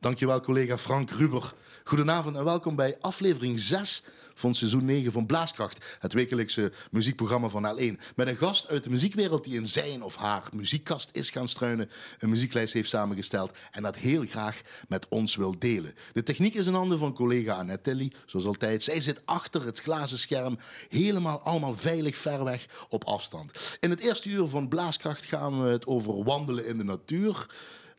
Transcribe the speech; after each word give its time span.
Dankjewel 0.00 0.40
collega 0.40 0.78
Frank 0.78 1.10
Ruber. 1.10 1.52
Goedenavond 1.84 2.36
en 2.36 2.44
welkom 2.44 2.76
bij 2.76 2.96
aflevering 3.00 3.60
6 3.60 4.02
van 4.34 4.54
seizoen 4.54 4.84
9 4.84 5.12
van 5.12 5.26
Blaaskracht, 5.26 5.84
het 5.98 6.12
wekelijkse 6.12 6.72
muziekprogramma 6.90 7.48
van 7.48 7.78
L1. 7.78 8.14
Met 8.16 8.28
een 8.28 8.36
gast 8.36 8.68
uit 8.68 8.84
de 8.84 8.90
muziekwereld 8.90 9.44
die 9.44 9.54
in 9.54 9.66
zijn 9.66 10.02
of 10.02 10.16
haar 10.16 10.48
muziekkast 10.52 11.08
is 11.12 11.30
gaan 11.30 11.48
struinen, 11.48 11.90
een 12.18 12.30
muzieklijst 12.30 12.72
heeft 12.72 12.88
samengesteld 12.88 13.50
en 13.70 13.82
dat 13.82 13.96
heel 13.96 14.26
graag 14.26 14.60
met 14.88 15.06
ons 15.08 15.36
wil 15.36 15.58
delen. 15.58 15.94
De 16.12 16.22
techniek 16.22 16.54
is 16.54 16.66
in 16.66 16.74
handen 16.74 16.98
van 16.98 17.14
collega 17.14 17.54
Annette 17.54 17.90
Tilly, 17.90 18.12
zoals 18.26 18.46
altijd. 18.46 18.82
Zij 18.82 19.00
zit 19.00 19.20
achter 19.24 19.64
het 19.64 19.80
glazen 19.80 20.18
scherm, 20.18 20.58
helemaal 20.88 21.40
allemaal 21.40 21.74
veilig 21.74 22.16
ver 22.16 22.44
weg 22.44 22.66
op 22.88 23.04
afstand. 23.04 23.76
In 23.80 23.90
het 23.90 24.00
eerste 24.00 24.28
uur 24.28 24.46
van 24.46 24.68
Blaaskracht 24.68 25.24
gaan 25.24 25.62
we 25.62 25.68
het 25.70 25.86
over 25.86 26.24
wandelen 26.24 26.66
in 26.66 26.78
de 26.78 26.84
natuur 26.84 27.46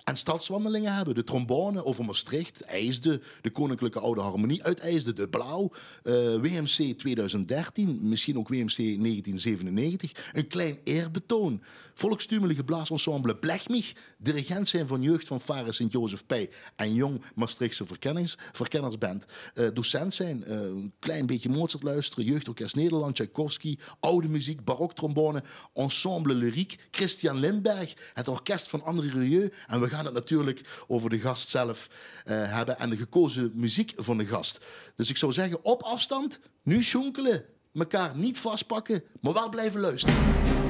en 0.04 0.18
stadswandelingen 0.18 0.96
hebben. 0.96 1.16
De 1.16 1.24
trombone 1.24 1.86
over 1.86 2.06
Maastricht, 2.06 2.62
IJsde, 2.62 3.22
de 3.42 3.50
Koninklijke 3.50 4.00
Oude 4.00 4.22
Harmonie 4.22 4.64
uit 4.64 4.80
IJsde, 4.80 5.14
de 5.14 5.28
Blauw, 5.28 5.72
uh, 6.04 6.14
WMC 6.36 6.98
2013, 6.98 8.00
misschien 8.02 8.38
ook 8.38 8.48
WMC 8.48 8.78
1997. 8.78 10.12
Een 10.34 10.48
klein 10.48 10.78
eerbetoon. 10.84 11.62
Volkstumelige 11.94 12.64
blaasensemble 12.64 13.36
Blechmich, 13.36 13.94
dirigent 14.18 14.68
zijn 14.68 14.88
van 14.88 15.02
jeugd 15.02 15.28
van 15.28 15.42
Varen 15.42 15.74
Sint-Jozef 15.74 16.26
Pij 16.26 16.50
en 16.76 16.94
jong 16.94 17.22
Maastrichtse 17.36 17.86
verkennings, 17.86 18.38
verkennersband. 18.52 19.26
Uh, 19.56 19.68
docent 19.74 20.14
zijn, 20.14 20.44
uh, 20.48 20.62
een 20.62 20.94
klein 21.00 21.26
beetje 21.26 21.50
Mozart 21.50 21.84
luisteren, 21.84 22.26
jeugdorkest 22.26 22.76
Nederland, 22.76 23.16
Tchaikovsky, 23.16 23.78
oude 24.00 24.28
muziek, 24.28 24.64
baroktrombone, 24.64 25.44
ensemble 25.74 26.36
lyriek, 26.36 26.76
Christian 26.92 27.40
Lindberg, 27.40 27.94
het 28.14 28.28
orkest 28.28 28.68
van 28.68 28.84
André 28.84 29.10
Rieu 29.10 29.52
en 29.68 29.80
we 29.80 29.88
gaan 29.94 30.06
het 30.06 30.14
natuurlijk 30.14 30.62
over 30.88 31.10
de 31.10 31.20
gast 31.20 31.50
zelf 31.50 31.88
uh, 31.88 32.54
hebben 32.54 32.80
en 32.80 32.90
de 32.90 32.98
gekozen 32.98 33.52
muziek 33.56 33.94
van 33.96 34.18
de 34.18 34.26
gast. 34.26 34.66
Dus 34.96 35.10
ik 35.10 35.18
zou 35.18 35.32
zeggen, 35.32 35.64
op 35.64 35.84
afstand, 35.84 36.40
nu 36.64 36.84
schonkelen. 36.84 37.46
Mekaar 37.72 38.16
niet 38.16 38.40
vastpakken, 38.40 39.04
maar 39.22 39.34
wel 39.34 39.50
blijven 39.50 39.80
luisteren. 39.80 40.63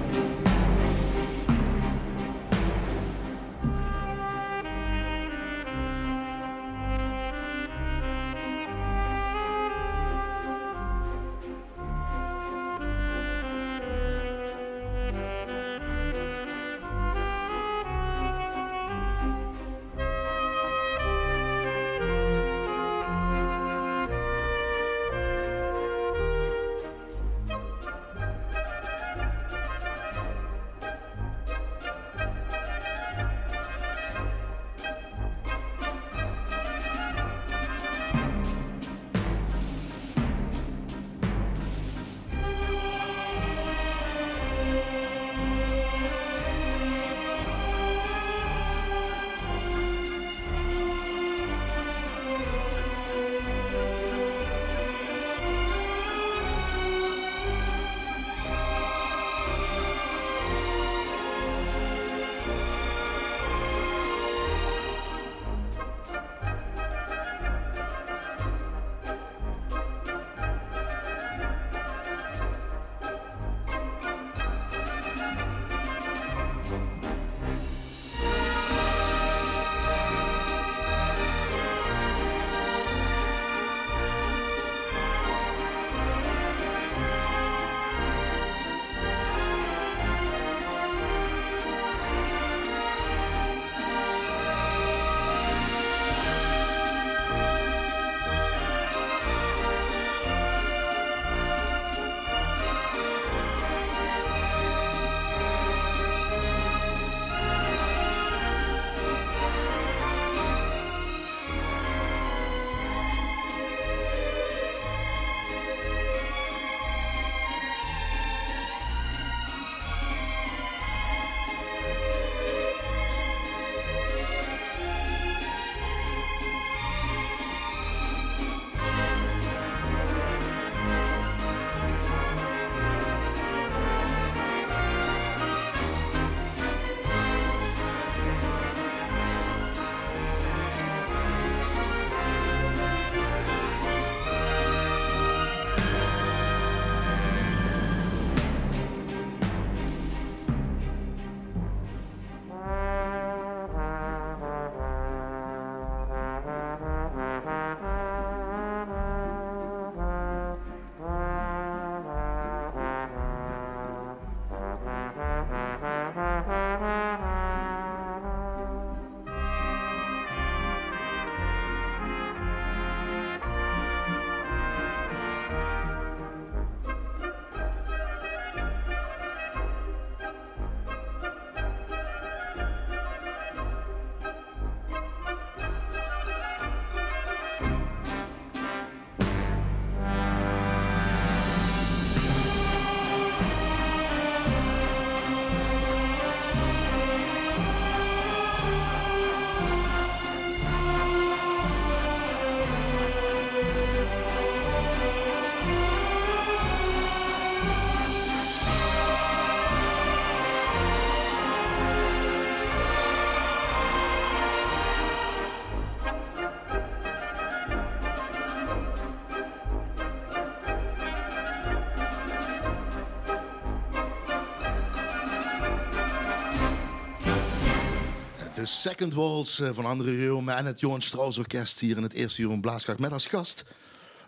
Second 228.83 229.13
Walls 229.13 229.59
eh, 229.59 229.69
van 229.73 229.85
André 229.85 230.09
Rieu 230.09 230.47
en 230.47 230.65
het 230.65 230.79
Johan 230.79 231.01
Strauss 231.01 231.37
Orkest 231.37 231.79
hier 231.79 231.97
in 231.97 232.03
het 232.03 232.13
eerste 232.13 232.41
uur 232.41 232.59
Blaaskracht 232.59 232.99
met 232.99 233.11
als 233.11 233.25
gast. 233.25 233.63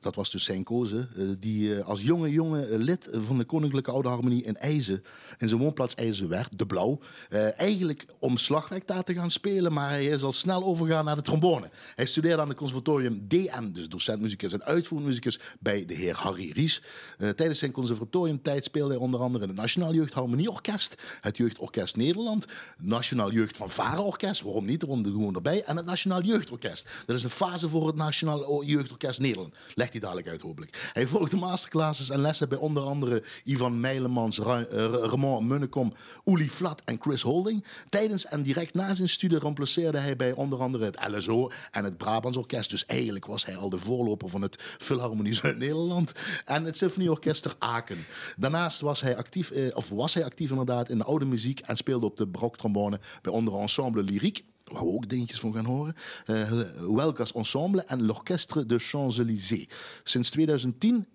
Dat 0.01 0.15
was 0.15 0.31
dus 0.31 0.43
zijn 0.43 0.63
koze, 0.63 1.07
eh, 1.15 1.23
die 1.39 1.75
eh, 1.75 1.87
als 1.87 2.01
jonge 2.01 2.29
jonge 2.29 2.77
lid 2.77 3.09
van 3.11 3.37
de 3.37 3.43
Koninklijke 3.43 3.91
Oude 3.91 4.07
Harmonie 4.07 4.43
in 4.43 4.57
IJzen, 4.57 5.03
in 5.37 5.47
zijn 5.47 5.61
woonplaats 5.61 5.95
IJzen 5.95 6.29
werd, 6.29 6.57
de 6.57 6.65
Blauw, 6.65 6.99
eh, 7.29 7.59
eigenlijk 7.59 8.05
om 8.19 8.37
slagwerk 8.37 8.87
daar 8.87 9.03
te 9.03 9.13
gaan 9.13 9.31
spelen, 9.31 9.73
maar 9.73 9.89
hij 9.89 10.05
is 10.05 10.23
al 10.23 10.33
snel 10.33 10.63
overgegaan 10.63 11.05
naar 11.05 11.15
de 11.15 11.21
trombone. 11.21 11.69
Hij 11.95 12.05
studeerde 12.05 12.41
aan 12.41 12.47
het 12.47 12.57
conservatorium 12.57 13.25
DM, 13.27 13.71
dus 13.71 13.89
docentmuzikus 13.89 14.53
en 14.53 14.63
uitvoermuzikus, 14.63 15.39
bij 15.59 15.85
de 15.85 15.93
heer 15.93 16.15
Harry 16.15 16.51
Ries. 16.51 16.81
Eh, 17.17 17.29
tijdens 17.29 17.59
zijn 17.59 17.71
conservatoriumtijd 17.71 18.63
speelde 18.63 18.93
hij 18.93 19.01
onder 19.01 19.19
andere 19.19 19.43
in 19.43 19.49
het 19.49 19.59
Nationaal 19.59 19.93
Jeugd 19.93 20.13
Harmonieorkest, 20.13 20.95
het 21.21 21.37
Jeugdorkest 21.37 21.95
Nederland, 21.95 22.45
Nationaal 22.77 23.31
Jeugd 23.31 23.57
van 23.57 23.69
Varenorkest, 23.69 24.41
waarom 24.41 24.65
niet, 24.65 24.81
waarom 24.81 25.05
er 25.05 25.11
gewoon 25.11 25.35
erbij, 25.35 25.63
en 25.63 25.77
het 25.77 25.85
Nationaal 25.85 26.21
Jeugdorkest. 26.21 26.89
Dat 27.05 27.17
is 27.17 27.23
een 27.23 27.29
fase 27.29 27.69
voor 27.69 27.87
het 27.87 27.95
Nationaal 27.95 28.63
Jeugdorkest 28.63 29.19
Nederland. 29.19 29.53
Legt 29.73 29.91
hij 29.91 29.99
dadelijk 29.99 30.27
uit, 30.27 30.41
hopelijk. 30.41 30.89
Hij 30.93 31.07
volgde 31.07 31.37
masterclasses 31.37 32.09
en 32.09 32.19
lessen 32.19 32.49
bij 32.49 32.57
onder 32.57 32.83
andere 32.83 33.23
Ivan 33.43 33.79
Meilemans, 33.79 34.39
Ramon 34.39 35.24
Munnekom, 35.25 35.93
Uli 36.25 36.49
Flat 36.49 36.81
en 36.85 36.97
Chris 37.01 37.21
Holding. 37.21 37.65
Tijdens 37.89 38.25
en 38.25 38.41
direct 38.41 38.73
na 38.73 38.93
zijn 38.93 39.09
studie 39.09 39.39
remplaceerde 39.39 39.97
hij 39.97 40.15
bij 40.15 40.31
onder 40.31 40.59
andere 40.59 40.85
het 40.85 41.07
LSO 41.09 41.51
en 41.71 41.83
het 41.83 41.97
Brabants 41.97 42.37
Orkest. 42.37 42.69
Dus 42.69 42.85
eigenlijk 42.85 43.25
was 43.25 43.45
hij 43.45 43.57
al 43.57 43.69
de 43.69 43.77
voorloper 43.77 44.29
van 44.29 44.41
het 44.41 44.55
Philharmonie 44.77 45.33
Zuid-Nederland 45.33 46.11
en 46.45 46.63
het 46.65 46.77
Symfonieorkest 46.77 47.55
Aken. 47.59 48.05
Daarnaast 48.37 48.81
was 48.81 49.01
hij 49.01 49.17
actief, 49.17 49.51
eh, 49.51 49.75
of 49.75 49.89
was 49.89 50.13
hij 50.13 50.25
actief 50.25 50.49
inderdaad 50.49 50.89
in 50.89 50.97
de 50.97 51.03
oude 51.03 51.25
muziek 51.25 51.59
en 51.59 51.75
speelde 51.75 52.05
op 52.05 52.17
de 52.17 52.25
baroktrombone 52.25 52.99
bij 53.21 53.31
onder 53.31 53.59
ensemble 53.59 54.03
Lyrique 54.03 54.43
waar 54.63 54.85
we 54.85 54.91
ook 54.91 55.09
dingetjes 55.09 55.39
van 55.39 55.53
gaan 55.53 55.65
horen. 55.65 55.95
Uh, 56.25 56.51
Welkas 56.95 57.33
Ensemble 57.33 57.83
en 57.83 58.05
l'Orchestre 58.05 58.65
de 58.65 58.79
Champs-Élysées. 58.79 59.67
Sinds 60.03 60.29
2010 60.29 61.05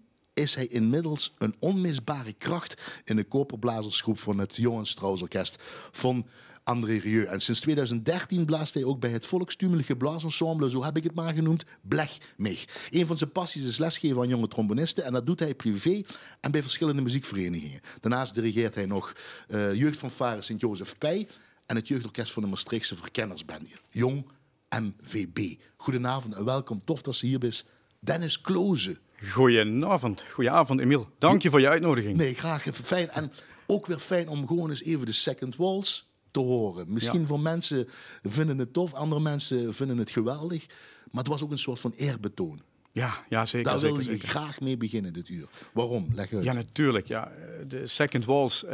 is 0.40 0.54
hij 0.54 0.66
inmiddels 0.66 1.34
een 1.38 1.54
onmisbare 1.58 2.32
kracht 2.32 2.80
in 3.04 3.16
de 3.16 3.24
koperblazersgroep 3.24 4.18
van 4.18 4.38
het 4.38 4.56
Johan 4.56 4.86
Strauss 4.86 5.22
Orkest 5.22 5.62
van 5.90 6.26
André 6.64 6.96
Rieu. 6.96 7.24
En 7.24 7.40
sinds 7.40 7.60
2013 7.60 8.44
blaast 8.44 8.74
hij 8.74 8.84
ook 8.84 9.00
bij 9.00 9.10
het 9.10 9.26
volkstumelige 9.26 9.96
blaasensemble, 9.96 10.70
zo 10.70 10.84
heb 10.84 10.96
ik 10.96 11.02
het 11.02 11.14
maar 11.14 11.34
genoemd, 11.34 11.64
Blech 11.82 12.18
mee. 12.36 12.64
Een 12.90 13.06
van 13.06 13.18
zijn 13.18 13.32
passies 13.32 13.64
is 13.64 13.78
lesgeven 13.78 14.22
aan 14.22 14.28
jonge 14.28 14.48
trombonisten 14.48 15.04
en 15.04 15.12
dat 15.12 15.26
doet 15.26 15.38
hij 15.38 15.54
privé 15.54 16.02
en 16.40 16.50
bij 16.50 16.62
verschillende 16.62 17.02
muziekverenigingen. 17.02 17.80
Daarnaast 18.00 18.34
dirigeert 18.34 18.74
hij 18.74 18.86
nog 18.86 19.12
uh, 19.48 19.74
jeugdfanfare 19.74 20.42
Sint-Jozef 20.42 20.98
Pij 20.98 21.28
en 21.66 21.76
het 21.76 21.88
jeugdorkest 21.88 22.32
van 22.32 22.42
de 22.42 22.48
Maastrichtse 22.48 22.94
Verkennersband. 22.94 23.68
Jong 23.90 24.26
MVB. 24.68 25.54
Goedenavond 25.76 26.34
en 26.34 26.44
welkom. 26.44 26.82
Tof 26.84 27.02
dat 27.02 27.16
ze 27.16 27.26
hier 27.26 27.44
is. 27.44 27.64
Dennis 28.00 28.40
Kloze. 28.40 28.98
Goedenavond. 29.28 30.24
Goedenavond, 30.32 30.80
Emiel. 30.80 31.08
Dank 31.18 31.42
je 31.42 31.50
voor 31.50 31.60
je 31.60 31.68
uitnodiging. 31.68 32.16
Nee, 32.16 32.34
graag. 32.34 32.66
Even 32.66 32.84
fijn. 32.84 33.10
En 33.10 33.32
ook 33.66 33.86
weer 33.86 33.98
fijn 33.98 34.28
om 34.28 34.46
gewoon 34.46 34.70
eens 34.70 34.82
even 34.82 35.06
de 35.06 35.12
second 35.12 35.56
walls 35.56 36.08
te 36.30 36.40
horen. 36.40 36.92
Misschien 36.92 37.20
ja. 37.20 37.26
voor 37.26 37.40
mensen 37.40 37.88
vinden 38.22 38.58
het 38.58 38.72
tof, 38.72 38.94
andere 38.94 39.20
mensen 39.20 39.74
vinden 39.74 39.98
het 39.98 40.10
geweldig. 40.10 40.66
Maar 41.10 41.22
het 41.22 41.32
was 41.32 41.42
ook 41.42 41.50
een 41.50 41.58
soort 41.58 41.80
van 41.80 41.92
eerbetoon. 41.96 42.60
Ja, 42.92 43.24
ja 43.28 43.44
zeker. 43.44 43.70
Daar 43.70 43.78
zeker, 43.78 43.96
wil 43.96 44.04
je 44.04 44.10
zeker. 44.10 44.28
graag 44.28 44.60
mee 44.60 44.76
beginnen 44.76 45.12
dit 45.12 45.28
uur. 45.28 45.48
Waarom? 45.72 46.06
Leg 46.14 46.32
uit. 46.32 46.44
Ja, 46.44 46.52
natuurlijk. 46.52 47.06
Ja. 47.06 47.32
De 47.66 47.86
second 47.86 48.24
waltz, 48.24 48.62
uh, 48.62 48.70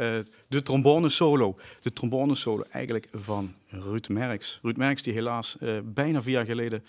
de 0.47 0.61
trombone 0.61 1.09
solo. 1.09 1.59
De 1.81 1.93
trombone 1.93 2.35
solo 2.35 2.63
eigenlijk 2.71 3.07
van 3.11 3.53
Ruud 3.67 4.07
Merks. 4.07 4.59
Ruud 4.61 4.77
Merks 4.77 5.01
die 5.01 5.13
helaas 5.13 5.57
uh, 5.59 5.79
bijna 5.83 6.21
vier 6.21 6.33
jaar 6.33 6.45
geleden 6.45 6.83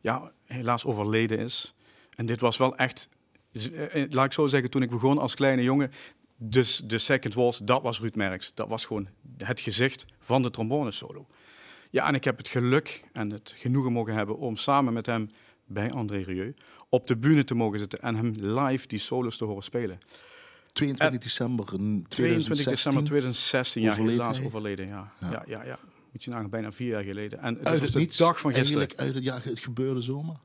ja, 0.00 0.32
helaas 0.44 0.84
overleden 0.84 1.38
is. 1.38 1.74
En 2.16 2.26
dit 2.26 2.40
was 2.40 2.56
wel 2.56 2.76
echt, 2.76 3.08
uh, 3.52 4.04
laat 4.10 4.24
ik 4.24 4.32
zo 4.32 4.46
zeggen, 4.46 4.70
toen 4.70 4.82
ik 4.82 4.90
begon 4.90 5.18
als 5.18 5.34
kleine 5.34 5.62
jongen, 5.62 5.90
dus 6.36 6.76
de 6.76 6.98
second 6.98 7.34
waltz, 7.34 7.58
dat 7.58 7.82
was 7.82 8.00
Ruud 8.00 8.14
Merks. 8.14 8.52
Dat 8.54 8.68
was 8.68 8.84
gewoon 8.84 9.08
het 9.38 9.60
gezicht 9.60 10.06
van 10.20 10.42
de 10.42 10.50
trombone 10.50 10.90
solo. 10.90 11.26
Ja, 11.90 12.06
en 12.06 12.14
ik 12.14 12.24
heb 12.24 12.36
het 12.36 12.48
geluk 12.48 13.04
en 13.12 13.30
het 13.30 13.54
genoegen 13.56 13.92
mogen 13.92 14.14
hebben 14.14 14.38
om 14.38 14.56
samen 14.56 14.92
met 14.92 15.06
hem 15.06 15.30
bij 15.66 15.90
André 15.90 16.22
Rieu 16.22 16.54
op 16.88 17.06
de 17.06 17.16
bühne 17.16 17.44
te 17.44 17.54
mogen 17.54 17.78
zitten 17.78 17.98
en 17.98 18.14
hem 18.14 18.32
live 18.36 18.86
die 18.86 18.98
solos 18.98 19.36
te 19.36 19.44
horen 19.44 19.62
spelen. 19.62 19.98
22 20.72 21.14
en 21.14 21.18
december 21.22 21.66
22 22.08 22.64
december 22.64 23.04
2016, 23.04 23.82
ja, 23.82 23.94
helaas 23.94 24.40
overleden. 24.42 24.86
Ja. 24.86 25.12
Ja. 25.20 25.30
Ja, 25.30 25.42
ja, 25.46 25.64
ja. 25.64 25.78
Moet 26.12 26.24
je 26.24 26.30
nagaan, 26.30 26.50
bijna 26.50 26.72
vier 26.72 26.88
jaar 26.88 27.02
geleden. 27.02 27.38
En 27.38 27.54
het 27.54 27.66
uit 27.66 27.80
het 27.80 27.94
niets, 27.94 28.16
de 28.16 28.24
dag 28.24 28.40
van 28.40 28.52
gisteren. 28.52 28.88
Eigenlijk 28.88 29.00
uit 29.00 29.14
het, 29.14 29.44
ja, 29.44 29.50
het 29.50 29.58
gebeurde 29.58 30.00
zomaar. 30.00 30.40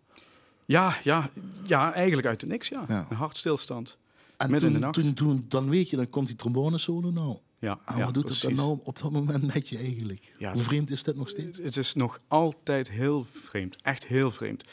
Ja, 0.69 0.97
ja, 1.03 1.29
ja, 1.63 1.93
eigenlijk 1.93 2.27
uit 2.27 2.41
het 2.41 2.49
niks, 2.49 2.67
ja. 2.67 2.85
ja. 2.87 3.07
Een 3.09 3.15
hartstilstand. 3.15 3.97
En 4.37 4.51
Midden 4.51 4.59
toen, 4.59 4.67
in 4.67 4.73
de 4.73 4.85
nacht. 4.85 5.03
Toen, 5.03 5.13
toen, 5.13 5.45
dan 5.47 5.69
weet 5.69 5.89
je, 5.89 5.95
dan 5.95 6.09
komt 6.09 6.27
die 6.27 6.35
trombone 6.35 6.77
solo 6.77 7.11
nou. 7.11 7.37
Ja, 7.59 7.79
en 7.85 7.97
ja, 7.97 8.05
wat 8.05 8.13
doet 8.13 8.25
precies. 8.25 8.41
het 8.41 8.55
dan 8.55 8.65
nou 8.65 8.79
op 8.83 8.99
dat 8.99 9.11
moment 9.11 9.53
met 9.53 9.69
je 9.69 9.77
eigenlijk? 9.77 10.33
Ja, 10.37 10.51
Hoe 10.51 10.61
vreemd 10.61 10.89
is 10.89 11.03
dat 11.03 11.15
nog 11.15 11.29
steeds? 11.29 11.57
Het 11.57 11.77
is 11.77 11.93
nog 11.93 12.19
altijd 12.27 12.89
heel 12.89 13.25
vreemd. 13.31 13.75
Echt 13.81 14.05
heel 14.05 14.31
vreemd. 14.31 14.63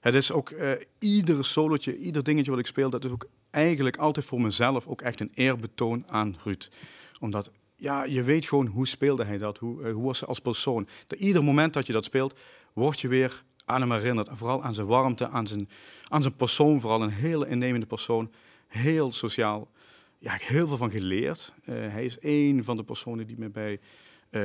Het 0.00 0.14
is 0.14 0.32
ook 0.32 0.50
uh, 0.50 0.72
ieder 0.98 1.44
solotje, 1.44 1.96
ieder 1.96 2.22
dingetje 2.24 2.50
wat 2.50 2.60
ik 2.60 2.66
speel, 2.66 2.90
dat 2.90 3.04
is 3.04 3.10
ook 3.10 3.28
eigenlijk 3.50 3.96
altijd 3.96 4.26
voor 4.26 4.40
mezelf 4.40 4.86
ook 4.86 5.02
echt 5.02 5.20
een 5.20 5.32
eerbetoon 5.34 6.04
aan 6.06 6.36
Ruud. 6.44 6.68
Omdat, 7.20 7.50
ja, 7.76 8.04
je 8.04 8.22
weet 8.22 8.44
gewoon 8.44 8.66
hoe 8.66 8.86
speelde 8.86 9.24
hij 9.24 9.38
dat, 9.38 9.58
hoe, 9.58 9.82
uh, 9.82 9.92
hoe 9.92 10.04
was 10.04 10.20
hij 10.20 10.28
als 10.28 10.40
persoon. 10.40 10.88
Dat 11.06 11.18
ieder 11.18 11.44
moment 11.44 11.72
dat 11.72 11.86
je 11.86 11.92
dat 11.92 12.04
speelt, 12.04 12.38
word 12.72 13.00
je 13.00 13.08
weer 13.08 13.42
aan 13.64 13.80
hem 13.80 13.92
herinnerd. 13.92 14.28
En 14.28 14.36
vooral 14.36 14.62
aan 14.62 14.74
zijn 14.74 14.86
warmte, 14.86 15.28
aan 15.28 15.46
zijn, 15.46 15.68
aan 16.08 16.22
zijn 16.22 16.36
persoon, 16.36 16.80
vooral 16.80 17.02
een 17.02 17.10
hele 17.10 17.48
innemende 17.48 17.86
persoon. 17.86 18.30
Heel 18.68 19.12
sociaal. 19.12 19.68
Ja, 20.18 20.34
ik 20.34 20.40
heb 20.40 20.48
heel 20.48 20.68
veel 20.68 20.76
van 20.76 20.90
geleerd. 20.90 21.52
Uh, 21.64 21.74
hij 21.74 22.04
is 22.04 22.18
één 22.18 22.64
van 22.64 22.76
de 22.76 22.84
personen 22.84 23.26
die 23.26 23.38
me 23.38 23.48
bij 23.48 23.80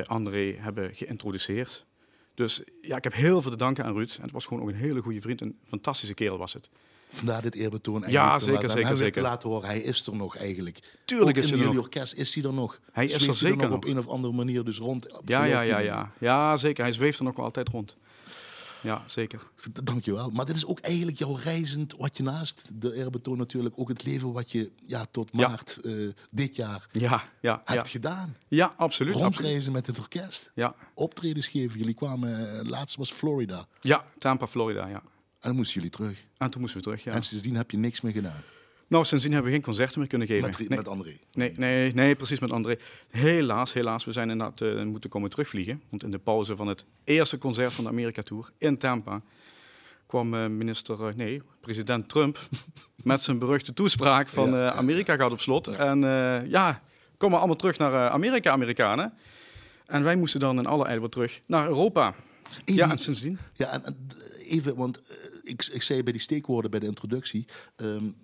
André 0.06 0.56
hebben 0.58 0.96
geïntroduceerd. 0.96 1.86
Dus 2.34 2.62
ja, 2.82 2.98
ik 2.98 3.04
heb 3.04 3.14
heel 3.14 3.42
veel 3.42 3.52
te 3.52 3.58
danken 3.58 3.86
aan 3.86 3.94
Ruud. 3.94 4.16
En 4.18 4.24
het 4.24 4.32
was 4.32 4.46
gewoon 4.46 4.64
ook 4.64 4.70
een 4.70 4.76
hele 4.76 5.02
goede 5.02 5.22
vriend. 5.22 5.42
Een 5.42 5.58
fantastische 5.68 6.14
kerel 6.14 6.38
was 6.38 6.54
het. 6.54 6.70
Vandaar 7.10 7.42
dit 7.42 7.56
eerbetoon. 7.56 8.04
Ja, 8.08 8.40
zeker, 8.40 8.54
laten, 8.54 8.70
zeker, 8.70 8.98
zeker. 8.98 9.12
te 9.12 9.22
laten 9.22 9.50
horen, 9.50 9.68
hij 9.68 9.80
is 9.80 10.08
er 10.08 10.16
nog 10.16 10.38
eigenlijk. 10.38 10.98
Tuurlijk 11.06 11.38
ook 11.38 11.44
is 11.44 11.44
in 11.44 11.50
hij 11.50 11.60
er 11.60 11.66
jullie 11.66 11.76
nog. 11.76 11.86
orkest 11.86 12.14
is 12.14 12.34
hij 12.36 12.44
er 12.44 12.54
nog. 12.54 12.80
Hij 12.92 13.06
is 13.06 13.14
er 13.14 13.22
hij 13.22 13.34
zeker 13.34 13.58
nog 13.58 13.68
nog. 13.68 13.76
op 13.76 13.86
een 13.86 13.98
of 13.98 14.08
andere 14.08 14.34
manier 14.34 14.64
dus 14.64 14.78
rond. 14.78 15.08
Ja, 15.26 15.44
ja, 15.44 15.62
ja, 15.62 15.78
ja. 15.78 16.12
Ja, 16.20 16.58
zeker. 16.58 16.84
Hij 16.84 16.94
zweeft 16.94 17.20
er 17.20 17.24
nog 17.24 17.36
wel 17.36 17.46
altijd 17.46 17.70
rond. 17.70 17.98
Ja, 18.82 19.04
zeker. 19.06 19.48
Dankjewel. 19.84 20.30
Maar 20.30 20.46
dit 20.46 20.56
is 20.56 20.66
ook 20.66 20.80
eigenlijk 20.80 21.18
jouw 21.18 21.34
reizend, 21.34 21.96
wat 21.98 22.18
je 22.18 22.24
naast 22.24 22.70
de 22.74 22.94
eerbetoon 22.94 23.38
natuurlijk, 23.38 23.76
ook 23.78 23.90
het 23.90 24.06
leven 24.06 24.32
wat 24.32 24.52
je 24.52 24.72
ja, 24.84 25.06
tot 25.12 25.34
maart 25.34 25.80
ja. 25.84 25.90
uh, 25.90 26.14
dit 26.30 26.56
jaar 26.56 26.88
ja, 26.92 27.24
ja, 27.42 27.62
hebt 27.66 27.86
ja. 27.86 27.92
gedaan. 27.92 28.36
Ja, 28.48 28.74
absoluut. 28.78 29.16
Rondreizen 29.16 29.72
met 29.72 29.88
het 29.88 30.00
orkest. 30.00 30.52
Ja. 30.54 30.76
Optredens 30.94 31.48
geven. 31.48 31.80
Jullie 31.80 31.94
kwamen, 31.94 32.56
uh, 32.56 32.70
laatst 32.70 32.96
was 32.96 33.12
Florida. 33.12 33.68
Ja, 33.82 34.06
Tampa, 34.18 34.48
Florida, 34.48 34.88
ja. 34.88 35.02
En 35.40 35.48
dan 35.48 35.56
moesten 35.56 35.76
jullie 35.76 35.90
terug. 35.90 36.26
En 36.38 36.50
toen 36.50 36.62
moesten 36.62 36.80
we 36.80 36.86
terug, 36.86 37.04
ja. 37.04 37.12
En 37.12 37.22
sindsdien 37.22 37.56
heb 37.56 37.72
je 37.72 37.78
niks 37.78 38.02
meer 38.02 38.14
gedaan. 38.14 38.44
Nou, 38.90 39.06
sindsdien 39.06 39.34
hebben 39.34 39.52
we 39.52 39.58
geen 39.58 39.66
concerten 39.66 40.00
meer 40.00 40.08
kunnen 40.08 40.28
geven. 40.28 40.50
Met, 40.50 40.60
nee. 40.60 40.78
met 40.78 40.88
André? 40.88 41.18
Nee, 41.34 41.54
nee, 41.56 41.94
nee, 41.94 42.16
precies 42.16 42.40
met 42.40 42.52
André. 42.52 42.78
Helaas, 43.10 43.74
helaas. 43.74 44.06
We 44.06 44.12
zijn 44.12 44.30
inderdaad 44.30 44.62
uh, 44.62 44.84
moeten 44.84 45.10
komen 45.10 45.30
terugvliegen. 45.30 45.82
Want 45.90 46.04
in 46.04 46.12
de 46.12 46.18
pauze 46.18 46.56
van 46.56 46.68
het 46.68 46.86
eerste 47.04 47.38
concert 47.38 47.74
van 47.74 47.84
de 47.84 47.90
Amerika 47.90 48.22
Tour 48.22 48.52
in 48.58 48.78
Tampa 48.78 49.22
kwam 50.06 50.34
uh, 50.34 50.48
minister, 50.48 51.08
uh, 51.08 51.14
nee, 51.16 51.42
president 51.62 52.10
Trump 52.10 52.40
met 53.04 53.22
zijn 53.22 53.40
beruchte 53.40 53.74
toespraak 53.74 54.28
van 54.28 54.50
ja, 54.50 54.74
Amerika 54.74 55.16
gaat 55.16 55.32
op 55.32 55.40
slot. 55.40 55.66
Ja. 55.66 55.78
En 55.78 56.00
ja, 56.50 56.82
kom 57.18 57.30
maar 57.30 57.40
allemaal 57.40 57.56
terug 57.56 57.78
naar 57.78 58.10
Amerika, 58.10 58.52
Amerikanen. 58.52 59.14
En 59.86 60.04
wij 60.04 60.16
moesten 60.16 60.40
dan 60.40 60.58
in 60.58 60.66
alle 60.66 60.86
eile 60.86 61.00
weer 61.00 61.10
terug 61.10 61.40
naar 61.48 61.68
Europa. 61.68 62.16
Even, 62.66 62.76
ja, 62.76 62.90
en 62.90 62.98
sindsdien. 62.98 63.40
Ja, 63.54 63.72
en 63.72 64.08
even, 64.50 64.76
want 64.76 65.02
ik, 65.44 65.70
ik 65.72 65.82
zei 65.82 66.04
bij 66.04 66.12
die 66.12 66.22
steekwoorden 66.22 66.72
bij 66.72 66.80
de 66.80 66.86
introductie, 66.86 67.46
um, 67.78 68.16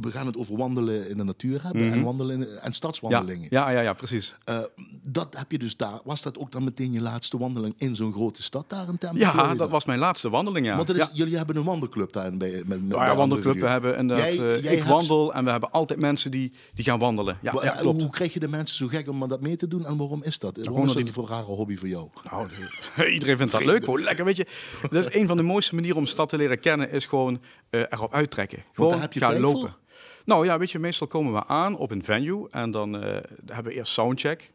we 0.00 0.10
gaan 0.10 0.26
het 0.26 0.36
over 0.36 0.56
wandelen 0.56 1.08
in 1.08 1.16
de 1.16 1.24
natuur 1.24 1.62
hebben 1.62 1.82
Mhm. 1.82 1.90
mm 1.90 1.90
-hmm. 1.90 1.98
en, 1.98 2.16
wandelen, 2.16 2.62
en 2.62 2.72
stadswandelingen. 2.72 3.46
Ja, 3.50 3.70
ja, 3.70 3.80
ja, 3.80 3.92
precies. 3.92 4.34
Uh, 4.48 4.58
dat 5.02 5.36
heb 5.36 5.50
je 5.50 5.58
dus 5.58 5.76
daar. 5.76 6.00
Was 6.04 6.22
dat 6.22 6.38
ook 6.38 6.52
dan 6.52 6.64
meteen 6.64 6.92
je 6.92 7.00
laatste 7.00 7.38
wandeling 7.38 7.74
in 7.78 7.96
zo'n 7.96 8.12
grote 8.12 8.42
stad 8.42 8.64
daar 8.68 8.88
in 8.88 8.98
Tampa? 8.98 9.18
Ja, 9.18 9.30
Florida? 9.30 9.54
dat 9.54 9.70
was 9.70 9.84
mijn 9.84 9.98
laatste 9.98 10.30
wandeling, 10.30 10.66
ja. 10.66 10.76
Want 10.76 10.90
is, 10.90 10.96
ja. 10.96 11.10
jullie 11.12 11.36
hebben 11.36 11.56
een 11.56 11.64
wandelclub 11.64 12.12
daar 12.12 12.36
bij, 12.36 12.50
met, 12.50 12.66
met 12.66 12.88
nou 12.88 13.04
ja, 13.04 13.16
wandelclub. 13.16 13.60
We 13.60 13.68
hebben 13.68 13.96
inderdaad, 13.96 14.34
jij, 14.34 14.56
uh, 14.56 14.62
jij 14.62 14.72
ik 14.72 14.78
hebt... 14.78 14.90
wandel 14.90 15.34
en 15.34 15.44
we 15.44 15.50
hebben 15.50 15.70
altijd 15.70 16.00
mensen 16.00 16.30
die, 16.30 16.52
die 16.74 16.84
gaan 16.84 16.98
wandelen. 16.98 17.38
Ja, 17.42 17.50
klopt. 17.50 18.02
Hoe 18.02 18.10
krijg 18.10 18.32
je 18.32 18.40
de 18.40 18.48
mensen 18.48 18.76
zo 18.76 18.86
gek 18.86 19.08
om 19.08 19.28
dat 19.28 19.40
mee 19.40 19.56
te 19.56 19.68
doen 19.68 19.86
en 19.86 19.96
waarom 19.96 20.22
is 20.22 20.38
dat? 20.38 20.56
Waarom 20.56 20.86
is 20.86 20.92
dat 20.92 21.02
die... 21.02 21.12
voor 21.12 21.22
een 21.22 21.28
rare 21.28 21.44
hobby 21.44 21.76
voor 21.76 21.88
jou? 21.88 22.08
Nou, 22.30 22.48
iedereen 23.12 23.36
vindt 23.36 23.52
dat 23.52 23.64
leuk. 23.64 23.84
Hoor. 23.84 24.00
Lekker, 24.00 24.24
weet 24.24 24.36
je. 24.36 24.46
Dat 24.90 25.06
is 25.06 25.14
een 25.14 25.26
van 25.26 25.36
de 25.36 25.42
mooiste 25.52 25.71
manieren 25.74 25.96
om 25.96 26.06
stad 26.06 26.28
te 26.28 26.36
leren 26.36 26.60
kennen, 26.60 26.90
is 26.90 27.06
gewoon 27.06 27.40
uh, 27.70 27.80
erop 27.80 28.14
uittrekken. 28.14 28.64
Gewoon 28.72 29.00
heb 29.00 29.12
je 29.12 29.20
gaan 29.20 29.40
lopen. 29.40 29.60
Voor? 29.60 29.78
Nou 30.24 30.46
ja, 30.46 30.58
weet 30.58 30.70
je, 30.70 30.78
meestal 30.78 31.06
komen 31.06 31.32
we 31.32 31.46
aan 31.46 31.76
op 31.76 31.90
een 31.90 32.04
venue 32.04 32.48
en 32.50 32.70
dan 32.70 32.94
uh, 32.94 33.16
hebben 33.46 33.72
we 33.72 33.78
eerst 33.78 33.92
soundcheck. 33.92 34.50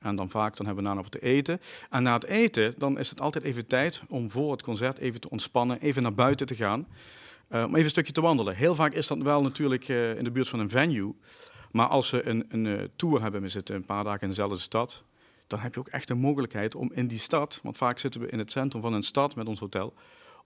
En 0.00 0.16
dan 0.16 0.30
vaak 0.30 0.56
dan 0.56 0.66
hebben 0.66 0.84
we 0.84 0.88
daarna 0.88 1.02
wat 1.02 1.20
te 1.20 1.26
eten. 1.26 1.60
En 1.90 2.02
na 2.02 2.14
het 2.14 2.24
eten 2.24 2.74
dan 2.78 2.98
is 2.98 3.10
het 3.10 3.20
altijd 3.20 3.44
even 3.44 3.66
tijd 3.66 4.02
om 4.08 4.30
voor 4.30 4.52
het 4.52 4.62
concert 4.62 4.98
even 4.98 5.20
te 5.20 5.30
ontspannen, 5.30 5.80
even 5.80 6.02
naar 6.02 6.14
buiten 6.14 6.46
te 6.46 6.54
gaan. 6.54 6.86
Uh, 7.48 7.62
om 7.62 7.70
even 7.70 7.84
een 7.84 7.90
stukje 7.90 8.12
te 8.12 8.20
wandelen. 8.20 8.56
Heel 8.56 8.74
vaak 8.74 8.92
is 8.92 9.06
dat 9.06 9.18
wel 9.18 9.42
natuurlijk 9.42 9.88
uh, 9.88 10.16
in 10.16 10.24
de 10.24 10.30
buurt 10.30 10.48
van 10.48 10.60
een 10.60 10.70
venue. 10.70 11.14
Maar 11.70 11.86
als 11.86 12.10
we 12.10 12.26
een, 12.26 12.44
een 12.48 12.64
uh, 12.64 12.80
tour 12.96 13.22
hebben, 13.22 13.42
we 13.42 13.48
zitten 13.48 13.74
een 13.74 13.84
paar 13.84 14.04
dagen 14.04 14.20
in 14.20 14.28
dezelfde 14.28 14.58
stad, 14.58 15.04
dan 15.46 15.58
heb 15.58 15.74
je 15.74 15.80
ook 15.80 15.88
echt 15.88 16.08
de 16.08 16.14
mogelijkheid 16.14 16.74
om 16.74 16.90
in 16.94 17.06
die 17.06 17.18
stad, 17.18 17.60
want 17.62 17.76
vaak 17.76 17.98
zitten 17.98 18.20
we 18.20 18.28
in 18.28 18.38
het 18.38 18.50
centrum 18.50 18.82
van 18.82 18.92
een 18.92 19.02
stad 19.02 19.36
met 19.36 19.46
ons 19.46 19.60
hotel, 19.60 19.94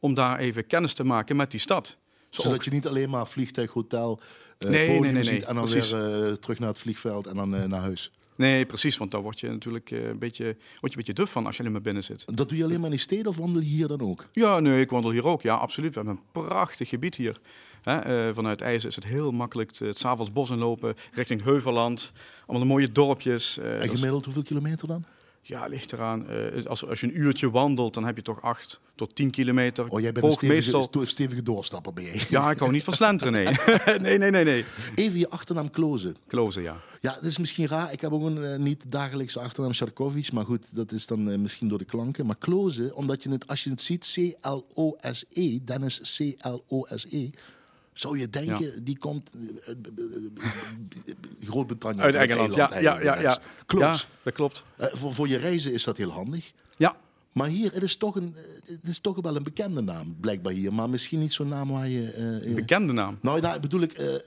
om 0.00 0.14
daar 0.14 0.38
even 0.38 0.66
kennis 0.66 0.92
te 0.92 1.04
maken 1.04 1.36
met 1.36 1.50
die 1.50 1.60
stad. 1.60 1.96
Zo 2.30 2.42
Zodat 2.42 2.58
ook... 2.58 2.64
je 2.64 2.70
niet 2.70 2.86
alleen 2.86 3.10
maar 3.10 3.26
vliegtuig, 3.26 3.70
hotel, 3.70 4.20
uh, 4.58 4.70
nee, 4.70 4.86
podium 4.86 5.02
nee, 5.02 5.12
nee, 5.12 5.24
ziet 5.24 5.42
en 5.42 5.54
dan 5.54 5.64
Precies. 5.64 5.90
weer 5.90 6.28
uh, 6.28 6.32
terug 6.32 6.58
naar 6.58 6.68
het 6.68 6.78
vliegveld 6.78 7.26
en 7.26 7.36
dan 7.36 7.54
uh, 7.54 7.64
naar 7.64 7.80
huis. 7.80 8.12
Nee, 8.36 8.66
precies, 8.66 8.96
want 8.96 9.10
daar 9.10 9.22
word 9.22 9.40
je 9.40 9.48
natuurlijk 9.48 9.90
een 9.90 10.18
beetje, 10.18 10.44
word 10.44 10.56
je 10.56 10.78
een 10.80 10.90
beetje 10.96 11.12
duf 11.12 11.30
van 11.30 11.46
als 11.46 11.54
je 11.54 11.60
alleen 11.60 11.72
maar 11.72 11.82
binnen 11.82 12.04
zit. 12.04 12.36
Dat 12.36 12.48
doe 12.48 12.58
je 12.58 12.64
alleen 12.64 12.76
maar 12.76 12.90
in 12.90 12.96
die 12.96 13.00
steden 13.00 13.26
of 13.26 13.36
wandel 13.36 13.62
je 13.62 13.68
hier 13.68 13.88
dan 13.88 14.00
ook? 14.00 14.26
Ja, 14.32 14.60
nee, 14.60 14.80
ik 14.80 14.90
wandel 14.90 15.10
hier 15.10 15.26
ook. 15.26 15.42
Ja, 15.42 15.54
absoluut. 15.54 15.94
We 15.94 16.00
hebben 16.00 16.16
een 16.16 16.44
prachtig 16.44 16.88
gebied 16.88 17.14
hier. 17.14 17.40
Hè, 17.82 18.28
uh, 18.28 18.34
vanuit 18.34 18.60
IJzer 18.60 18.88
is 18.88 18.94
het 18.94 19.04
heel 19.04 19.30
makkelijk 19.30 19.78
het 19.78 19.98
s'avonds 19.98 20.32
bos 20.32 20.50
in 20.50 20.58
lopen, 20.58 20.94
richting 21.12 21.42
Heuvelland. 21.42 22.12
Allemaal 22.46 22.68
mooie 22.68 22.92
dorpjes. 22.92 23.58
Uh, 23.58 23.82
en 23.82 23.88
gemiddeld 23.88 24.24
hoeveel 24.24 24.42
kilometer 24.42 24.88
dan? 24.88 25.04
Ja, 25.46 25.66
ligt 25.66 25.92
eraan. 25.92 26.26
Uh, 26.30 26.64
als, 26.66 26.86
als 26.86 27.00
je 27.00 27.06
een 27.06 27.18
uurtje 27.18 27.50
wandelt, 27.50 27.94
dan 27.94 28.04
heb 28.04 28.16
je 28.16 28.22
toch 28.22 28.42
8 28.42 28.80
tot 28.94 29.14
10 29.14 29.30
kilometer. 29.30 29.88
Oh, 29.88 30.00
jij 30.00 30.12
bent 30.12 30.24
Hoog, 30.24 30.42
een 30.42 30.48
stevige, 30.48 30.76
meestal... 30.76 31.06
stevige 31.06 31.42
doorstapper, 31.42 31.92
ben 31.92 32.04
je? 32.04 32.26
Ja, 32.28 32.50
ik 32.50 32.58
hou 32.58 32.72
niet 32.72 32.84
van 32.84 32.92
slenteren, 32.92 33.32
nee. 33.32 33.44
nee, 34.00 34.18
nee, 34.18 34.30
nee, 34.30 34.44
nee. 34.44 34.64
Even 34.94 35.18
je 35.18 35.30
achternaam 35.30 35.70
Klozen. 35.70 36.16
Klozen, 36.26 36.62
ja. 36.62 36.76
Ja, 37.00 37.14
dat 37.14 37.24
is 37.24 37.38
misschien 37.38 37.66
raar. 37.66 37.92
Ik 37.92 38.00
heb 38.00 38.12
ook 38.12 38.22
een 38.22 38.36
uh, 38.36 38.56
niet 38.56 38.90
dagelijkse 38.90 39.40
achternaam 39.40 39.72
Sharkovic, 39.72 40.32
maar 40.32 40.44
goed, 40.44 40.74
dat 40.74 40.92
is 40.92 41.06
dan 41.06 41.28
uh, 41.28 41.38
misschien 41.38 41.68
door 41.68 41.78
de 41.78 41.84
klanken. 41.84 42.26
Maar 42.26 42.36
Klozen, 42.36 42.94
omdat 42.94 43.22
je 43.22 43.30
het, 43.30 43.46
als 43.46 43.64
je 43.64 43.70
het 43.70 43.82
ziet, 43.82 44.12
C-L-O-S-E, 44.14 45.58
Dennis 45.64 46.16
C-L-O-S-E, 46.16 47.30
zou 47.94 48.18
je 48.18 48.28
denken, 48.28 48.64
ja. 48.64 48.72
die 48.82 48.98
komt 48.98 49.30
uh, 49.34 49.74
Groot-Brittannië. 51.48 52.00
Uit 52.00 52.14
Engeland, 52.14 52.54
ja, 52.54 52.78
ja, 52.78 53.00
ja, 53.00 53.20
ja. 53.20 53.38
Klopt. 53.66 54.08
Dat 54.22 54.32
klopt. 54.32 54.64
Uh, 54.80 54.86
voor, 54.92 55.14
voor 55.14 55.28
je 55.28 55.36
reizen 55.36 55.72
is 55.72 55.84
dat 55.84 55.96
heel 55.96 56.10
handig. 56.10 56.52
Ja. 56.76 56.96
Maar 57.32 57.48
hier, 57.48 57.72
het 57.72 57.82
is, 57.82 57.96
toch 57.96 58.16
een, 58.16 58.34
het 58.66 58.88
is 58.88 58.98
toch 58.98 59.20
wel 59.20 59.36
een 59.36 59.42
bekende 59.42 59.80
naam, 59.80 60.16
blijkbaar 60.20 60.52
hier. 60.52 60.72
Maar 60.72 60.90
misschien 60.90 61.20
niet 61.20 61.32
zo'n 61.32 61.48
naam 61.48 61.70
waar 61.70 61.88
je... 61.88 62.40
Uh, 62.44 62.54
bekende 62.54 62.92
naam? 62.92 63.18
Nou, 63.22 63.40
daar 63.40 63.60
bedoel 63.60 63.80
ik... 63.80 64.20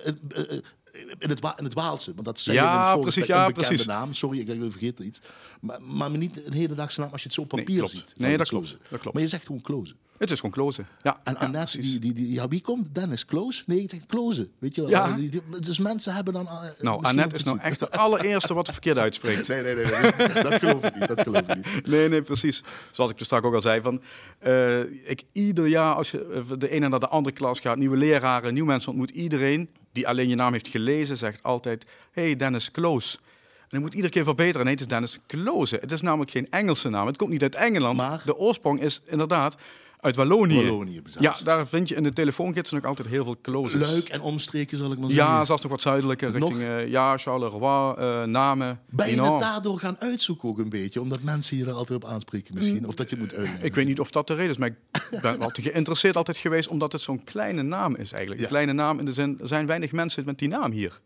in 1.19 1.29
het, 1.29 1.53
in 1.57 1.63
het 1.63 1.73
Waalse, 1.73 2.13
want 2.13 2.25
dat 2.25 2.37
is 2.37 2.45
ja, 2.45 2.93
een 2.93 3.01
precies, 3.01 3.25
ja, 3.25 3.39
een 3.41 3.47
bekende 3.47 3.67
precies. 3.67 3.85
naam. 3.85 4.13
Sorry, 4.13 4.39
ik, 4.39 4.47
ik 4.47 4.71
vergeet 4.71 4.99
iets. 4.99 5.19
Maar, 5.59 5.81
maar 5.81 6.09
niet 6.09 6.45
een 6.45 6.53
hedendaagse 6.53 6.99
naam 6.99 7.11
als 7.11 7.21
je 7.21 7.27
het 7.27 7.35
zo 7.35 7.41
op 7.41 7.47
papier 7.47 7.77
nee, 7.77 7.87
ziet. 7.87 8.13
Nee, 8.17 8.37
dat 8.37 8.47
klopt, 8.47 8.77
dat 8.89 8.99
klopt. 8.99 9.13
Maar 9.13 9.23
je 9.23 9.29
zegt 9.29 9.45
gewoon 9.45 9.61
klozen. 9.61 9.95
Het 10.17 10.31
is 10.31 10.35
gewoon 10.35 10.51
klozen. 10.51 10.87
Ja. 11.01 11.19
En 11.23 11.37
Annette, 11.37 11.77
ja, 11.77 11.83
die, 11.83 11.99
die, 11.99 12.13
die, 12.13 12.33
ja, 12.33 12.47
wie 12.47 12.61
komt? 12.61 12.95
Dennis 12.95 13.25
Kloos? 13.25 13.63
Nee, 13.65 13.81
ik 13.81 13.89
zeg 13.89 14.05
klozen. 14.05 14.51
Weet 14.59 14.75
je 14.75 14.81
wel? 14.81 14.89
Ja. 14.89 15.17
Dus 15.59 15.77
mensen 15.77 16.13
hebben 16.13 16.33
dan. 16.33 16.45
Uh, 16.45 16.61
nou, 16.79 17.03
Annette 17.03 17.35
is 17.35 17.43
nou 17.43 17.59
echt 17.59 17.79
de 17.79 17.91
allereerste 17.91 18.53
wat 18.53 18.69
verkeerd 18.71 18.97
uitspreekt. 18.97 19.47
nee, 19.47 19.61
nee, 19.61 19.75
nee, 19.75 19.85
nee. 19.85 20.43
dat 20.43 20.53
geloof 20.53 20.83
ik 20.83 20.95
niet. 20.95 21.07
Dat 21.07 21.21
geloof 21.21 21.41
ik 21.41 21.55
niet. 21.55 21.87
Nee, 21.87 22.09
nee, 22.09 22.21
precies. 22.21 22.63
Zoals 22.91 23.11
ik 23.11 23.19
er 23.19 23.25
straks 23.25 23.45
ook 23.45 23.53
al 23.53 23.61
zei. 23.61 23.81
Van, 23.81 24.01
uh, 24.45 24.79
ik, 25.09 25.23
ieder 25.31 25.67
jaar, 25.67 25.95
als 25.95 26.11
je 26.11 26.45
de 26.57 26.69
ene 26.69 26.89
naar 26.89 26.99
de 26.99 27.07
andere 27.07 27.35
klas 27.35 27.59
gaat, 27.59 27.77
nieuwe 27.77 27.97
leraren, 27.97 28.53
nieuwe 28.53 28.69
mensen 28.69 28.89
ontmoet, 28.89 29.09
iedereen 29.09 29.69
die 29.97 30.07
alleen 30.07 30.27
je 30.27 30.35
naam 30.35 30.51
heeft 30.51 30.67
gelezen, 30.67 31.17
zegt 31.17 31.43
altijd: 31.43 31.85
Hey, 32.11 32.35
Dennis 32.35 32.71
Kloos. 32.71 33.19
En 33.59 33.77
je 33.77 33.79
moet 33.79 33.93
iedere 33.93 34.13
keer 34.13 34.23
verbeteren. 34.23 34.65
Nee, 34.65 34.73
het 34.73 34.81
is 34.83 34.87
Dennis 34.89 35.19
Kloze. 35.25 35.77
Het 35.81 35.91
is 35.91 36.01
namelijk 36.01 36.31
geen 36.31 36.47
Engelse 36.49 36.89
naam. 36.89 37.07
Het 37.07 37.17
komt 37.17 37.29
niet 37.31 37.41
uit 37.41 37.55
Engeland. 37.55 37.97
Maar... 37.97 38.21
De 38.25 38.37
oorsprong 38.37 38.81
is 38.81 39.01
inderdaad 39.05 39.57
uit 40.07 40.15
Wallonië. 40.15 40.55
Wallonië 40.55 41.01
ja, 41.19 41.35
daar 41.43 41.67
vind 41.67 41.89
je 41.89 41.95
in 41.95 42.03
de 42.03 42.13
telefoongids 42.13 42.71
nog 42.71 42.83
altijd 42.83 43.07
heel 43.07 43.23
veel 43.23 43.35
klozes. 43.35 43.91
Leuk 43.91 44.09
en 44.09 44.21
omstreken, 44.21 44.77
zal 44.77 44.91
ik 44.91 44.99
maar 44.99 45.09
zeggen. 45.09 45.33
Ja, 45.33 45.45
zelfs 45.45 45.61
nog 45.61 45.71
wat 45.71 45.81
zuidelijker, 45.81 46.31
richting 46.31 46.59
uh, 46.59 46.87
ja, 46.87 47.17
Charleroi, 47.17 47.95
uh, 47.99 48.23
Namen. 48.23 48.81
Ben 48.89 49.09
je 49.09 49.21
het 49.21 49.39
daardoor 49.39 49.79
gaan 49.79 49.95
uitzoeken 49.99 50.49
ook 50.49 50.57
een 50.57 50.69
beetje? 50.69 51.01
Omdat 51.01 51.21
mensen 51.21 51.57
je 51.57 51.65
er 51.65 51.71
altijd 51.71 52.03
op 52.03 52.09
aanspreken 52.09 52.53
misschien? 52.53 52.87
Of 52.87 52.95
dat 52.95 53.09
je 53.09 53.15
het 53.15 53.23
moet 53.25 53.33
uitleggen? 53.33 53.65
Ik 53.65 53.75
weet 53.75 53.85
niet 53.85 53.99
of 53.99 54.11
dat 54.11 54.27
de 54.27 54.33
reden 54.33 54.51
is, 54.51 54.57
maar 54.57 54.69
ik 55.11 55.21
ben 55.21 55.39
altijd 55.39 55.67
geïnteresseerd 55.67 56.15
altijd 56.15 56.37
geweest... 56.37 56.67
omdat 56.67 56.91
het 56.91 57.01
zo'n 57.01 57.23
kleine 57.23 57.61
naam 57.61 57.95
is 57.95 58.11
eigenlijk. 58.11 58.41
Een 58.41 58.47
kleine 58.47 58.73
naam 58.73 58.99
in 58.99 59.05
de 59.05 59.13
zin, 59.13 59.37
er 59.41 59.47
zijn 59.47 59.65
weinig 59.65 59.91
mensen 59.91 60.25
met 60.25 60.39
die 60.39 60.47
naam 60.47 60.71
hier. 60.71 61.01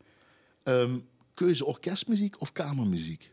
Um, 0.63 1.05
keuze 1.33 1.65
orkestmuziek 1.65 2.35
of 2.41 2.51
kamermuziek? 2.51 3.31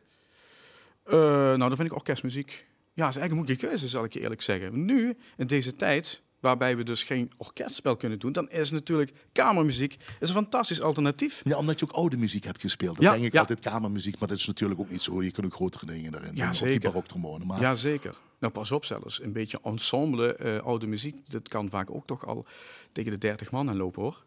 Uh, 1.06 1.14
nou, 1.14 1.58
dan 1.58 1.76
vind 1.76 1.88
ik 1.88 1.94
orkestmuziek. 1.94 2.66
Ja, 2.98 3.04
dat 3.04 3.14
is 3.14 3.20
eigenlijk 3.20 3.30
een 3.30 3.56
moeilijke 3.56 3.66
keuze, 3.66 3.96
zal 3.96 4.04
ik 4.04 4.12
je 4.12 4.20
eerlijk 4.20 4.42
zeggen. 4.42 4.84
Nu, 4.84 5.16
in 5.36 5.46
deze 5.46 5.76
tijd, 5.76 6.22
waarbij 6.40 6.76
we 6.76 6.82
dus 6.82 7.02
geen 7.02 7.30
orkestspel 7.36 7.96
kunnen 7.96 8.18
doen, 8.18 8.32
dan 8.32 8.50
is 8.50 8.70
natuurlijk 8.70 9.12
kamermuziek 9.32 9.96
is 10.20 10.28
een 10.28 10.34
fantastisch 10.34 10.80
alternatief. 10.80 11.40
Ja, 11.44 11.56
omdat 11.56 11.80
je 11.80 11.86
ook 11.86 11.92
oude 11.92 12.16
muziek 12.16 12.44
hebt 12.44 12.60
gespeeld. 12.60 12.96
Dan 12.96 13.04
ja, 13.04 13.12
denk 13.12 13.24
ik 13.24 13.32
ja. 13.32 13.40
altijd 13.40 13.60
kamermuziek, 13.60 14.18
maar 14.18 14.28
dat 14.28 14.38
is 14.38 14.46
natuurlijk 14.46 14.80
ook 14.80 14.90
niet 14.90 15.02
zo. 15.02 15.22
Je 15.22 15.30
kunt 15.30 15.46
ook 15.46 15.54
grotere 15.54 15.86
dingen 15.86 16.12
daarin 16.12 16.34
ja, 16.34 16.44
doen, 16.44 16.54
zeker. 16.54 16.80
die 16.80 16.90
baroktrombone. 16.90 17.44
Maar... 17.44 17.60
Ja, 17.60 17.74
zeker. 17.74 18.14
Nou, 18.38 18.52
pas 18.52 18.70
op 18.70 18.84
zelfs. 18.84 19.22
Een 19.22 19.32
beetje 19.32 19.60
ensemble 19.62 20.38
uh, 20.42 20.66
oude 20.66 20.86
muziek, 20.86 21.30
dat 21.30 21.48
kan 21.48 21.68
vaak 21.68 21.90
ook 21.90 22.06
toch 22.06 22.26
al 22.26 22.46
tegen 22.92 23.12
de 23.12 23.18
30 23.18 23.50
man 23.50 23.76
lopen, 23.76 24.02
hoor. 24.02 24.24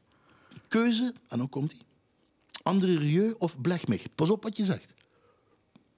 Keuze, 0.67 1.13
en 1.27 1.37
dan 1.37 1.49
komt 1.49 1.71
hij. 1.71 1.81
André 2.63 2.97
Rieu 2.97 3.35
of 3.37 3.61
Blechmich? 3.61 4.05
Pas 4.15 4.29
op 4.29 4.43
wat 4.43 4.57
je 4.57 4.65
zegt. 4.65 4.93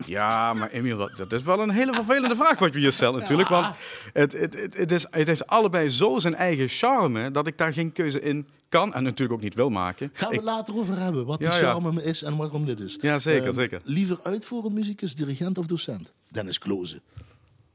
Ja, 0.06 0.54
maar 0.54 0.70
Emiel, 0.70 0.98
dat, 0.98 1.18
dat, 1.18 1.34
is 1.34 1.44
wel 1.44 1.60
een 1.60 1.70
hele 1.70 1.94
vervelende 1.94 2.36
vraag 2.36 2.60
wat 2.60 2.74
je 2.74 2.80
je 2.80 2.92
stelt 2.92 3.16
natuurlijk. 3.16 3.50
Want 3.50 3.76
het, 4.14 4.32
het, 4.32 4.54
het, 4.62 4.78
het, 4.78 4.92
is, 4.92 5.08
het 5.10 5.28
heeft 5.28 5.48
allebei 5.48 5.90
zo 5.90 6.20
zijn 6.20 6.36
eigen 6.36 6.68
charme 6.68 7.32
dat 7.32 7.48
ik 7.48 7.58
daar 7.58 7.74
geen 7.74 7.92
keuze 7.92 8.22
in 8.22 8.48
kan 8.70 8.94
en 8.94 9.04
natuurlijk 9.04 9.38
ook 9.38 9.44
niet 9.44 9.56
wil 9.56 9.70
maken. 9.70 10.10
Gaan 10.14 10.30
we 10.30 10.36
ik... 10.36 10.42
later 10.42 10.76
over 10.76 11.00
hebben, 11.00 11.26
wat 11.26 11.40
die 11.40 11.48
ja, 11.48 11.54
charme 11.54 11.94
ja. 11.94 12.02
is 12.02 12.24
en 12.24 12.36
waarom 12.36 12.66
dit 12.66 12.80
is. 12.80 12.98
Ja, 13.02 13.20
zeker, 13.20 13.48
uh, 13.48 13.54
zeker. 13.54 13.82
Liever 13.84 14.20
uitvoerend 14.24 14.74
muzikus, 14.74 15.16
dirigent 15.16 15.58
of 15.58 15.66
docent? 15.66 16.12
Dennis 16.30 16.60
Kloze. 16.60 17.02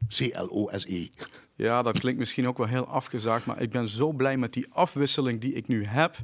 C-L-O-S-E. 0.09 1.09
Ja, 1.55 1.83
dat 1.83 1.99
klinkt 1.99 2.19
misschien 2.19 2.49
ook 2.49 2.59
wel 2.59 2.67
heel 2.67 2.87
afgezaagd, 2.87 3.47
maar 3.47 3.61
ik 3.61 3.71
ben 3.71 3.89
zo 3.89 4.13
blij 4.13 4.37
met 4.37 4.53
die 4.53 4.67
afwisseling 4.71 5.41
die 5.41 5.53
ik 5.53 5.69
nu 5.69 5.85
heb. 5.85 6.17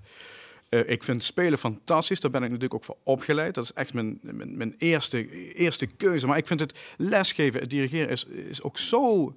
Uh, 0.74 0.80
ik 0.90 1.02
vind 1.02 1.24
spelen 1.24 1.58
fantastisch, 1.58 2.20
daar 2.20 2.30
ben 2.30 2.42
ik 2.42 2.48
natuurlijk 2.48 2.74
ook 2.74 2.84
voor 2.84 2.96
opgeleid. 3.02 3.54
Dat 3.54 3.64
is 3.64 3.72
echt 3.72 3.94
mijn, 3.94 4.18
mijn, 4.22 4.56
mijn 4.56 4.74
eerste, 4.78 5.52
eerste 5.54 5.86
keuze. 5.86 6.26
Maar 6.26 6.36
ik 6.36 6.46
vind 6.46 6.60
het 6.60 6.78
lesgeven, 6.96 7.60
het 7.60 7.70
dirigeren 7.70 8.08
is, 8.08 8.24
is 8.24 8.62
ook 8.62 8.78
zo 8.78 9.34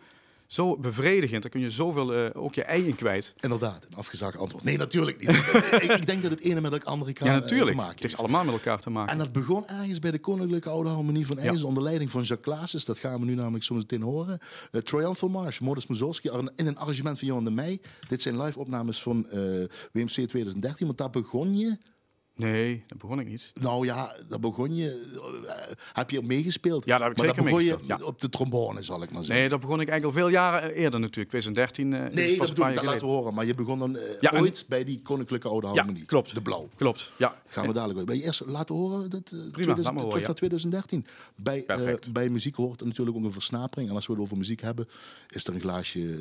zo 0.48 0.78
bevredigend. 0.78 1.42
Dan 1.42 1.52
kun 1.52 1.62
je 1.62 1.72
zoveel 1.72 2.26
uh, 2.26 2.30
ook 2.34 2.56
je 2.56 2.64
ei 2.64 2.88
in 2.88 2.96
kwijt. 2.96 3.34
Inderdaad, 3.40 3.86
een 3.90 3.96
afgezaagd 3.96 4.38
antwoord. 4.38 4.64
Nee, 4.64 4.78
natuurlijk 4.78 5.20
niet. 5.20 5.30
ik, 5.98 6.06
denk 6.06 6.22
dat 6.22 6.32
het 6.32 6.40
ene 6.40 6.62
met 6.62 6.72
het 6.72 6.86
andere 6.86 7.14
kan, 7.14 7.28
ja, 7.28 7.34
natuurlijk. 7.34 7.70
Uh, 7.70 7.76
te 7.76 7.82
maken 7.82 7.94
Het 7.94 8.04
heeft 8.04 8.18
allemaal 8.18 8.44
met 8.44 8.54
elkaar 8.54 8.80
te 8.80 8.90
maken. 8.90 9.12
En 9.12 9.18
dat 9.18 9.32
begon 9.32 9.68
ergens 9.68 10.00
bij 10.00 10.12
de 10.12 10.20
Koninklijke 10.20 10.70
Oude 10.70 10.90
Harmonie 10.90 11.28
van. 11.28 11.38
Ja. 11.42 11.64
onder 11.64 11.84
leiding 11.84 12.12
van 12.12 12.22
Jacques 12.22 12.56
Claassen. 12.56 12.82
Dat 12.86 12.98
gaan 12.98 13.20
we 13.20 13.26
nu 13.26 13.36
namelijk 13.36 13.64
zo 13.64 13.76
meteen 13.76 14.02
horen. 14.02 14.40
Uh, 14.72 14.82
Triumphal 14.82 15.30
March, 15.30 15.60
Modest 15.60 15.90
Mussorgsky... 15.90 16.28
in 16.56 16.68
een 16.68 16.78
arrangement 16.78 17.20
van 17.20 17.28
Johan 17.28 17.44
de 17.44 17.52
Meij. 17.52 17.82
Dit 18.08 18.22
zijn 18.22 18.42
live 18.42 18.60
opnames 18.60 19.02
van 19.02 19.28
WMC 19.92 20.08
2013. 20.08 20.86
Want 20.86 20.98
daar 20.98 21.10
begon 21.10 21.58
je... 21.58 21.78
Nee, 22.38 22.84
dat 22.88 22.98
begon 22.98 23.20
ik 23.20 23.28
niet. 23.28 23.52
Nou 23.60 23.86
ja, 23.86 24.16
daar 24.30 24.40
begon 24.40 24.76
je. 24.76 25.20
Uh, 25.44 25.52
heb 25.94 26.10
je 26.10 26.22
meegespeeld? 26.22 26.86
Ja, 26.86 26.98
daar 26.98 27.08
heb 27.08 27.18
ik 27.18 27.24
maar 27.24 27.28
zeker 27.28 27.44
begon 27.44 27.64
je 27.64 27.78
ja. 27.88 28.00
op 28.04 28.22
de 28.22 28.30
trombone, 28.30 28.84
zal 28.84 29.04
ik 29.04 29.12
maar 29.12 29.24
zeggen. 29.24 29.40
Nee, 29.42 29.50
dat 29.50 29.60
begon 29.60 29.82
ik 29.82 29.88
eigenlijk 29.90 30.18
al 30.18 30.24
veel 30.24 30.34
jaren 30.34 30.74
eerder 30.74 31.00
natuurlijk. 31.00 31.30
2013. 31.30 31.92
Uh, 31.92 32.00
nee, 32.00 32.38
dat 32.38 32.48
bedoel 32.48 32.68
ik, 32.68 32.76
dat 32.76 32.84
laten 32.84 33.08
we 33.08 33.14
horen. 33.14 33.34
Maar 33.34 33.46
je 33.46 33.56
begon 33.56 33.80
dan 33.80 33.96
uh, 33.96 34.02
ja, 34.20 34.32
ooit 34.34 34.60
en... 34.60 34.66
bij 34.68 34.84
die 34.84 35.02
Koninklijke 35.02 35.48
Oude 35.48 35.68
Harmonie. 35.68 36.00
Ja, 36.00 36.06
klopt. 36.06 36.34
De 36.34 36.42
Blauw. 36.42 36.70
Klopt, 36.76 37.12
ja. 37.18 37.42
Gaan 37.48 37.68
we 37.68 37.74
dadelijk 37.74 37.98
weer. 37.98 38.08
Ben 38.08 38.18
je 38.18 38.24
eerst 38.24 38.44
laten 38.46 38.76
horen? 38.76 39.10
Dat, 39.10 39.24
Prima, 39.30 39.52
2000, 39.52 39.96
laat 39.96 40.04
horen, 40.04 40.22
ja. 40.22 40.34
2013. 40.34 41.06
Bij, 41.36 41.66
bij 42.12 42.30
muziek 42.30 42.56
hoort 42.56 42.80
er 42.80 42.88
natuurlijk 42.88 43.18
ook 43.18 43.24
een 43.24 43.32
versnapering. 43.32 43.90
En 43.90 43.96
als 43.96 44.08
we 44.08 44.14
het 44.14 44.22
over 44.22 44.38
muziek 44.38 44.62
hebben, 44.62 44.88
is 45.30 45.48
er 45.48 45.54
een 45.54 45.62
glaasje 45.62 46.20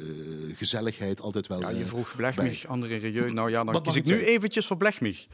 gezelligheid 0.54 1.20
altijd 1.20 1.46
wel 1.46 1.61
Ja, 1.61 1.68
je 1.68 1.85
vroeg 1.85 2.16
Blechmich, 2.16 2.66
André 2.66 2.96
Rieu. 2.96 3.32
Nou 3.32 3.50
ja, 3.50 3.64
dan 3.64 3.73
Wat 3.73 3.82
kies 3.82 3.94
ik 3.94 4.04
nu 4.04 4.25
eventjes 4.25 4.66
voor 4.66 4.76
Blechmich. 4.76 5.26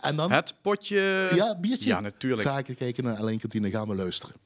En 0.00 0.16
dan? 0.16 0.32
Het 0.32 0.54
potje... 0.62 1.30
Ja, 1.34 1.58
biertje? 1.60 1.88
Ja, 1.88 2.00
natuurlijk. 2.00 2.48
Ga 2.48 2.58
ik 2.58 2.76
kijken 2.76 3.04
naar 3.04 3.16
Alain 3.16 3.38
Kantine, 3.38 3.70
gaan 3.70 3.88
we 3.88 3.94
luisteren. 3.94 4.36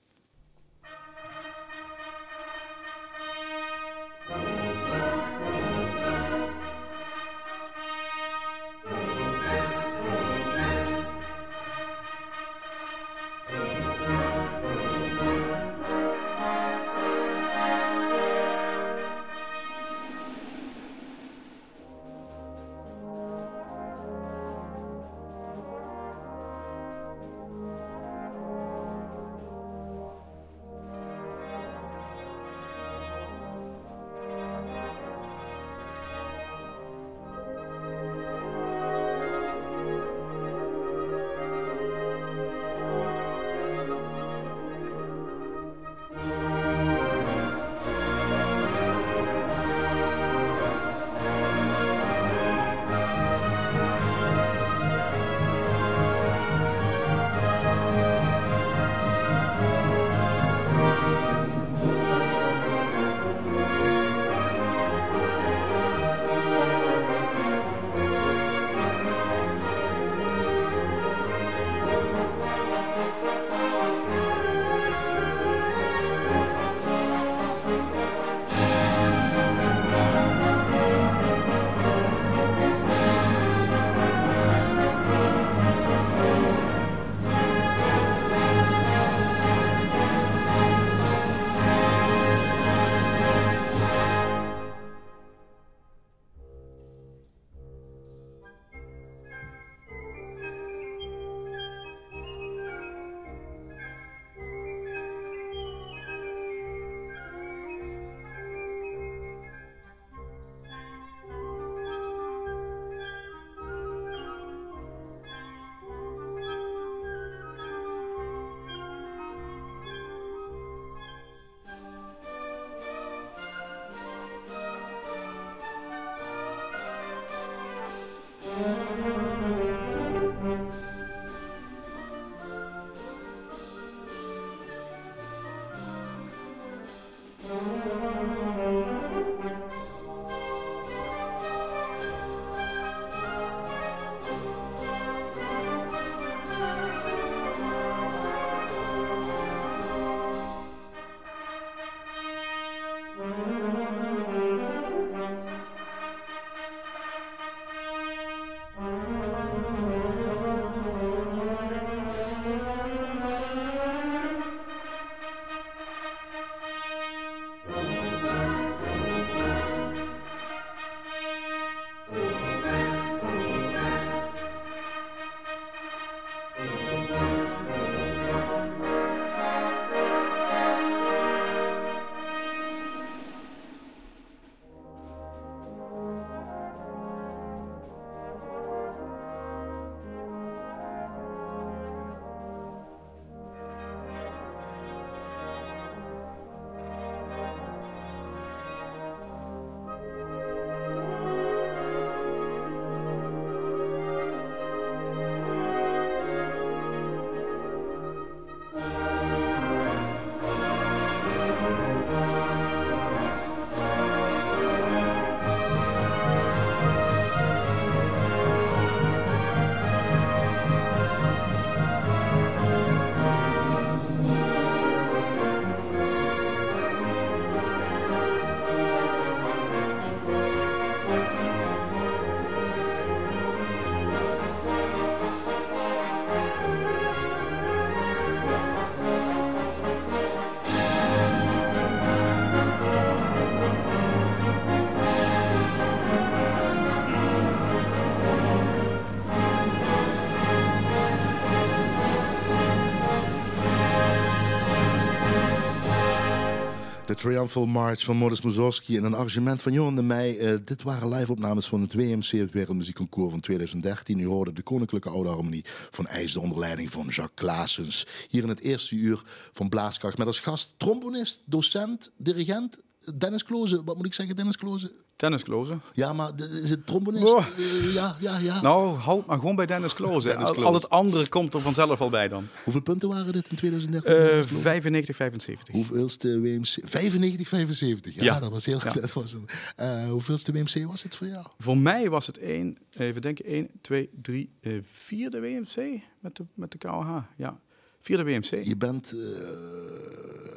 De 257.15 257.21
Triumphal 257.21 257.67
March 257.67 258.05
van 258.05 258.17
Modest 258.17 258.45
Mussorgsky 258.45 258.97
en 258.97 259.05
een 259.05 259.15
arrangement 259.15 259.63
van 259.63 259.73
Johan 259.73 259.97
de 259.97 260.03
Meij. 260.03 260.39
Uh, 260.39 260.59
dit 260.65 260.83
waren 260.83 261.09
live-opnames 261.09 261.67
van 261.67 261.81
het 261.81 261.95
WMC, 261.95 262.31
het 262.31 262.53
Wereldmuziekconcours 262.53 263.31
van 263.31 263.41
2013. 263.41 264.19
U 264.19 264.27
hoorde 264.27 264.53
de 264.53 264.63
Koninklijke 264.63 265.09
Oude 265.09 265.29
Harmonie 265.29 265.65
van 265.91 266.07
IJsde 266.07 266.41
onder 266.41 266.59
leiding 266.59 266.91
van 266.91 267.07
Jacques 267.07 267.35
Klaasens. 267.35 268.07
Hier 268.29 268.43
in 268.43 268.49
het 268.49 268.61
eerste 268.61 268.95
uur 268.95 269.23
van 269.53 269.69
Blaaskracht 269.69 270.19
met 270.19 270.27
als 270.27 270.41
gast 270.41 270.75
trombonist, 270.77 271.43
docent, 271.45 272.13
dirigent 272.17 272.79
Dennis 273.19 273.45
Kloze. 273.45 273.85
Wat 273.85 273.97
moet 273.97 274.07
ik 274.07 274.15
zeggen, 274.15 274.37
Dennis 274.37 274.57
Kloze? 274.57 274.93
Dennis 275.17 275.43
Kloze. 275.43 275.79
Ja, 275.93 276.13
maar 276.13 276.33
is 276.63 276.71
het 276.71 276.87
trombonist? 276.87 277.35
Oh. 277.35 277.47
ja, 277.95 278.17
ja, 278.21 278.39
ja. 278.39 278.61
Nou, 278.63 278.97
houd 278.97 279.27
maar 279.27 279.39
gewoon 279.39 279.57
bij 279.57 279.67
Dennis 279.67 279.95
Kloze. 279.95 280.37
Al, 280.37 280.65
al, 280.65 280.75
het 280.75 280.91
andere 280.91 281.29
komt 281.29 281.55
er 281.55 281.61
vanzelf 281.61 282.01
al 282.01 282.11
bij 282.11 282.29
dan. 282.29 282.47
Hoeveel 282.65 282.83
punten 282.83 283.09
waren 283.09 283.33
dit 283.33 283.49
in 283.49 283.57
2013? 283.57 284.37
Uh, 284.37 284.43
95, 284.63 285.17
75. 285.17 285.75
Hoeveelste 285.75 286.41
WMC? 286.41 286.77
95, 286.83 287.49
75. 287.49 288.15
Ja, 288.15 288.41
dat 288.41 288.51
was 288.51 288.65
heel 288.65 288.81
ja. 288.85 288.93
dat 288.93 289.13
was 289.13 289.33
een, 289.33 289.49
uh, 289.81 290.11
Hoeveelste 290.11 290.53
WMC 290.53 290.87
was 290.87 291.03
het 291.03 291.17
voor 291.17 291.27
jou? 291.27 291.47
Voor 291.59 291.79
mij 291.79 292.11
was 292.11 292.27
het 292.27 292.39
één, 292.39 292.79
even 292.91 293.23
denken, 293.23 293.45
1, 293.45 293.71
2, 293.81 294.11
3, 294.23 294.51
4 294.83 295.31
de 295.31 295.41
WMC 295.41 296.01
met 296.21 296.37
de, 296.37 296.45
met 296.55 296.73
de 296.73 296.79
KOH. 296.79 297.17
Ja. 297.37 297.59
Vierde 298.05 298.25
WMC. 298.25 298.65
Je 298.65 298.77
bent 298.77 299.13
uh, 299.15 299.23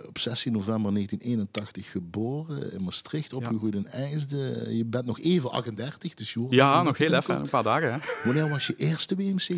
op 0.07 0.19
16 0.19 0.51
november 0.51 0.93
1981 0.93 1.91
geboren 1.91 2.73
in 2.73 2.83
Maastricht, 2.83 3.33
opgegroeid 3.33 3.75
in 3.75 3.87
IJsde. 3.87 4.65
Je 4.69 4.85
bent 4.85 5.05
nog 5.05 5.19
even 5.19 5.51
38, 5.51 6.13
dus 6.13 6.33
je 6.33 6.45
Ja, 6.49 6.83
nog 6.83 6.97
heel 6.97 7.13
even, 7.13 7.39
een 7.39 7.49
paar 7.49 7.63
dagen. 7.63 7.93
Hè. 7.93 7.99
Wanneer 8.23 8.49
was 8.49 8.67
je 8.67 8.75
eerste 8.75 9.15
WMC? 9.15 9.49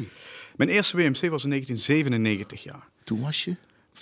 Mijn 0.56 0.69
eerste 0.69 0.97
WMC 0.97 1.30
was 1.30 1.43
in 1.43 1.49
1997, 1.49 2.63
ja. 2.63 2.88
Toen 3.04 3.21
was 3.21 3.43
je? 3.43 3.56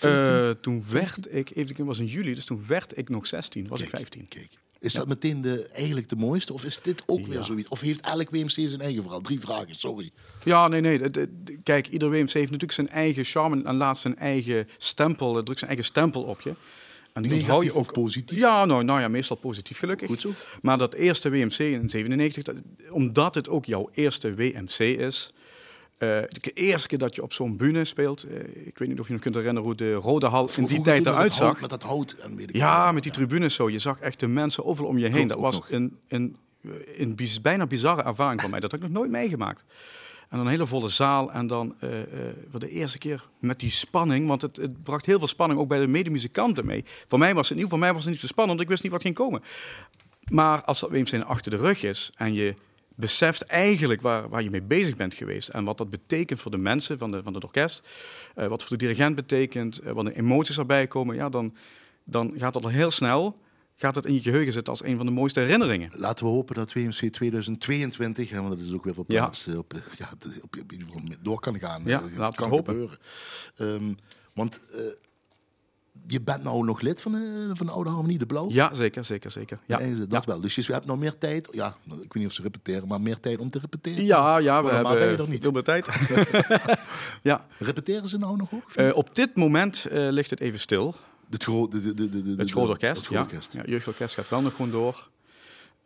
Uh, 0.06 0.50
toen 0.50 0.84
werd 0.92 1.34
ik, 1.34 1.56
even, 1.56 1.86
was 1.86 2.00
in 2.00 2.06
juli, 2.06 2.34
dus 2.34 2.46
toen 2.46 2.68
werd 2.68 2.98
ik 2.98 3.10
nog 3.10 3.28
16, 3.28 3.68
was 3.68 3.80
kijk, 3.80 3.92
ik 3.92 3.98
15. 3.98 4.28
Kijk. 4.28 4.50
Is 4.88 4.94
dat 4.94 5.08
meteen 5.08 5.42
de, 5.42 5.68
eigenlijk 5.74 6.10
de 6.10 6.16
mooiste? 6.16 6.54
Of 6.54 6.64
is 6.64 6.82
dit 6.82 7.04
ook 7.06 7.26
weer 7.26 7.44
zoiets? 7.44 7.70
Of 7.70 7.80
heeft 7.80 8.02
elk 8.02 8.30
WMC 8.30 8.50
zijn 8.50 8.82
eigen 8.82 9.02
verhaal? 9.02 9.22
Drie 9.22 9.40
vragen, 9.40 9.76
sorry. 9.76 10.12
Ja, 10.44 10.68
nee, 10.68 10.82
nee. 10.82 11.00
kijk, 11.64 11.88
ieder 11.88 12.10
WMC 12.10 12.32
heeft 12.32 12.52
natuurlijk 12.52 12.72
zijn 12.72 12.90
eigen 12.90 13.24
charme 13.24 13.64
en 13.64 13.76
laat 13.76 13.98
zijn 13.98 14.18
eigen 14.18 14.68
stempel, 14.78 15.44
drukt 15.44 15.60
zijn 15.60 15.72
eigen 15.72 15.88
stempel 15.88 16.24
op 16.24 16.42
je. 16.42 16.54
En 17.14 17.24
die 17.24 17.46
hou 17.46 17.64
je 17.64 17.76
ook 17.76 17.94
positief? 17.94 18.40
Ja, 18.40 18.66
nou, 18.66 18.84
nou 18.84 19.00
ja, 19.00 19.08
meestal 19.08 19.36
positief 19.36 19.78
gelukkig. 19.78 20.08
Goed 20.08 20.22
zo. 20.22 20.32
Maar 20.62 20.78
dat 20.78 20.94
eerste 20.94 21.30
WMC 21.30 21.58
in 21.58 21.90
97, 21.90 22.56
omdat 22.90 23.36
het 23.36 23.50
ook 23.50 23.66
jouw 23.66 23.90
eerste 23.94 24.36
WMC 24.36 24.80
is, 24.80 25.34
uh, 26.00 26.10
de 26.42 26.52
eerste 26.54 26.88
keer 26.88 26.98
dat 26.98 27.16
je 27.16 27.24
op 27.24 27.34
zo'n 27.34 27.58
bühne 27.58 27.86
speelt, 27.86 28.26
uh, 28.26 28.40
ik 28.66 28.78
weet 28.78 28.88
niet 28.88 29.00
of 29.00 29.08
je 29.08 29.14
nog 29.14 29.22
kunt 29.22 29.36
herinneren 29.36 29.68
hoe 29.68 29.78
de 29.78 29.94
Rode 29.94 30.28
Hal 30.28 30.50
in 30.56 30.66
die 30.66 30.82
tijd 30.82 31.06
eruit 31.06 31.34
zag. 31.34 31.62
Met 31.62 31.70
dat 31.70 31.84
hout 31.84 32.12
en 32.12 32.40
Ja, 32.52 32.92
met 32.92 33.04
die 33.04 33.12
tribunes 33.12 33.56
zo. 33.56 33.70
Je 33.70 33.80
zag 33.80 34.00
echt 34.00 34.20
de 34.20 34.28
mensen 34.28 34.66
overal 34.66 34.90
om 34.90 34.98
je 34.98 35.08
heen. 35.08 35.28
dat 35.28 35.40
was 35.40 35.62
een, 35.70 35.98
een, 36.08 36.36
een 36.98 37.18
bijna 37.42 37.66
bizarre 37.66 38.04
ervaring 38.04 38.42
voor 38.42 38.50
mij. 38.50 38.60
Dat 38.60 38.72
heb 38.72 38.84
ik 38.84 38.88
nog 38.88 38.98
nooit 38.98 39.12
meegemaakt. 39.12 39.64
En 40.30 40.38
dan 40.38 40.46
een 40.46 40.52
hele 40.52 40.68
volle 40.68 40.90
zaal. 40.90 41.32
En 41.32 41.48
dan 41.48 41.76
uh, 41.84 41.90
voor 42.52 42.60
de 42.60 42.70
eerste 42.70 42.98
keer 42.98 43.26
met 43.40 43.60
die 43.60 43.72
spanning. 43.72 44.28
Want 44.28 44.42
het, 44.42 44.56
het, 44.56 44.84
bracht 44.84 45.06
heel 45.06 45.18
veel 45.18 45.28
spanning 45.28 45.60
ook 45.60 45.68
bij 45.68 45.80
de 45.80 45.88
medemuzikanten 45.88 46.66
mee. 46.66 46.86
Voor 47.08 47.20
mij 47.20 47.34
was 47.34 47.50
het 47.50 47.58
nieuw, 47.58 47.68
voor 47.68 47.80
mij 47.80 47.94
was 47.94 48.02
het 48.02 48.12
niet 48.12 48.20
zo 48.20 48.28
spannend. 48.28 48.58
Want 48.58 48.62
ik 48.62 48.70
wist 48.70 48.84
niet 48.84 48.92
wat 48.92 49.02
ging 49.02 49.16
komen. 49.16 49.42
Maar 50.30 50.64
als 50.64 50.80
dat 50.80 50.90
Weemsteen 50.90 51.26
achter 51.26 51.52
de 51.52 51.58
rug 51.58 51.84
is 51.84 52.12
en 52.18 52.34
je 52.34 52.56
beseft 52.98 53.42
eigenlijk 53.42 54.02
waar, 54.02 54.30
waar 54.30 54.44
je 54.44 54.50
mee 54.50 54.62
bezig 54.62 54.96
bent 54.96 55.14
geweest 55.14 55.50
en 55.50 55.64
wat 55.64 55.78
dat 55.78 55.90
betekent 55.90 56.40
voor 56.40 56.52
de 56.52 56.58
mensen 56.58 56.98
van, 56.98 57.12
de, 57.12 57.24
van 57.24 57.34
het 57.34 57.44
orkest, 57.44 57.88
uh, 58.36 58.48
wat 58.48 58.64
voor 58.64 58.78
de 58.78 58.84
dirigent 58.84 59.16
betekent, 59.16 59.84
uh, 59.84 59.92
wat 59.92 60.06
de 60.06 60.16
emoties 60.16 60.58
erbij 60.58 60.88
komen, 60.88 61.16
ja, 61.16 61.30
dan, 61.30 61.56
dan 62.04 62.34
gaat 62.38 62.54
dat 62.54 62.64
al 62.64 62.70
heel 62.70 62.92
snel, 62.92 63.40
gaat 63.76 63.96
het 63.96 64.06
in 64.06 64.14
je 64.14 64.22
geheugen 64.22 64.54
zitten 64.54 64.74
als 64.74 64.84
een 64.84 64.98
van 64.98 65.06
de 65.06 65.12
mooiste 65.12 65.40
herinneringen. 65.40 65.92
Laten 65.94 66.26
we 66.26 66.32
hopen 66.32 66.56
dat 66.56 66.74
WMC 66.74 67.12
2022, 67.12 68.32
want 68.32 68.50
dat 68.50 68.60
is 68.60 68.74
ook 68.74 68.84
weer 68.84 68.94
voor 68.94 69.06
plaats, 69.06 69.46
ja. 69.46 69.58
op, 69.58 69.74
ja, 69.98 70.10
op, 70.42 70.56
op, 70.62 71.18
door 71.22 71.40
kan 71.40 71.60
gaan. 71.60 71.82
Ja, 71.86 72.04
laten 72.16 72.44
we 72.44 72.50
hopen. 72.50 72.90
Um, 73.58 73.98
want 74.34 74.60
uh, 74.76 74.82
je 76.08 76.22
bent 76.22 76.44
nou 76.44 76.66
nog 76.66 76.82
lid 76.82 77.02
van 77.02 77.12
de, 77.12 77.50
van 77.54 77.66
de 77.66 77.72
Oude 77.72 77.90
Harmonie, 77.90 78.18
de 78.18 78.26
Blauw? 78.26 78.50
Ja, 78.50 78.74
zeker, 78.74 79.06
zeker, 79.06 79.32
zeker. 79.32 79.60
Ja. 79.66 79.78
dat 79.78 80.08
ja. 80.10 80.22
wel. 80.26 80.40
Dus 80.40 80.56
je 80.56 80.74
hebt 80.74 80.86
nog 80.86 80.98
meer 80.98 81.18
tijd, 81.18 81.48
ja, 81.52 81.76
ik 81.86 81.94
weet 81.94 82.14
niet 82.14 82.26
of 82.26 82.32
ze 82.32 82.42
repeteren, 82.42 82.88
maar 82.88 83.02
meer 83.02 83.20
tijd 83.20 83.40
om 83.40 83.50
te 83.50 83.60
repeteren? 83.60 84.06
Ja, 84.06 84.38
ja, 84.38 84.58
we 84.58 84.66
maar 84.66 84.74
hebben 84.74 84.94
ben 84.94 85.12
je 85.12 85.18
er 85.18 85.30
niet. 85.30 85.44
veel 85.44 85.52
meer 85.52 85.64
tijd. 85.64 85.88
ja. 87.30 87.46
Repeteren 87.60 88.08
ze 88.08 88.18
nou 88.18 88.38
nog 88.38 88.54
ook? 88.54 88.72
Uh, 88.76 88.96
op 88.96 89.16
dit 89.16 89.36
moment 89.36 89.88
uh, 89.92 90.08
ligt 90.12 90.30
het 90.30 90.40
even 90.40 90.60
stil. 90.60 90.96
Het, 91.30 91.44
gro 91.44 91.68
de, 91.68 91.82
de, 91.82 92.10
de, 92.10 92.24
de, 92.24 92.34
het 92.38 92.52
groot 92.52 92.70
orkest, 92.70 93.08
het 93.08 93.18
orkest. 93.18 93.54
ja. 93.54 93.62
ja. 93.66 93.70
Jeugdorkest 93.70 94.14
gaat 94.14 94.30
wel 94.30 94.42
nog 94.42 94.56
gewoon 94.56 94.72
door. 94.72 95.10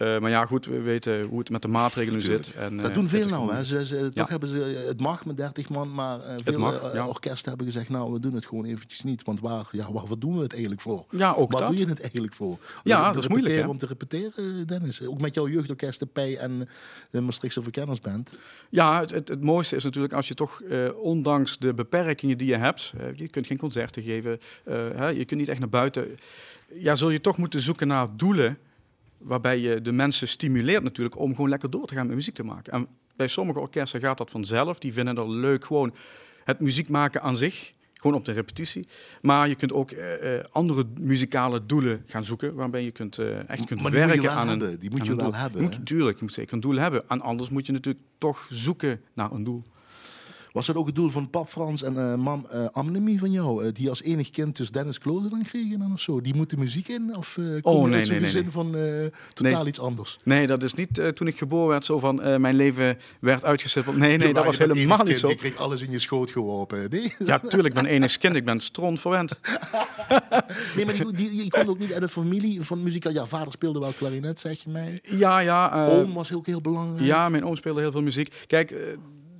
Uh, 0.02 0.20
maar 0.20 0.30
ja, 0.30 0.46
goed, 0.46 0.66
we 0.66 0.80
weten 0.80 1.22
hoe 1.22 1.40
het 1.40 1.50
met 1.50 1.62
de 1.62 1.68
maatregelen 1.68 2.20
nu 2.20 2.26
zit. 2.26 2.54
En, 2.54 2.78
dat 2.78 2.90
uh, 2.90 2.96
doen 2.96 3.08
veel 3.08 3.28
nou. 3.28 3.54
Hè. 3.54 3.64
Ze, 3.64 3.86
ze, 3.86 3.96
ja. 3.96 4.10
Toch 4.10 4.30
hebben 4.30 4.50
ze, 4.50 4.84
het 4.88 5.00
mag 5.00 5.26
met 5.26 5.38
30 5.38 5.70
man, 5.70 5.94
maar 5.94 6.20
veel 6.44 6.60
mag, 6.60 6.94
ja. 6.94 7.08
orkesten 7.08 7.50
hebben 7.50 7.68
gezegd, 7.68 7.90
nou, 7.90 8.14
we 8.14 8.20
doen 8.20 8.34
het 8.34 8.46
gewoon 8.46 8.66
eventjes 8.66 9.04
niet. 9.04 9.24
Want 9.24 9.40
waar, 9.40 9.68
ja, 9.72 9.92
waar, 9.92 10.08
wat 10.08 10.22
doen 10.22 10.36
we 10.36 10.42
het 10.42 10.52
eigenlijk 10.52 10.82
voor? 10.82 11.06
Ja, 11.10 11.34
ook 11.34 11.52
Waar 11.52 11.62
dat. 11.62 11.70
doe 11.70 11.80
je 11.80 11.86
het 11.86 12.00
eigenlijk 12.00 12.34
voor? 12.34 12.58
Ja, 12.84 13.12
dat 13.12 13.24
is 13.24 13.30
moeilijk. 13.30 13.56
Hè? 13.56 13.68
Om 13.68 13.78
te 13.78 13.86
repeteren, 13.86 14.68
Dennis. 14.68 15.06
Ook 15.06 15.22
met 15.22 15.34
jouw 15.34 15.48
jeugdorkesten, 15.48 16.12
Pij 16.12 16.38
en 16.38 16.70
de 17.10 17.22
Maastrichtse 17.22 17.62
Verkennersband. 17.62 18.38
Ja, 18.70 19.00
het, 19.00 19.12
het, 19.12 19.28
het, 19.28 19.42
mooiste 19.42 19.76
is 19.76 19.84
natuurlijk 19.84 20.14
als 20.14 20.28
je 20.28 20.34
toch, 20.34 20.62
ondanks 21.02 21.58
de 21.58 21.74
beperkingen 21.74 22.38
die 22.38 22.48
je 22.48 22.58
hebt, 22.58 22.94
je 23.16 23.28
kunt 23.28 23.48
geen 23.48 23.58
concerten 23.58 24.04
geven, 24.04 24.40
hè, 24.96 25.08
je 25.08 25.26
kunt 25.26 25.40
niet 25.40 25.50
echt 25.50 25.60
naar 25.60 25.70
buiten. 25.70 26.08
Ja, 26.74 26.96
zul 26.96 27.10
je 27.10 27.22
toch 27.22 27.38
moeten 27.38 27.62
zoeken 27.62 27.88
naar 27.88 28.08
doelen 28.16 28.58
waarbij 29.24 29.60
je 29.60 29.82
de 29.82 29.92
mensen 29.92 30.28
stimuleert 30.28 30.84
natuurlijk 30.84 31.20
om 31.20 31.36
gewoon 31.36 31.50
lekker 31.50 31.70
door 31.70 31.88
te 31.88 31.94
gaan 31.94 32.08
met 32.08 32.16
muziek 32.16 32.36
te 32.36 32.44
maken. 32.44 32.74
En 32.74 32.88
bij 33.16 33.28
sommige 33.28 33.60
orkesten 33.60 34.00
gaat 34.00 34.18
dat 34.18 34.32
vanzelf. 34.32 34.80
Die 34.80 34.94
vinden 34.94 35.16
het 35.16 35.28
leuk 35.28 35.66
gewoon 35.66 35.94
het 36.44 36.60
muziek 36.60 36.90
maken 36.90 37.22
aan 37.22 37.38
zich. 37.38 37.72
Gewoon 37.94 38.18
op 38.18 38.26
de 38.26 38.32
repetitie. 38.32 38.88
Maar 39.22 39.48
je 39.48 39.56
kunt 39.56 39.74
ook 39.74 39.92
uh, 39.92 40.40
andere 40.52 40.86
muzikale 41.00 41.66
doelen 41.66 42.04
gaan 42.06 42.24
zoeken. 42.24 42.54
Waarbij 42.56 42.84
je 42.84 42.92
kunt, 42.92 43.18
uh, 43.18 43.50
echt 43.50 43.66
kunt 43.66 43.82
maar 43.82 43.92
werken 43.92 44.32
aan 44.32 44.48
hebben. 44.48 44.72
een. 44.72 44.80
Die 44.80 44.90
moet 44.90 45.06
je 45.06 45.16
wel 45.16 45.26
doel. 45.26 45.36
hebben. 45.36 45.62
Moet, 45.62 45.86
tuurlijk, 45.86 46.18
je 46.18 46.24
moet 46.24 46.34
zeker 46.34 46.54
een 46.54 46.60
doel 46.60 46.76
hebben. 46.76 47.10
En 47.10 47.22
anders 47.22 47.50
moet 47.50 47.66
je 47.66 47.72
natuurlijk 47.72 48.06
toch 48.18 48.48
zoeken 48.50 49.02
naar 49.14 49.32
een 49.32 49.44
doel. 49.44 49.64
Was 50.52 50.66
dat 50.66 50.76
ook 50.76 50.86
het 50.86 50.96
doel 50.96 51.10
van 51.10 51.30
pap 51.30 51.50
Frans 51.50 51.84
en 51.84 51.94
uh, 51.94 52.16
mam 52.16 52.48
uh, 52.54 52.66
Amnemie 52.72 53.20
van 53.20 53.32
jou? 53.32 53.66
Uh, 53.66 53.74
die 53.74 53.90
als 53.90 54.04
enig 54.04 54.30
kind 54.30 54.58
dus 54.58 54.72
Dennis 54.72 54.98
Kloze 54.98 55.30
dan 55.30 55.44
kregen 55.44 55.80
dan 55.80 55.92
of 55.94 56.00
zo? 56.00 56.22
Die 56.22 56.36
moeten 56.36 56.60
muziek 56.60 56.88
in? 56.88 57.16
Of 57.16 57.38
uh, 57.38 57.58
oh, 57.62 57.88
nee, 57.88 58.06
nee, 58.06 58.20
nee, 58.20 58.30
zin 58.30 58.52
van 58.52 58.76
totaal 59.34 59.68
iets 59.68 59.80
anders? 59.80 60.20
Nee, 60.24 60.48
dat 60.48 60.64
is 60.64 60.74
niet 60.74 61.02
toen 61.14 61.28
ik 61.28 61.38
geboren 61.38 61.68
werd 61.68 61.86
zo 61.86 62.00
van 62.00 62.42
mijn 62.42 62.56
leven 62.56 62.98
werd 63.20 63.44
uitgestippeld. 63.44 63.96
Nee, 63.96 64.18
nee, 64.18 64.34
dat 64.34 64.46
was 64.46 64.58
helemaal 64.58 65.04
niet 65.04 65.18
zo. 65.18 65.28
Je 65.28 65.36
kreeg 65.36 65.56
alles 65.56 65.82
in 65.82 65.92
je 65.92 66.00
schoot 66.00 66.32
geworpen. 66.32 66.90
Nee? 66.90 67.14
Ja, 67.26 67.40
tuurlijk, 67.40 67.76
ik 67.76 67.82
ben 67.82 67.86
enig 67.86 68.18
kind. 68.18 68.36
Ik 68.36 68.46
ben 68.46 68.60
stront 68.60 69.00
verwend. 69.00 69.40
nee, 70.76 70.86
maar 70.86 70.96
die, 70.96 71.30
die, 71.30 71.50
komt 71.50 71.68
ook 71.68 71.80
niet 71.80 71.94
uit 71.94 72.02
een 72.02 72.10
familie 72.10 72.62
van 72.62 72.84
muziek. 72.84 73.10
Ja, 73.10 73.26
vader 73.26 73.52
speelde 73.52 73.80
wel 73.80 73.92
klarinet, 73.92 74.40
zeg 74.40 74.64
je 74.64 74.70
mij. 74.70 75.00
Ja, 75.04 75.40
ja. 75.40 75.86
Oom 75.86 76.14
was 76.14 76.34
ook 76.34 76.46
heel 76.46 76.62
belangrijk. 76.62 77.06
Ja, 77.06 77.30
mijn 77.30 77.46
oom 77.46 77.56
speelde 77.56 77.82
heel 77.82 77.92
veel 77.92 78.02
muziek. 78.02 78.34
Kijk 78.48 78.74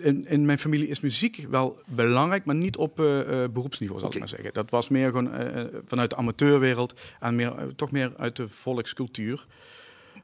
in, 0.02 0.26
in, 0.26 0.46
mijn 0.46 0.58
familie 0.58 0.88
is 0.88 1.00
muziek 1.00 1.46
wel 1.50 1.82
belangrijk, 1.86 2.46
maar 2.46 2.56
niet 2.56 2.78
op 2.78 3.00
uh, 3.00 3.06
uh, 3.06 3.24
beroepsniveau, 3.50 4.00
zal 4.00 4.10
okay. 4.10 4.12
ik 4.12 4.20
maar 4.20 4.28
zeggen. 4.28 4.54
Dat 4.54 4.70
was 4.70 4.90
meer 4.90 5.12
gewoon 5.12 5.42
uh, 5.42 5.64
vanuit 5.86 6.10
de 6.10 6.16
amateurwereld 6.16 6.94
en 7.20 7.36
meer, 7.36 7.54
toch 7.76 7.92
meer 7.92 8.14
uit 8.18 8.36
de 8.36 8.48
volkscultuur. 8.48 9.46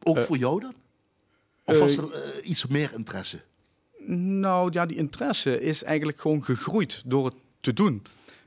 Ook 0.03 0.21
voor 0.21 0.37
jou 0.37 0.59
dan? 0.59 0.73
Of 1.63 1.79
was 1.79 1.97
er 1.97 2.09
iets 2.43 2.67
meer 2.67 2.91
interesse? 2.93 3.39
Nou 4.07 4.69
ja, 4.71 4.85
die 4.85 4.97
interesse 4.97 5.61
is 5.61 5.83
eigenlijk 5.83 6.19
gewoon 6.19 6.43
gegroeid 6.43 7.01
door 7.05 7.25
het 7.25 7.35
te 7.59 7.73
doen. 7.73 8.01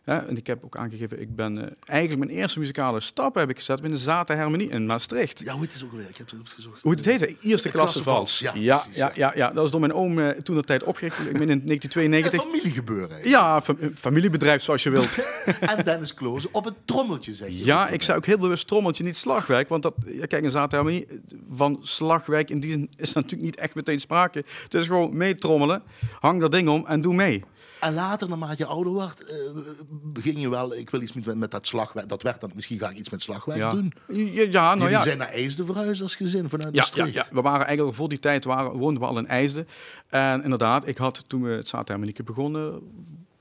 Ja, 0.04 0.24
en 0.26 0.36
ik 0.36 0.46
heb 0.46 0.64
ook 0.64 0.76
aangegeven, 0.76 1.20
ik 1.20 1.36
ben 1.36 1.56
uh, 1.56 1.64
eigenlijk 1.86 2.24
mijn 2.26 2.38
eerste 2.40 2.58
muzikale 2.58 3.00
stap 3.00 3.34
heb 3.34 3.50
ik 3.50 3.56
gezet 3.56 3.80
binnen 3.80 3.98
Zata 3.98 4.36
Harmonie 4.36 4.68
in 4.68 4.86
Maastricht. 4.86 5.40
Ja, 5.44 5.52
hoe 5.52 5.62
het 5.62 5.74
is 5.74 5.84
ook 5.84 5.92
weer? 5.92 6.08
Ik 6.08 6.16
heb 6.16 6.30
het 6.30 6.48
gezocht. 6.48 6.82
Hoe 6.82 6.92
het 6.92 7.04
heette? 7.04 7.36
Eerste 7.40 7.70
klasse 7.70 8.02
vals. 8.02 8.38
Ja, 8.38 8.52
ja, 8.54 8.76
precies, 8.76 8.96
ja, 8.96 9.12
ja, 9.14 9.32
ja, 9.34 9.46
dat 9.46 9.56
was 9.56 9.70
door 9.70 9.80
mijn 9.80 9.92
oom 9.92 10.18
uh, 10.18 10.28
toen 10.28 10.56
de 10.56 10.62
tijd 10.62 10.84
opgericht. 10.84 11.18
Ik 11.18 11.32
ben 11.32 11.50
in 11.50 11.62
1992. 11.66 12.32
Een 12.32 12.50
familiegebeuren. 12.50 13.10
Eigenlijk. 13.10 13.42
Ja, 13.42 13.62
fam 13.62 13.96
familiebedrijf 13.96 14.62
zoals 14.62 14.82
je 14.82 14.90
wilt. 14.90 15.08
en 15.60 15.84
Dennis 15.84 16.14
Kloze 16.14 16.48
op 16.52 16.64
het 16.64 16.74
trommeltje 16.84 17.32
zeg 17.32 17.48
je. 17.48 17.64
Ja, 17.64 17.88
ik 17.88 18.02
zei 18.02 18.16
ook 18.16 18.26
heel 18.26 18.38
bewust 18.38 18.66
trommeltje, 18.66 19.04
niet 19.04 19.16
slagwerk. 19.16 19.68
Want 19.68 19.82
dat, 19.82 19.94
kijk, 20.28 20.42
in 20.42 20.50
Zata 20.50 20.76
Harmonie 20.76 21.06
van 21.50 21.78
slagwerk 21.82 22.50
in 22.50 22.60
die 22.60 22.70
zin 22.70 22.90
is 22.96 23.12
natuurlijk 23.12 23.42
niet 23.42 23.56
echt 23.56 23.74
meteen 23.74 24.00
sprake. 24.00 24.44
Het 24.62 24.74
is 24.74 24.86
gewoon 24.86 25.16
meetrommelen, 25.16 25.82
hang 26.20 26.40
dat 26.40 26.52
ding 26.52 26.68
om 26.68 26.86
en 26.86 27.00
doe 27.00 27.14
mee. 27.14 27.44
En 27.80 27.94
later, 27.94 28.28
naarmate 28.28 28.54
je 28.58 28.66
ouder 28.66 28.92
wordt, 28.92 29.24
uh, 29.30 30.22
ging 30.22 30.40
je 30.40 30.50
wel, 30.50 30.76
ik 30.76 30.90
wil 30.90 31.00
iets 31.00 31.12
met, 31.12 31.36
met 31.36 31.50
dat 31.50 31.66
slagwerk, 31.66 32.08
dat 32.08 32.22
werd 32.22 32.40
dan, 32.40 32.50
misschien 32.54 32.78
ga 32.78 32.90
ik 32.90 32.96
iets 32.96 33.10
met 33.10 33.22
slagwerk 33.22 33.58
ja. 33.58 33.70
doen. 33.70 33.92
Ja, 34.08 34.46
ja 34.50 34.74
nou 34.74 34.90
ja. 34.90 35.02
zijn 35.02 35.18
naar 35.18 35.32
IJsden 35.32 35.66
verhuisd 35.66 36.02
als 36.02 36.14
gezin 36.14 36.48
vanuit 36.48 36.74
ja, 36.74 36.80
Maastricht. 36.80 37.14
Ja, 37.14 37.24
ja, 37.28 37.34
we 37.34 37.40
waren 37.40 37.66
eigenlijk 37.66 37.96
voor 37.96 38.08
die 38.08 38.18
tijd 38.18 38.44
waren, 38.44 38.70
woonden 38.72 39.02
we 39.02 39.08
al 39.08 39.18
in 39.18 39.26
IJsden. 39.26 39.68
En 40.08 40.42
inderdaad, 40.42 40.86
ik 40.86 40.96
had 40.96 41.24
toen 41.26 41.42
we 41.42 41.50
het 41.50 41.68
Zatermanieke 41.68 42.22
begonnen, 42.22 42.82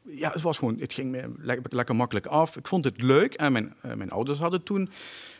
ja, 0.03 0.31
het 0.31 0.41
was 0.41 0.57
gewoon, 0.57 0.77
het 0.79 0.93
ging 0.93 1.11
me 1.11 1.33
lekker, 1.37 1.75
lekker 1.75 1.95
makkelijk 1.95 2.25
af. 2.25 2.57
Ik 2.57 2.67
vond 2.67 2.83
het 2.83 3.01
leuk 3.01 3.33
en 3.33 3.51
mijn, 3.51 3.73
uh, 3.85 3.93
mijn 3.93 4.11
ouders 4.11 4.39
hadden 4.39 4.63
toen 4.63 4.89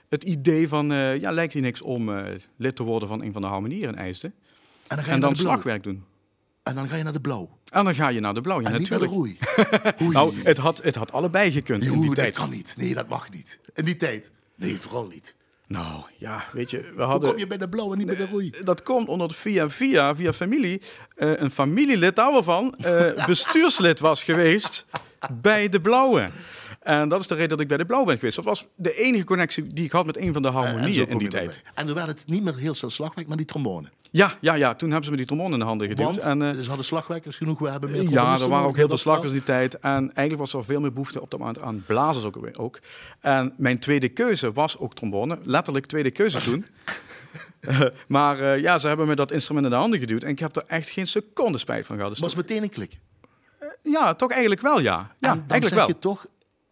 het 0.10 0.24
idee 0.24 0.68
van, 0.68 0.92
eh, 0.92 1.20
ja, 1.20 1.32
lijkt 1.32 1.54
je 1.54 1.60
niks 1.60 1.82
om 1.82 2.10
eh, 2.10 2.26
lid 2.56 2.76
te 2.76 2.84
worden 2.84 3.08
van 3.08 3.24
een 3.24 3.34
van 3.34 3.42
de 3.42 3.48
harmonieën 3.48 3.90
in 3.90 3.96
IJsden. 3.96 4.34
En 4.88 4.96
dan 4.96 5.06
En 5.06 5.20
de 5.30 5.36
slagwerk 5.36 5.84
doen. 5.84 6.04
En 6.70 6.76
dan 6.76 6.88
ga 6.88 6.96
je 6.96 7.04
naar 7.04 7.14
de 7.14 7.22
blauw. 7.22 7.50
En 7.70 7.84
dan 7.84 7.96
ga 7.96 8.08
je 8.08 8.20
naar 8.20 8.34
de 8.34 8.42
blauw. 8.42 8.62
Ja, 8.62 8.72
en 8.72 8.80
niet 8.80 8.90
naar 8.90 9.00
de 9.00 9.06
natuurlijk. 9.06 9.40
roei. 9.98 10.02
Oei. 10.02 10.12
Nou, 10.14 10.34
het 10.44 10.58
had, 10.58 10.84
het 10.84 10.96
had 10.96 11.12
allebei 11.12 11.52
gekund 11.52 11.84
in 11.84 11.90
Oeh, 11.90 12.00
die 12.00 12.08
dat 12.08 12.16
tijd. 12.16 12.36
kan 12.36 12.50
niet. 12.50 12.76
Nee, 12.78 12.94
dat 12.94 13.08
mag 13.08 13.30
niet. 13.32 13.60
In 13.74 13.86
die 13.86 13.96
tijd. 13.96 14.32
Nee, 14.56 14.80
vooral 14.80 15.08
niet. 15.08 15.36
Nou, 15.68 16.04
ja, 16.18 16.44
weet 16.52 16.72
je, 16.72 16.78
we 16.82 16.92
Hoe 16.96 17.04
hadden... 17.04 17.30
kom 17.30 17.40
je 17.40 17.48
bij 17.48 17.58
de 17.58 17.70
blauw 17.70 17.92
en 17.92 17.98
niet 17.98 18.08
bij 18.08 18.16
de 18.16 18.28
roei? 18.28 18.54
Dat 18.64 18.84
komt 18.84 19.08
omdat 19.08 19.36
via 19.36 19.70
via, 19.70 20.16
via 20.16 20.34
familie, 20.34 20.82
eh, 21.16 21.32
een 21.36 21.52
familielid 21.52 22.16
daarvan 22.16 22.76
eh 22.78 23.26
bestuurslid 23.26 24.00
was 24.00 24.24
geweest 24.24 24.86
bij 25.42 25.70
de 25.70 25.82
Blauwe. 25.82 26.30
En 26.90 27.10
dat 27.10 27.20
is 27.20 27.28
de 27.28 27.36
reden 27.36 27.50
dat 27.50 27.60
ik 27.60 27.68
bij 27.68 27.78
de 27.78 27.86
Blauw 27.86 28.04
ben 28.04 28.16
geweest. 28.16 28.36
Dat 28.36 28.46
was 28.46 28.66
de 28.76 28.94
enige 28.94 29.24
connectie 29.24 29.68
die 29.68 29.86
ik 29.86 29.92
had 29.92 30.06
met 30.06 30.18
een 30.18 30.34
van 30.34 30.42
de 30.42 30.48
zo 30.48 30.54
harmonieën 30.54 31.08
in 31.08 31.18
die 31.18 31.28
tijd. 31.28 31.64
En 31.74 31.86
toen 31.86 31.96
werd 31.96 32.08
het 32.08 32.24
niet 32.28 32.44
meer 32.44 32.56
heel 32.56 32.74
snel 32.74 32.90
slagwerk, 32.90 33.28
maar 33.28 33.38
die 33.38 33.46
trombone. 33.46 33.88
Ja, 34.12 34.34
ja, 34.42 34.54
ja, 34.54 34.76
toen 34.76 34.88
hebben 34.90 35.06
ze 35.06 35.12
me 35.12 35.18
die 35.18 35.26
trombone 35.26 35.54
in 35.54 35.60
de 35.60 35.66
handen 35.66 35.88
geduwd. 35.88 36.06
Want 36.06 36.18
en, 36.18 36.42
eh, 36.42 36.52
ze 36.52 36.68
hadden 36.68 36.86
slagwerkers 36.86 37.38
genoeg, 37.38 37.60
we 37.60 37.70
hebben 37.70 37.92
meer 37.92 38.10
ja, 38.10 38.40
er 38.40 38.50
waren 38.50 38.68
ook 38.68 38.76
heel 38.76 38.88
veel 38.88 38.98
slaggers 38.98 39.32
die 39.32 39.44
tijd. 39.44 39.80
En 39.80 39.92
eigenlijk 39.92 40.38
was 40.38 40.54
er 40.54 40.66
veel 40.66 40.80
meer 40.80 40.94
behoefte 40.94 41.22
op 41.22 41.32
dat 41.32 41.40
moment 41.40 41.62
aan 41.62 41.84
blazers 41.88 42.26
ook. 42.26 42.38
ook. 42.54 42.80
En 43.20 43.54
mijn 43.58 43.80
tweede 43.80 44.10
keuze 44.10 44.52
was 44.54 44.78
ook 44.78 44.94
trombone. 44.94 45.38
Letterlijk 45.44 45.86
tweede 45.86 46.12
keuze 46.12 46.42
toen. 46.50 46.66
Eh, 47.60 47.82
maar 48.08 48.40
eh, 48.40 48.62
ja, 48.62 48.78
ze 48.78 48.88
hebben 48.88 49.08
me 49.08 49.16
dat 49.16 49.32
instrument 49.32 49.66
in 49.66 49.72
de 49.72 49.78
handen 49.78 50.00
geduwd. 50.00 50.24
En 50.24 50.30
ik 50.30 50.40
heb 50.40 50.56
er 50.56 50.64
echt 50.68 50.90
geen 50.90 51.08
seconde 51.08 51.58
spijt 51.58 51.86
van 51.86 51.96
gehad. 51.96 52.12
Dus 52.12 52.20
was 52.20 52.36
meteen 52.36 52.64
een 52.64 52.70
klik. 52.70 53.00
Ja, 53.84 54.14
toch 54.14 54.32
eigenlijk 54.32 54.62
wel, 54.62 54.80
ja. 54.80 54.96
Ja, 54.98 55.06
en 55.06 55.18
dan 55.20 55.32
eigenlijk 55.38 55.66
zeg 55.66 55.78
wel. 55.78 55.88
je 55.88 56.00
toch 56.00 56.26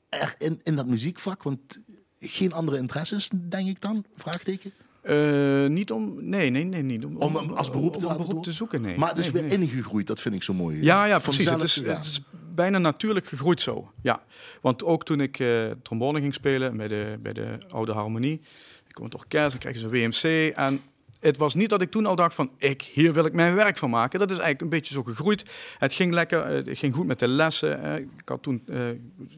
er 0.09 0.35
in, 0.37 0.59
in 0.63 0.75
dat 0.75 0.87
muziekvak, 0.87 1.43
want 1.43 1.79
geen 2.19 2.53
andere 2.53 2.77
interesses, 2.77 3.29
denk 3.33 3.67
ik 3.67 3.81
dan? 3.81 4.05
Vraagteken. 4.15 4.71
Eh, 5.01 5.65
niet 5.65 5.91
om... 5.91 6.29
Nee, 6.29 6.49
nee, 6.49 6.63
nee. 6.63 6.81
Niet 6.81 7.05
om, 7.05 7.35
als 7.35 7.69
beroep 7.69 7.91
te 7.91 7.97
om 7.97 8.03
een 8.03 8.07
laten 8.07 8.21
beroep 8.21 8.33
doen? 8.33 8.41
te 8.41 8.51
zoeken, 8.51 8.81
nee. 8.81 8.97
Maar 8.97 9.15
dus 9.15 9.31
Nee, 9.31 9.41
weer 9.41 9.57
nee. 9.57 9.67
ingegroeid, 9.67 10.07
dat 10.07 10.19
vind 10.19 10.35
ik 10.35 10.43
zo 10.43 10.53
mooi. 10.53 10.83
Ja, 10.83 11.05
ja, 11.05 11.19
precies. 11.19 11.47
Vanzelf 11.47 11.61
Het 11.61 11.85
is, 11.85 11.93
het 11.95 12.03
is 12.03 12.21
bijna 12.55 12.77
natuurlijk 12.77 13.27
gegroeid 13.27 13.61
zo. 13.61 13.91
Ja. 14.01 14.23
Want 14.61 14.83
ook 14.83 15.05
toen 15.05 15.21
ik 15.21 15.39
eh, 15.39 15.71
trombone 15.83 16.19
ging 16.19 16.33
spelen 16.33 16.77
bij 16.77 16.87
de, 16.87 17.17
bij 17.21 17.33
de 17.33 17.57
oude 17.69 17.91
harmonie, 17.91 18.41
ik 18.87 18.93
kom 18.93 19.05
het 19.05 19.15
orkest, 19.15 19.49
dan 19.49 19.59
krijg 19.59 19.75
je 19.75 19.81
zo'n 19.81 19.89
WMC. 19.89 20.55
En 20.55 20.81
het 21.19 21.37
was 21.37 21.55
niet 21.55 21.69
dat 21.69 21.81
ik 21.81 21.91
toen 21.91 22.05
al 22.05 22.15
dacht 22.15 22.35
van, 22.35 22.51
ik, 22.57 22.81
hier 22.81 23.13
wil 23.13 23.25
ik 23.25 23.33
mijn 23.33 23.55
werk 23.55 23.77
van 23.77 23.89
maken. 23.89 24.19
Dat 24.19 24.31
is 24.31 24.37
eigenlijk 24.37 24.61
een 24.61 24.77
beetje 24.77 24.93
zo 24.93 25.03
gegroeid. 25.03 25.43
Het 25.77 25.93
ging 25.93 26.13
lekker, 26.13 26.41
eh, 26.41 26.65
het 26.65 26.77
ging 26.77 26.93
goed 26.93 27.05
met 27.05 27.19
de 27.19 27.27
lessen. 27.27 28.01
ik 28.17 28.29
had 28.29 28.43
toen, 28.43 28.63
eh, 28.67 28.89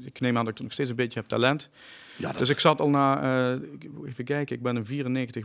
ik 0.06 0.20
neem 0.20 0.38
aan 0.38 0.44
dat 0.44 0.50
ik 0.50 0.56
toen 0.56 0.66
nog 0.66 0.74
steeds 0.74 0.90
een 0.90 0.96
beetje 0.96 1.20
heb 1.20 1.28
talent. 1.28 1.70
Ja, 2.16 2.28
dat 2.28 2.38
Dus 2.38 2.50
ik 2.50 2.60
zat 2.60 2.82
al 2.82 2.90
na, 2.90 3.22
eh, 3.54 3.62
even 4.08 4.24
kijken, 4.24 4.56
ik 4.56 4.62
ben 4.62 4.78
in 4.78 4.86
94 4.86 5.44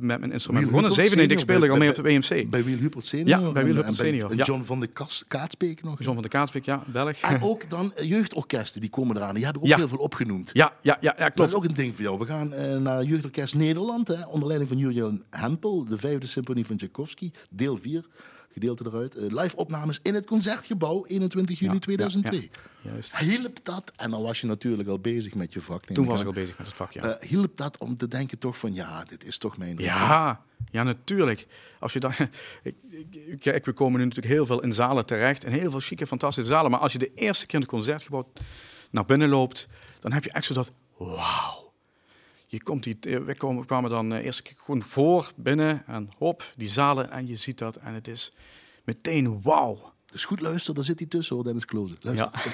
met 0.00 0.18
mijn 0.20 0.32
instrument 0.32 0.64
Wiel 0.70 0.80
begonnen. 0.80 1.00
Huppert 1.02 1.08
97 1.08 1.40
speelde 1.40 1.66
ik 1.66 1.72
al 1.72 1.78
mee 1.78 1.88
op 1.88 1.96
de 1.96 2.02
WMC. 2.02 2.50
Bij 2.50 2.64
Wiel 2.64 2.90
senior. 2.98 3.28
Ja, 3.28 3.52
bij 3.52 3.64
Wiel 3.64 3.84
senior, 3.94 4.30
en. 4.30 4.36
John 4.36 4.62
van 4.62 4.80
de 4.80 4.88
Kaatsbeek 5.28 5.82
nog. 5.82 5.98
John 5.98 6.14
van 6.14 6.22
de 6.22 6.28
Kaatsbeek, 6.28 6.64
ja, 6.64 6.82
Belg. 6.92 7.16
En 7.20 7.42
ook 7.50 7.70
dan 7.70 7.92
eh, 7.94 8.08
jeugdorkesten, 8.08 8.80
die 8.80 8.90
komen 8.90 9.16
eraan. 9.16 9.34
Die 9.34 9.44
hebben 9.44 9.62
ook 9.62 9.68
Ja. 9.68 9.76
heel 9.76 9.88
veel 9.88 9.98
opgenoemd. 9.98 10.50
Ja, 10.52 10.72
ja, 10.82 10.98
ja, 11.00 11.14
ja 11.18 11.24
Dat 11.24 11.34
klopt. 11.34 11.50
is 11.50 11.56
ook 11.56 11.64
een 11.64 11.74
ding 11.74 11.94
voor 11.94 12.04
jou. 12.04 12.18
We 12.18 12.24
gaan 12.26 12.52
eh, 12.52 12.76
naar 12.76 13.04
Jeugdorkest 13.04 13.54
Nederland, 13.54 14.08
hè, 14.08 14.24
onder 14.26 14.46
leiding 14.48 14.70
van 14.70 14.78
Julian 14.80 15.22
Hempel, 15.30 15.84
de 15.84 15.96
vijfde 15.96 16.26
symfonie 16.26 16.66
van 16.66 16.76
Tchaikovsky, 16.76 17.30
deel 17.50 17.76
4, 17.82 18.04
gedeelte 18.52 18.84
eruit. 18.86 19.14
Eh, 19.14 19.22
live 19.28 19.56
opnames 19.56 20.00
in 20.02 20.14
het 20.14 20.26
Concertgebouw, 20.26 21.04
21 21.06 21.58
juli 21.58 21.72
Ja, 21.72 21.78
2002. 21.78 22.50
Juist. 22.82 23.16
Hielp 23.16 23.58
dat, 23.62 23.92
en 23.96 24.10
dan 24.10 24.22
was 24.22 24.40
je 24.40 24.46
natuurlijk 24.46 24.88
al 24.88 24.98
bezig 24.98 25.34
met 25.34 25.52
je 25.52 25.60
vak. 25.60 25.84
Toen 25.84 26.04
ik 26.04 26.10
was 26.10 26.20
ik 26.20 26.26
al 26.26 26.32
bezig 26.32 26.58
met 26.58 26.66
het 26.66 26.76
vak, 26.76 26.92
ja. 26.92 27.02
Eh, 27.02 27.28
hielp 27.28 27.56
dat 27.56 27.78
om 27.78 27.96
te 27.96 28.08
denken 28.08 28.38
toch 28.38 28.58
van, 28.58 28.74
ja, 28.74 29.04
dit 29.04 29.24
is 29.24 29.38
toch 29.38 29.56
mijn... 29.56 29.78
ja, 29.78 30.44
ja, 30.70 30.82
natuurlijk. 30.82 31.46
Als 31.78 31.92
je 31.92 32.00
dan, 32.00 32.12
ik, 32.62 32.74
ik, 33.10 33.40
kijk, 33.40 33.64
we 33.64 33.72
komen 33.72 33.98
nu 33.98 34.04
natuurlijk 34.04 34.34
heel 34.34 34.46
veel 34.46 34.62
in 34.62 34.72
zalen 34.72 35.06
terecht. 35.06 35.44
En 35.44 35.52
heel 35.52 35.70
veel 35.70 35.80
chique, 35.80 36.06
fantastische 36.06 36.50
zalen. 36.50 36.70
Maar 36.70 36.80
als 36.80 36.92
je 36.92 36.98
de 36.98 37.14
eerste 37.14 37.46
keer 37.46 37.54
in 37.54 37.60
het 37.60 37.70
concertgebouw 37.70 38.32
naar 38.90 39.04
binnen 39.04 39.28
loopt, 39.28 39.68
dan 40.00 40.12
heb 40.12 40.24
je 40.24 40.32
echt 40.32 40.44
zo 40.44 40.54
dat, 40.54 40.72
wauw. 40.96 41.61
Je 42.52 42.62
komt 42.62 42.82
die, 42.82 42.96
eh, 43.00 43.24
we 43.24 43.36
komen, 43.36 43.66
kwamen 43.66 43.90
dan 43.90 44.12
eh, 44.12 44.24
eerst 44.24 44.52
gewoon 44.56 44.82
voor, 44.82 45.32
binnen 45.36 45.86
en 45.86 46.10
hop, 46.18 46.52
die 46.56 46.68
zalen. 46.68 47.10
En 47.10 47.26
je 47.26 47.36
ziet 47.36 47.58
dat 47.58 47.76
en 47.76 47.94
het 47.94 48.08
is 48.08 48.32
meteen 48.84 49.42
wauw. 49.42 49.92
Dus 50.06 50.24
goed 50.24 50.40
luister, 50.40 50.74
daar 50.74 50.84
zit 50.84 50.98
hij 50.98 51.08
tussen 51.08 51.34
hoor, 51.34 51.44
Dennis 51.44 51.64
Klozen. 51.64 51.96
Luister. 52.00 52.30
Ja. 52.32 52.52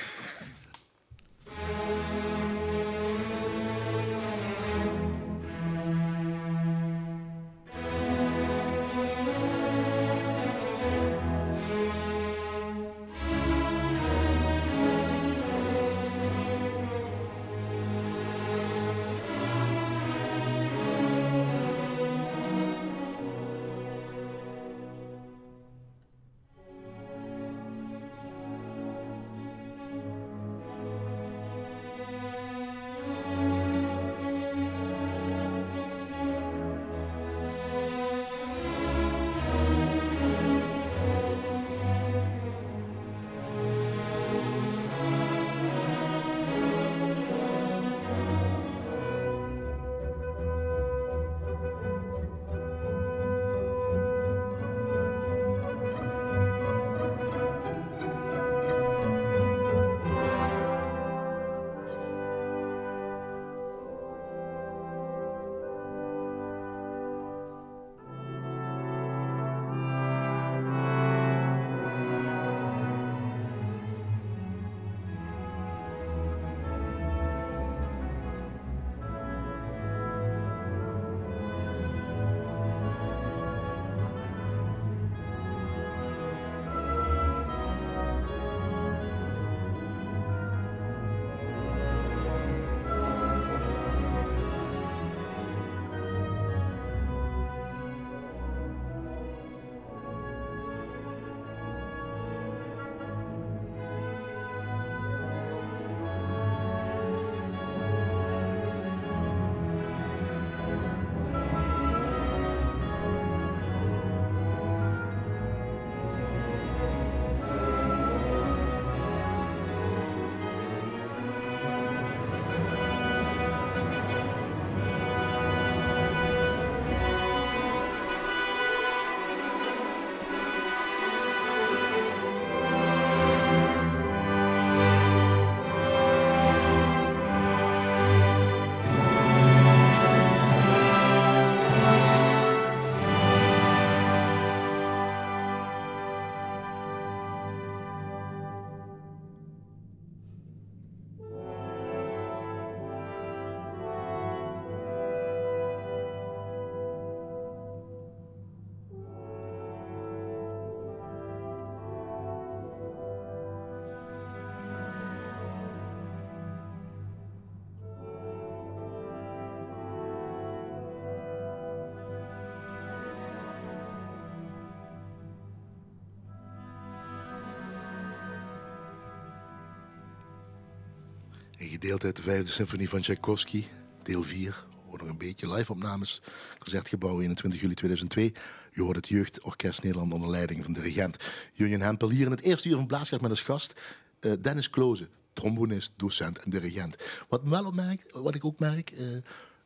Gedeelte 181.81 182.07
uit 182.07 182.17
de 182.17 182.23
vijfde 182.23 182.53
symfonie 182.53 182.89
van 182.89 183.01
Tchaikovsky, 183.01 183.65
deel 184.03 184.23
4. 184.23 184.65
Ook 184.91 185.01
nog 185.01 185.09
een 185.09 185.19
beetje 185.19 185.53
live-opnames. 185.53 186.23
Concertgebouw 186.59 187.21
21 187.21 187.61
juli 187.61 187.75
2002. 187.75 188.33
Je 188.73 188.83
hoort 188.83 188.97
het 188.97 189.09
Jeugdorkest 189.09 189.83
Nederland 189.83 190.13
onder 190.13 190.31
leiding 190.31 190.65
van 190.65 190.73
dirigent 190.73 191.17
Jurjen 191.53 191.81
Hempel. 191.81 192.11
Hier 192.11 192.25
in 192.25 192.31
het 192.31 192.41
eerste 192.41 192.69
uur 192.69 192.77
van 192.77 192.87
Blaaskracht 192.87 193.23
met 193.23 193.31
als 193.31 193.43
gast 193.43 193.81
uh, 194.21 194.33
Dennis 194.41 194.71
Kloze, 194.71 195.09
trombonist, 195.33 195.93
docent 195.97 196.39
en 196.39 196.51
dirigent. 196.51 196.97
Wat, 197.29 197.41
wel 197.45 197.65
opmerk, 197.65 198.11
wat 198.13 198.35
ik 198.35 198.45
ook 198.45 198.59
merk, 198.59 198.91
uh, 198.91 199.17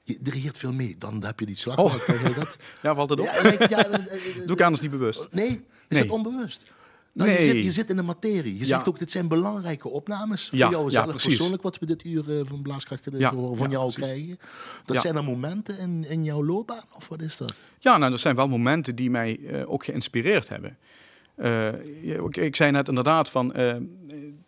je 0.03 0.18
dirigeert 0.20 0.59
veel 0.59 0.72
mee. 0.72 0.96
Dan 0.98 1.25
heb 1.25 1.40
je 1.40 1.46
die 1.46 1.57
slag. 1.57 1.79
Oh. 1.79 2.07
dat? 2.37 2.57
ja, 2.83 2.94
valt 2.94 3.11
het 3.11 3.20
op? 3.20 3.27
Ja, 3.27 3.66
ja, 3.68 3.83
Doe 4.46 4.57
ik 4.57 4.61
anders 4.61 4.83
niet 4.83 4.90
bewust. 4.90 5.29
Nee, 5.31 5.48
is 5.48 5.59
Nee. 5.88 6.03
het 6.03 6.11
onbewust? 6.11 6.64
Nou, 7.14 7.31
Nee. 7.31 7.38
je, 7.38 7.44
zit, 7.44 7.64
je 7.64 7.70
zit 7.70 7.90
in 7.90 7.96
de 7.96 8.03
materie. 8.03 8.59
Je 8.59 8.64
zegt 8.64 8.88
ook, 8.88 8.98
dit 8.98 9.11
zijn 9.11 9.29
belangrijke 9.29 9.88
opnames. 9.88 10.48
Voor 10.48 10.59
jou 10.59 10.90
zelf 10.90 11.22
persoonlijk, 11.22 11.62
wat 11.62 11.79
we 11.79 11.87
dit 11.87 12.05
uur 12.05 12.44
van 12.44 12.62
Blaaskracht 12.62 13.07
eh, 13.07 13.18
Ja, 13.18 13.29
te 13.29 13.35
horen 13.35 13.57
van 13.57 13.70
jou 13.70 13.92
precies. 13.92 14.03
krijgen. 14.03 14.38
Dat 14.85 15.01
zijn 15.01 15.16
er 15.16 15.25
momenten 15.25 15.79
in, 15.79 16.05
in 16.09 16.25
jouw 16.25 16.44
loopbaan? 16.44 16.85
Of 16.96 17.09
wat 17.09 17.20
is 17.20 17.37
dat? 17.37 17.55
Ja, 17.79 17.98
nou, 17.98 18.12
er 18.12 18.18
zijn 18.18 18.37
wel 18.37 18.48
momenten 18.48 18.94
die 18.94 19.11
mij 19.11 19.40
eh, 19.46 19.62
ook 19.72 19.85
geïnspireerd 19.85 20.48
hebben. 20.48 20.79
Eh, 21.35 21.68
ik, 22.03 22.37
ik 22.37 22.57
zei 22.57 22.70
net 22.70 22.88
inderdaad 22.88 23.31
van, 23.31 23.53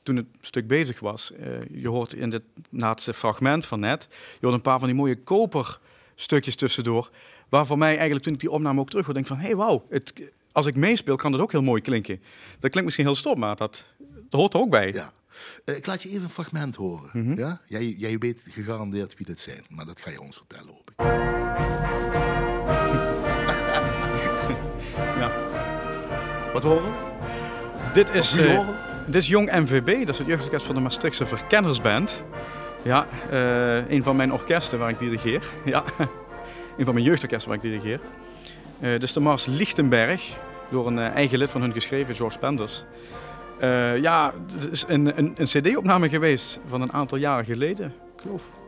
toen 0.02 0.16
het 0.16 0.26
stuk 0.40 0.66
bezig 0.66 1.00
was, 1.00 1.32
je 1.72 1.88
hoort 1.88 2.12
in 2.12 2.32
het 2.32 2.42
laatste 2.70 3.12
fragment 3.12 3.66
van 3.66 3.80
net, 3.80 4.06
je 4.10 4.38
hoort 4.40 4.54
een 4.54 4.60
paar 4.60 4.78
van 4.78 4.88
die 4.88 4.96
mooie 4.96 5.22
koperstukjes 5.22 6.56
tussendoor, 6.56 7.10
waar 7.48 7.66
voor 7.66 7.78
mij 7.78 7.92
eigenlijk 7.92 8.22
toen 8.22 8.32
ik 8.32 8.40
die 8.40 8.50
opname 8.50 8.80
ook 8.80 8.90
terug 8.90 9.04
hoorde, 9.04 9.20
denk 9.20 9.32
van, 9.32 9.42
hé 9.42 9.46
hey, 9.46 9.56
wauw, 9.56 9.86
het, 9.88 10.12
als 10.54 10.66
ik 10.66 10.76
meespeel 10.76 11.16
kan 11.16 11.32
dat 11.32 11.40
ook 11.40 11.52
heel 11.52 11.62
mooi 11.62 11.82
klinken. 11.82 12.20
Dat 12.50 12.70
klinkt 12.70 12.84
misschien 12.84 13.04
heel 13.04 13.14
stom, 13.14 13.38
maar 13.38 13.56
dat, 13.56 13.84
dat 14.28 14.40
hoort 14.40 14.54
er 14.54 14.60
ook 14.60 14.70
bij. 14.70 14.92
Ja. 14.92 15.12
Eh, 15.64 15.76
ik 15.76 15.86
laat 15.86 16.02
je 16.02 16.08
even 16.08 16.22
een 16.22 16.28
fragment 16.28 16.76
horen. 16.76 17.10
Mhm. 17.12 17.38
ja? 17.38 17.60
jij, 17.66 17.94
jij 17.98 18.18
weet 18.18 18.46
gegarandeerd 18.50 19.16
wie 19.16 19.26
dit 19.26 19.40
zijn, 19.40 19.64
maar 19.68 19.84
dat 19.84 20.00
ga 20.00 20.10
je 20.10 20.20
ons 20.20 20.36
vertellen, 20.36 20.66
hoop 20.66 20.90
ik. 20.90 20.96
Ja. 25.18 25.32
Wat 26.52 26.62
horen 26.62 26.82
we? 26.82 26.90
Dit 27.92 28.10
is, 28.10 28.36
eh, 28.36 28.56
horen 28.56 28.74
dit 29.06 29.14
is 29.14 29.28
Jong 29.28 29.52
MVB, 29.52 29.98
dat 29.98 30.08
is 30.08 30.18
het 30.18 30.26
jeugdorkest 30.26 30.66
van 30.66 30.74
de 30.74 30.80
Maastrichtse 30.80 31.26
Verkennersband. 31.26 32.22
Ja, 32.82 33.06
eh, 33.30 33.90
een 33.90 34.02
van 34.02 34.16
mijn 34.16 34.32
orkesten 34.32 34.78
waar 34.78 34.90
ik 34.90 34.98
dirigeer. 34.98 35.44
Ja, 35.64 35.84
een 36.76 36.84
van 36.84 36.94
mijn 36.94 37.06
jeugdorkesten 37.06 37.48
waar 37.48 37.56
ik 37.56 37.62
dirigeer. 37.62 38.00
Eh 38.80 39.00
dus 39.00 39.12
de 39.12 39.20
Mars 39.20 39.46
Lichtenberg, 39.46 40.36
door 40.70 40.86
een 40.86 40.98
eh, 40.98 41.14
eigen 41.14 41.38
lid 41.38 41.50
van 41.50 41.60
hun 41.60 41.72
geschreven, 41.72 42.14
George 42.14 42.38
Penders. 42.38 42.82
Eh, 43.58 43.98
ja, 44.00 44.34
het 44.52 44.68
is 44.70 44.84
een, 44.88 45.18
een, 45.18 45.32
een 45.36 45.46
cd-opname 45.46 46.08
geweest 46.08 46.60
van 46.66 46.80
een 46.80 46.92
aantal 46.92 47.18
jaren 47.18 47.44
geleden. 47.44 47.86
Ik 47.86 48.22
geloof 48.22 48.58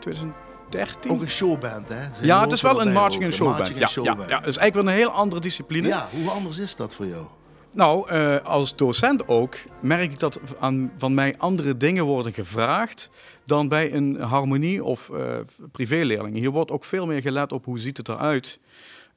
2013. 0.00 1.10
Ook 1.10 1.20
een 1.20 1.28
showband, 1.28 1.88
hè? 1.88 1.94
Zijn 1.94 2.26
ja, 2.26 2.40
het 2.40 2.52
is 2.52 2.60
wel 2.60 2.80
een 2.80 2.92
marching 2.92 3.24
and 3.24 3.34
showband. 3.34 3.58
marching 3.58 4.04
Ja, 4.04 4.16
ja, 4.28 4.38
het 4.38 4.46
is 4.46 4.56
eigenlijk 4.56 4.74
wel 4.74 4.86
een 4.86 5.00
heel 5.00 5.10
andere 5.10 5.40
discipline. 5.40 5.88
Ja, 5.88 6.08
hoe 6.20 6.30
anders 6.30 6.58
is 6.58 6.76
dat 6.76 6.94
voor 6.94 7.06
jou? 7.06 7.24
Nou, 7.72 8.10
als 8.42 8.76
docent 8.76 9.28
ook 9.28 9.56
merk 9.80 10.12
ik 10.12 10.18
dat 10.18 10.40
aan, 10.60 10.92
van 10.96 11.14
mij 11.14 11.34
andere 11.38 11.76
dingen 11.76 12.04
worden 12.04 12.32
gevraagd 12.32 13.10
dan 13.44 13.68
bij 13.68 13.92
een 13.92 14.20
harmonie- 14.20 14.84
of 14.84 15.10
eh 15.10 15.38
privéleerling. 15.72 16.36
Hier 16.36 16.50
wordt 16.50 16.70
ook 16.70 16.84
veel 16.84 17.06
meer 17.06 17.22
gelet 17.22 17.52
op 17.52 17.64
hoe 17.64 17.78
ziet 17.78 17.96
het 17.96 18.08
eruit. 18.08 18.58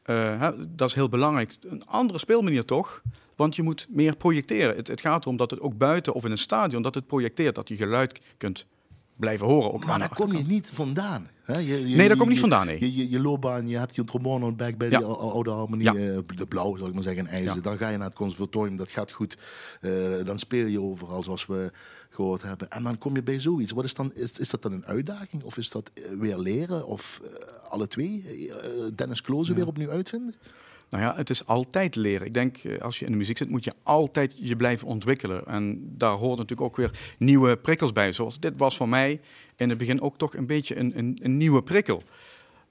Eh, 0.04 0.50
dat 0.68 0.88
is 0.88 0.96
heel 0.96 1.10
belangrijk. 1.10 1.56
Een 1.62 1.86
andere 1.86 2.20
speelmanier 2.20 2.66
toch, 2.66 3.02
want 3.36 3.56
je 3.56 3.64
moet 3.64 3.88
meer 3.90 4.16
projecteren. 4.16 4.76
Het, 4.76 4.88
het 4.88 5.02
gaat 5.02 5.24
erom 5.24 5.38
dat 5.38 5.52
het 5.52 5.60
ook 5.60 5.78
buiten 5.78 6.14
of 6.14 6.26
in 6.26 6.32
een 6.32 6.38
stadion, 6.38 6.82
dat 6.82 6.96
het 6.96 7.08
projecteert, 7.08 7.56
dat 7.56 7.68
je 7.68 7.76
geluid 7.76 8.20
kunt 8.38 8.66
blijven 9.16 9.48
horen. 9.48 9.74
Ook 9.74 9.86
Maar 9.86 10.00
daar 10.00 10.10
kom 10.10 10.32
je 10.32 10.44
niet 10.44 10.70
vandaan. 10.74 11.30
Je, 11.46 11.62
je- 11.64 11.78
Nee, 11.80 11.96
daar 11.96 12.08
je- 12.08 12.14
kom 12.16 12.22
ik 12.22 12.30
niet 12.30 12.40
vandaan, 12.40 12.66
nee. 12.66 12.80
Je, 12.80 12.96
je, 12.96 13.10
je 13.10 13.20
loopbaan, 13.20 13.68
je 13.68 13.78
hebt 13.78 13.96
je 13.96 14.04
trombone 14.04 14.46
on 14.46 14.50
the 14.52 14.56
back 14.64 14.78
bij 14.78 14.90
Ja. 14.90 14.98
die 14.98 15.08
ou- 15.08 15.32
oude 15.32 15.50
harmonie, 15.50 15.84
Ja. 15.84 15.94
eh, 15.96 16.18
de 16.36 16.46
blauw 16.48 16.76
zal 16.78 16.88
ik 16.88 16.94
maar 16.94 17.04
zeggen, 17.04 17.28
ijzer. 17.28 17.56
Ja. 17.56 17.62
Dan 17.62 17.78
ga 17.78 17.90
je 17.90 17.98
naar 17.98 18.08
het 18.08 18.16
conservatorium, 18.16 18.78
dat 18.78 18.90
gaat 18.90 19.12
goed. 19.12 19.38
Eh, 19.82 19.92
dan 20.24 20.40
speel 20.40 20.66
je 20.66 20.82
overal, 20.82 21.24
zoals 21.24 21.46
we 21.46 21.72
gehoord 22.10 22.42
hebben. 22.42 22.70
En 22.70 22.84
dan 22.84 22.98
kom 22.98 23.16
je 23.16 23.24
bij 23.24 23.40
zoiets. 23.40 23.72
Wat 23.72 23.86
is, 23.86 23.94
dan, 23.94 24.12
is, 24.14 24.32
is 24.40 24.50
dat 24.50 24.62
dan 24.62 24.72
een 24.72 24.86
uitdaging? 24.86 25.44
Of 25.44 25.58
is 25.58 25.70
dat 25.70 25.92
eh, 25.94 26.04
weer 26.20 26.38
leren? 26.38 26.88
Of 26.88 27.22
alle 27.70 27.88
twee? 27.88 28.26
Dennis 28.96 29.22
Kloze 29.22 29.54
weer 29.54 29.68
opnieuw 29.68 29.90
uitvinden? 29.90 30.34
Nou 30.94 31.06
ja, 31.06 31.16
het 31.16 31.30
is 31.30 31.48
altijd 31.48 31.96
leren. 31.96 32.28
Ik 32.28 32.34
denk, 32.34 32.58
eh, 32.58 32.82
als 32.82 33.00
je 33.00 33.06
in 33.06 33.12
de 33.12 33.18
muziek 33.18 33.38
zit, 33.38 33.50
moet 33.50 33.64
je 33.64 33.74
altijd 33.84 34.34
je 34.36 34.56
blijven 34.56 34.88
ontwikkelen. 34.88 35.46
En 35.46 35.94
daar 35.98 36.16
hoort 36.16 36.38
natuurlijk 36.38 36.68
ook 36.68 36.76
weer 36.76 36.92
nieuwe 37.18 37.58
prikkels 37.58 37.92
bij. 37.92 38.12
Zoals 38.12 38.40
dit 38.40 38.58
was 38.58 38.78
voor 38.78 38.90
mij 38.90 39.22
in 39.56 39.70
het 39.70 39.78
begin 39.78 40.02
ook 40.02 40.18
toch 40.18 40.36
een 40.36 40.46
beetje 40.46 40.78
een, 40.78 40.98
een, 40.98 41.20
een 41.22 41.38
nieuwe 41.38 41.64
prikkel. 41.64 42.04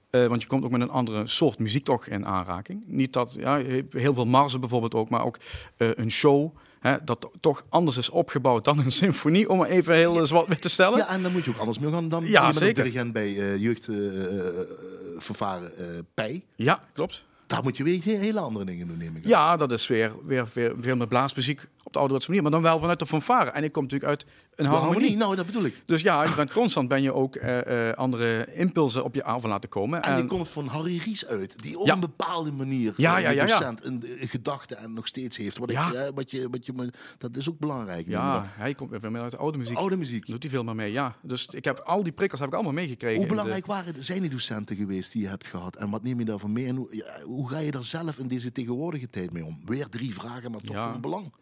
Eh, 0.09 0.27
want 0.27 0.41
je 0.41 0.47
komt 0.47 0.63
ook 0.63 0.71
met 0.71 0.81
een 0.81 0.89
andere 0.89 1.27
soort 1.27 1.59
muziek 1.59 1.85
toch 1.85 2.07
in 2.07 2.25
aanraking. 2.25 2.83
Niet 2.85 3.13
dat, 3.13 3.35
ja, 3.39 3.61
heel 3.89 4.13
veel 4.13 4.25
marsen 4.25 4.59
bijvoorbeeld 4.59 4.95
ook, 4.95 5.09
maar 5.09 5.25
ook 5.25 5.37
eh, 5.77 5.89
een 5.95 6.11
show... 6.11 6.55
Hè, 6.79 6.97
dat 7.03 7.29
toch 7.39 7.65
anders 7.69 7.97
is 7.97 8.09
opgebouwd 8.09 8.65
dan 8.65 8.79
een 8.79 8.91
symfonie, 8.91 9.49
om 9.49 9.57
maar 9.57 9.69
even 9.69 9.95
heel 9.95 10.19
eh, 10.19 10.25
zwart-wit 10.25 10.61
te 10.61 10.69
stellen. 10.69 10.97
Ja, 10.97 11.09
en 11.09 11.21
dan 11.21 11.31
moet 11.31 11.45
je 11.45 11.51
ook 11.51 11.57
anders 11.57 11.79
mee 11.79 11.91
gaan. 11.91 12.09
Dan 12.09 12.25
Ja, 12.25 12.47
je 12.47 12.53
zeker. 12.53 12.83
dirigent 12.83 13.13
bij 13.13 13.39
eh 13.39 13.57
jeugdvervaren 13.61 15.71
Pij. 16.13 16.43
Ja, 16.55 16.83
klopt. 16.93 17.25
Daar 17.53 17.63
moet 17.63 17.77
je 17.77 17.83
weer 17.83 18.03
he- 18.03 18.17
hele 18.17 18.39
andere 18.39 18.65
dingen 18.65 18.87
doen, 18.87 18.97
neem 18.97 19.15
ik. 19.15 19.27
Ja, 19.27 19.55
dat 19.55 19.71
is 19.71 19.87
weer, 19.87 20.11
weer, 20.25 20.47
weer 20.53 20.73
veel 20.79 20.95
meer 20.95 21.07
blaasmuziek 21.07 21.67
op 21.83 21.93
de 21.93 21.99
ouderwetse 21.99 22.29
manier, 22.29 22.43
maar 22.43 22.51
dan 22.51 22.61
wel 22.61 22.79
vanuit 22.79 22.99
de 22.99 23.05
fanfare. 23.05 23.49
En 23.49 23.63
ik 23.63 23.71
kom 23.71 23.83
natuurlijk 23.83 24.09
uit 24.09 24.25
een 24.55 24.65
harmonie. 24.65 24.89
harmonie, 24.91 25.17
nou, 25.17 25.35
dat 25.35 25.45
bedoel 25.45 25.63
ik. 25.63 25.81
Dus 25.85 26.01
ja, 26.01 26.23
je 26.23 26.33
bent 26.35 26.51
constant 26.51 26.87
ben 26.87 27.01
je 27.01 27.13
ook 27.13 27.35
eh, 27.35 27.89
eh, 27.89 27.95
andere 27.97 28.53
impulsen 28.53 29.03
op 29.03 29.15
je 29.15 29.23
avond 29.23 29.45
laten 29.45 29.69
komen. 29.69 30.01
En 30.03 30.15
die 30.15 30.25
komt 30.25 30.49
van 30.49 30.67
Harry 30.67 30.97
Ries 30.97 31.25
uit, 31.27 31.61
die 31.63 31.79
op 31.79 31.87
Ja. 31.87 31.93
een 31.93 31.99
bepaalde 31.99 32.51
manier 32.51 32.93
Ja, 32.97 33.17
ja, 33.17 33.29
ja, 33.29 33.73
een, 33.81 34.03
gedachte 34.19 34.75
en 34.75 34.93
nog 34.93 35.07
steeds 35.07 35.37
heeft. 35.37 35.57
Wat, 35.57 35.71
Ja. 35.71 35.87
ik, 35.87 35.93
eh, 35.93 36.07
wat, 36.15 36.31
je, 36.31 36.47
wat 36.49 36.65
je, 36.65 36.91
dat 37.17 37.35
is 37.35 37.49
ook 37.49 37.59
belangrijk. 37.59 38.07
ja, 38.07 38.45
hij 38.47 38.73
komt 38.73 38.89
weer 38.89 38.99
veel 38.99 39.11
meer 39.11 39.21
uit 39.21 39.31
de 39.31 39.37
oude 39.37 39.57
muziek. 39.57 39.77
Oude 39.77 39.97
muziek. 39.97 40.25
Doet 40.25 40.43
hij 40.43 40.51
veel 40.51 40.63
meer 40.63 40.75
mee, 40.75 40.91
ja. 40.91 41.15
Dus 41.21 41.45
ik 41.51 41.63
heb 41.63 41.79
al 41.79 42.03
die 42.03 42.11
prikkels 42.13 42.39
heb 42.39 42.49
ik 42.49 42.55
allemaal 42.55 42.73
meegekregen. 42.73 43.17
Hoe 43.17 43.27
de- 43.27 43.33
belangrijk 43.33 43.65
waren, 43.65 44.03
zijn 44.03 44.21
die 44.21 44.29
docenten 44.29 44.75
geweest 44.75 45.11
die 45.11 45.21
je 45.21 45.27
hebt 45.27 45.47
gehad? 45.47 45.75
En 45.75 45.89
wat 45.89 46.03
neem 46.03 46.19
je 46.19 46.25
daarvan 46.25 46.51
mee? 46.51 46.65
En 46.67 46.75
hoe, 46.75 47.03
hoe 47.25 47.49
ga 47.49 47.57
je 47.57 47.71
daar 47.71 47.83
zelf 47.83 48.17
in 48.17 48.27
deze 48.27 48.51
tegenwoordige 48.51 49.09
tijd 49.09 49.31
mee 49.33 49.45
om? 49.45 49.59
Weer 49.65 49.89
drie 49.89 50.13
vragen, 50.13 50.51
maar 50.51 50.61
toch 50.61 50.75
Ja. 50.75 50.91
van 50.91 51.01
belang. 51.01 51.33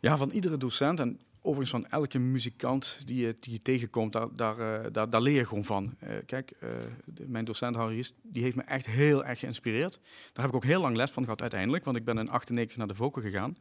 Ja, 0.00 0.16
van 0.16 0.30
iedere 0.30 0.56
docent 0.56 1.00
en 1.00 1.20
overigens 1.40 1.70
van 1.70 1.86
elke 1.90 2.18
muzikant 2.18 3.00
die 3.04 3.26
je, 3.26 3.36
die 3.40 3.52
je 3.52 3.58
tegenkomt, 3.58 4.12
daar, 4.12 4.26
daar, 4.34 4.58
eh, 4.58 4.92
daar, 4.92 5.10
daar 5.10 5.20
leer 5.20 5.34
je 5.34 5.46
gewoon 5.46 5.64
van. 5.64 5.94
Eh, 5.98 6.10
kijk, 6.26 6.50
eh, 6.60 6.68
de- 7.04 7.24
mijn 7.28 7.44
docent 7.44 7.76
Harry 7.76 8.04
die 8.22 8.42
heeft 8.42 8.56
me 8.56 8.62
echt 8.62 8.86
heel 8.86 9.24
erg 9.24 9.38
geïnspireerd. 9.38 9.92
Daar 10.32 10.44
heb 10.44 10.48
ik 10.48 10.54
ook 10.54 10.64
heel 10.64 10.80
lang 10.80 10.96
les 10.96 11.10
van 11.10 11.22
gehad 11.24 11.40
uiteindelijk, 11.40 11.84
want 11.84 11.96
ik 11.96 12.04
ben 12.04 12.18
in 12.18 12.28
98 12.28 12.76
naar 12.76 12.86
de 12.86 12.94
Vocal 12.94 13.22
gegaan. 13.22 13.56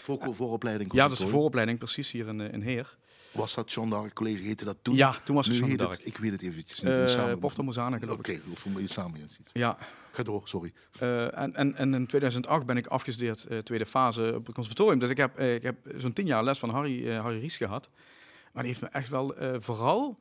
Voor, 0.00 0.34
vooropleiding. 0.34 0.92
Ja, 0.92 1.02
dat 1.02 1.12
is 1.12 1.18
de 1.18 1.26
vooropleiding 1.26 1.78
precies 1.78 2.10
hier 2.10 2.28
in, 2.28 2.40
in 2.40 2.62
Heer. 2.62 2.96
Was 3.32 3.54
dat 3.54 3.72
John 3.72 3.90
d'Arc 3.90 4.12
College, 4.14 4.42
heette 4.42 4.64
dat 4.64 4.76
toen? 4.82 4.94
Ja, 4.96 5.12
toen 5.24 5.34
was 5.36 5.46
het 5.46 5.78
d'Arc. 5.78 5.90
het, 5.90 6.06
ik 6.06 6.16
weet 6.16 6.32
het 6.32 6.42
eventjes 6.42 6.80
niet. 6.82 6.92
Eh, 6.92 7.06
samen- 7.06 7.38
Porto 7.38 7.62
Mozana, 7.62 7.96
Oké, 7.96 8.06
geloof 8.06 8.26
ik. 8.26 8.42
of 8.52 8.66
moet 8.66 8.80
je 8.82 8.88
samen? 8.88 9.20
Ja, 9.52 9.78
Ga 10.12 10.22
door, 10.22 10.42
sorry. 10.48 10.72
Eh, 10.98 11.38
en, 11.38 11.54
en, 11.54 11.76
en 11.76 11.94
in 11.94 12.06
2008 12.06 12.66
ben 12.66 12.76
ik 12.76 12.86
afgestudeerd, 12.86 13.44
eh, 13.44 13.58
tweede 13.58 13.86
fase 13.86 14.32
op 14.36 14.46
het 14.46 14.54
conservatorium. 14.54 14.98
Dus 14.98 15.10
ik 15.10 15.16
heb, 15.16 15.36
eh, 15.38 15.54
ik 15.54 15.62
heb 15.62 15.76
zo'n 15.96 16.12
tien 16.12 16.26
jaar 16.26 16.44
les 16.44 16.58
van 16.58 16.70
Harry, 16.70 17.08
eh, 17.08 17.20
Harry 17.22 17.40
Ries 17.40 17.56
gehad. 17.56 17.90
Maar 18.52 18.62
die 18.62 18.72
heeft 18.72 18.80
me 18.84 18.88
echt 18.98 19.08
wel 19.08 19.36
eh, 19.36 19.54
vooral, 19.58 20.18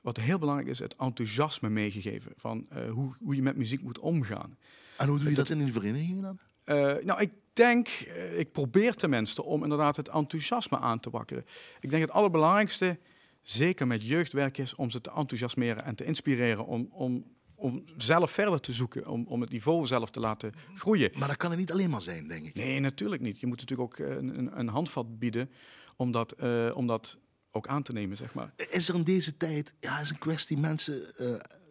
wat 0.00 0.16
heel 0.16 0.38
belangrijk 0.38 0.68
is, 0.70 0.78
het 0.78 0.96
enthousiasme 0.98 1.68
meegegeven. 1.68 2.32
Van 2.36 2.66
eh, 2.68 2.90
hoe, 2.90 3.14
hoe 3.20 3.34
je 3.36 3.42
met 3.42 3.56
muziek 3.56 3.82
moet 3.82 3.98
omgaan. 3.98 4.56
En 4.96 5.08
hoe 5.08 5.18
doe 5.18 5.28
je 5.28 5.34
dat 5.34 5.48
in 5.48 5.58
die 5.58 5.72
vereniging 5.72 6.22
dan? 6.22 6.38
Eh, 6.64 6.94
nou, 7.02 7.20
ik 7.20 7.30
denk, 7.52 7.88
eh, 7.88 8.38
ik 8.38 8.52
probeer 8.52 8.94
tenminste 8.94 9.42
om 9.42 9.62
inderdaad 9.62 9.96
het 9.96 10.08
enthousiasme 10.08 10.78
aan 10.78 11.00
te 11.00 11.10
wakkeren. 11.10 11.46
Ik 11.80 11.90
denk 11.90 12.02
het 12.02 12.12
allerbelangrijkste, 12.12 12.98
zeker 13.42 13.86
met 13.86 14.06
jeugdwerk, 14.06 14.58
is 14.58 14.74
om 14.74 14.90
ze 14.90 15.00
te 15.00 15.12
enthousiasmeren 15.16 15.84
en 15.84 15.94
te 15.94 16.04
inspireren. 16.04 16.66
Om, 16.66 16.88
om, 16.90 17.24
om 17.54 17.84
zelf 17.96 18.30
verder 18.30 18.60
te 18.60 18.72
zoeken, 18.72 19.06
om, 19.06 19.26
om 19.26 19.40
het 19.40 19.50
niveau 19.50 19.86
zelf 19.86 20.10
te 20.10 20.20
laten 20.20 20.52
groeien. 20.74 21.10
Maar 21.18 21.28
dat 21.28 21.36
kan 21.36 21.50
het 21.50 21.58
niet 21.58 21.72
alleen 21.72 21.90
maar 21.90 22.02
zijn, 22.02 22.28
denk 22.28 22.46
ik. 22.46 22.54
Nee, 22.54 22.80
natuurlijk 22.80 23.22
niet. 23.22 23.40
Je 23.40 23.46
moet 23.46 23.60
natuurlijk 23.60 23.92
ook 23.92 24.06
eh, 24.06 24.16
een, 24.16 24.58
een, 24.58 24.68
handvat 24.68 25.18
bieden 25.18 25.50
om 25.96 26.10
dat, 26.10 26.36
om 26.74 26.86
dat 26.86 27.18
ook 27.50 27.66
aan 27.66 27.82
te 27.82 27.92
nemen, 27.92 28.16
zeg 28.16 28.34
maar. 28.34 28.52
Is 28.70 28.88
er 28.88 28.94
in 28.94 29.04
deze 29.04 29.36
tijd, 29.36 29.74
ja, 29.80 30.00
is 30.00 30.10
een 30.10 30.18
kwestie, 30.18 30.58
mensen 30.58 31.02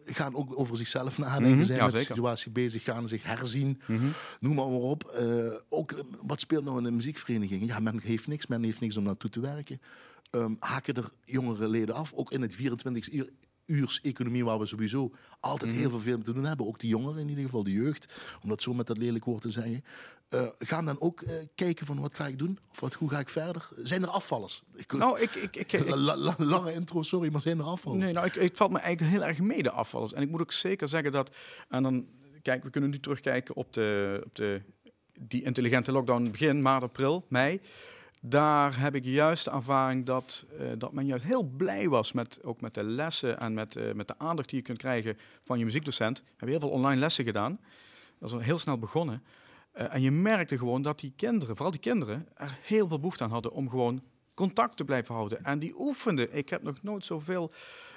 gaan 0.04 0.34
ook 0.34 0.58
over 0.58 0.76
zichzelf 0.76 1.18
nadenken, 1.18 1.56
Mhm, 1.56 1.64
zijn 1.64 1.78
ja, 1.78 1.84
met 1.84 1.94
de 1.94 2.00
situatie 2.00 2.50
bezig, 2.50 2.84
gaan 2.84 3.08
zich 3.08 3.22
herzien, 3.22 3.80
noem 4.40 4.54
maar, 4.54 4.64
op. 4.64 5.04
Eh, 5.04 5.54
ook, 5.68 6.04
wat 6.22 6.40
speelt 6.40 6.64
nou 6.64 6.78
in 6.78 6.84
een 6.84 6.96
muziekvereniging? 6.96 7.66
Ja, 7.66 7.78
men 7.78 8.00
heeft 8.02 8.26
niks, 8.26 8.46
men 8.46 8.62
heeft 8.62 8.80
niks 8.80 8.96
om 8.96 9.04
naartoe 9.04 9.30
te 9.30 9.40
werken. 9.40 9.80
Ehm, 10.30 10.54
haken 10.58 10.94
er 10.94 11.10
jongere 11.24 11.68
leden 11.68 11.94
af, 11.94 12.12
ook 12.12 12.32
in 12.32 12.42
het 12.42 12.54
24 12.54 13.12
uur 13.12 13.28
uurseconomie 13.66 14.44
waar 14.44 14.58
we 14.58 14.66
sowieso 14.66 15.10
altijd 15.40 15.70
Mhm. 15.70 15.80
heel 15.80 15.90
veel 15.90 16.00
veel 16.00 16.20
te 16.20 16.32
doen 16.32 16.44
hebben. 16.44 16.66
Ook 16.66 16.78
de 16.78 16.86
jongeren 16.86 17.20
in 17.20 17.28
ieder 17.28 17.44
geval, 17.44 17.62
de 17.64 17.72
jeugd, 17.72 18.12
om 18.42 18.48
dat 18.48 18.62
zo 18.62 18.74
met 18.74 18.86
dat 18.86 18.98
lelijk 18.98 19.24
woord 19.24 19.42
te 19.42 19.50
zeggen. 19.50 19.84
eh, 20.28 20.46
gaan 20.58 20.84
dan 20.84 21.00
ook 21.00 21.20
eh, 21.22 21.34
kijken 21.54 21.86
van 21.86 22.00
wat 22.00 22.14
ga 22.14 22.26
ik 22.26 22.38
doen? 22.38 22.58
Of 22.70 22.80
wat, 22.80 22.94
hoe 22.94 23.10
ga 23.10 23.18
ik 23.18 23.28
verder? 23.28 23.68
Zijn 23.82 24.02
er 24.02 24.08
afvallers? 24.08 24.62
Ik, 24.74 24.92
Nou, 24.92 25.20
ik, 25.20 25.34
ik, 25.34 25.56
ik, 25.56 25.72
ik- 25.72 25.88
La- 25.88 25.96
la- 25.96 26.16
la- 26.16 26.34
lange 26.38 26.72
intro, 26.72 27.02
sorry, 27.02 27.32
maar 27.32 27.40
zijn 27.40 27.58
er 27.58 27.64
afvallers? 27.64 28.04
Nee, 28.04 28.12
nou, 28.12 28.26
ik, 28.26 28.34
het 28.34 28.56
valt 28.56 28.70
me 28.72 28.78
eigenlijk 28.78 29.12
heel 29.16 29.24
erg 29.24 29.40
mee, 29.40 29.62
de 29.62 29.70
afvallers. 29.70 30.12
En 30.12 30.22
ik 30.22 30.30
moet 30.30 30.40
ook 30.40 30.52
zeker 30.52 30.88
zeggen 30.88 31.12
dat... 31.12 31.36
En 31.68 31.82
dan, 31.82 32.06
kijk, 32.42 32.62
we 32.64 32.70
kunnen 32.70 32.90
nu 32.90 32.98
terugkijken 33.00 33.56
op, 33.56 33.72
de, 33.72 34.20
op 34.24 34.34
de, 34.34 34.60
die 35.20 35.42
intelligente 35.42 35.92
lockdown 35.92 36.30
begin 36.30 36.62
maart, 36.62 36.82
april, 36.82 37.24
mei. 37.28 37.60
Daar 38.24 38.80
heb 38.80 38.94
ik 38.94 39.04
juist 39.04 39.44
de 39.44 39.50
ervaring 39.50 40.06
dat, 40.06 40.46
eh, 40.58 40.66
dat 40.78 40.92
men 40.92 41.06
juist 41.06 41.24
heel 41.24 41.42
blij 41.42 41.88
was 41.88 42.12
met, 42.12 42.38
ook 42.42 42.60
met 42.60 42.74
de 42.74 42.84
lessen 42.84 43.40
en 43.40 43.54
met, 43.54 43.76
eh, 43.76 43.92
met 43.92 44.08
de 44.08 44.18
aandacht 44.18 44.48
die 44.48 44.58
je 44.58 44.64
kunt 44.64 44.78
krijgen 44.78 45.18
van 45.44 45.58
je 45.58 45.64
muziekdocent. 45.64 46.18
We 46.18 46.24
hebben 46.28 46.48
heel 46.48 46.60
veel 46.60 46.76
online 46.78 47.00
lessen 47.00 47.24
gedaan. 47.24 47.60
Dat 48.18 48.32
is 48.32 48.44
heel 48.44 48.58
snel 48.58 48.78
begonnen. 48.78 49.22
Eh, 49.72 49.94
en 49.94 50.02
je 50.02 50.10
merkte 50.10 50.58
gewoon 50.58 50.82
dat 50.82 51.00
die 51.00 51.12
kinderen, 51.16 51.54
vooral 51.56 51.72
die 51.72 51.80
kinderen, 51.80 52.28
er 52.34 52.58
heel 52.62 52.88
veel 52.88 52.98
behoefte 52.98 53.24
aan 53.24 53.30
hadden 53.30 53.52
om 53.52 53.70
gewoon 53.70 54.02
contact 54.34 54.76
te 54.76 54.84
blijven 54.84 55.14
houden. 55.14 55.44
En 55.44 55.58
die 55.58 55.80
oefenden. 55.80 56.36
Ik 56.36 56.48
heb 56.48 56.62
nog 56.62 56.82
nooit 56.82 57.04
zoveel 57.04 57.52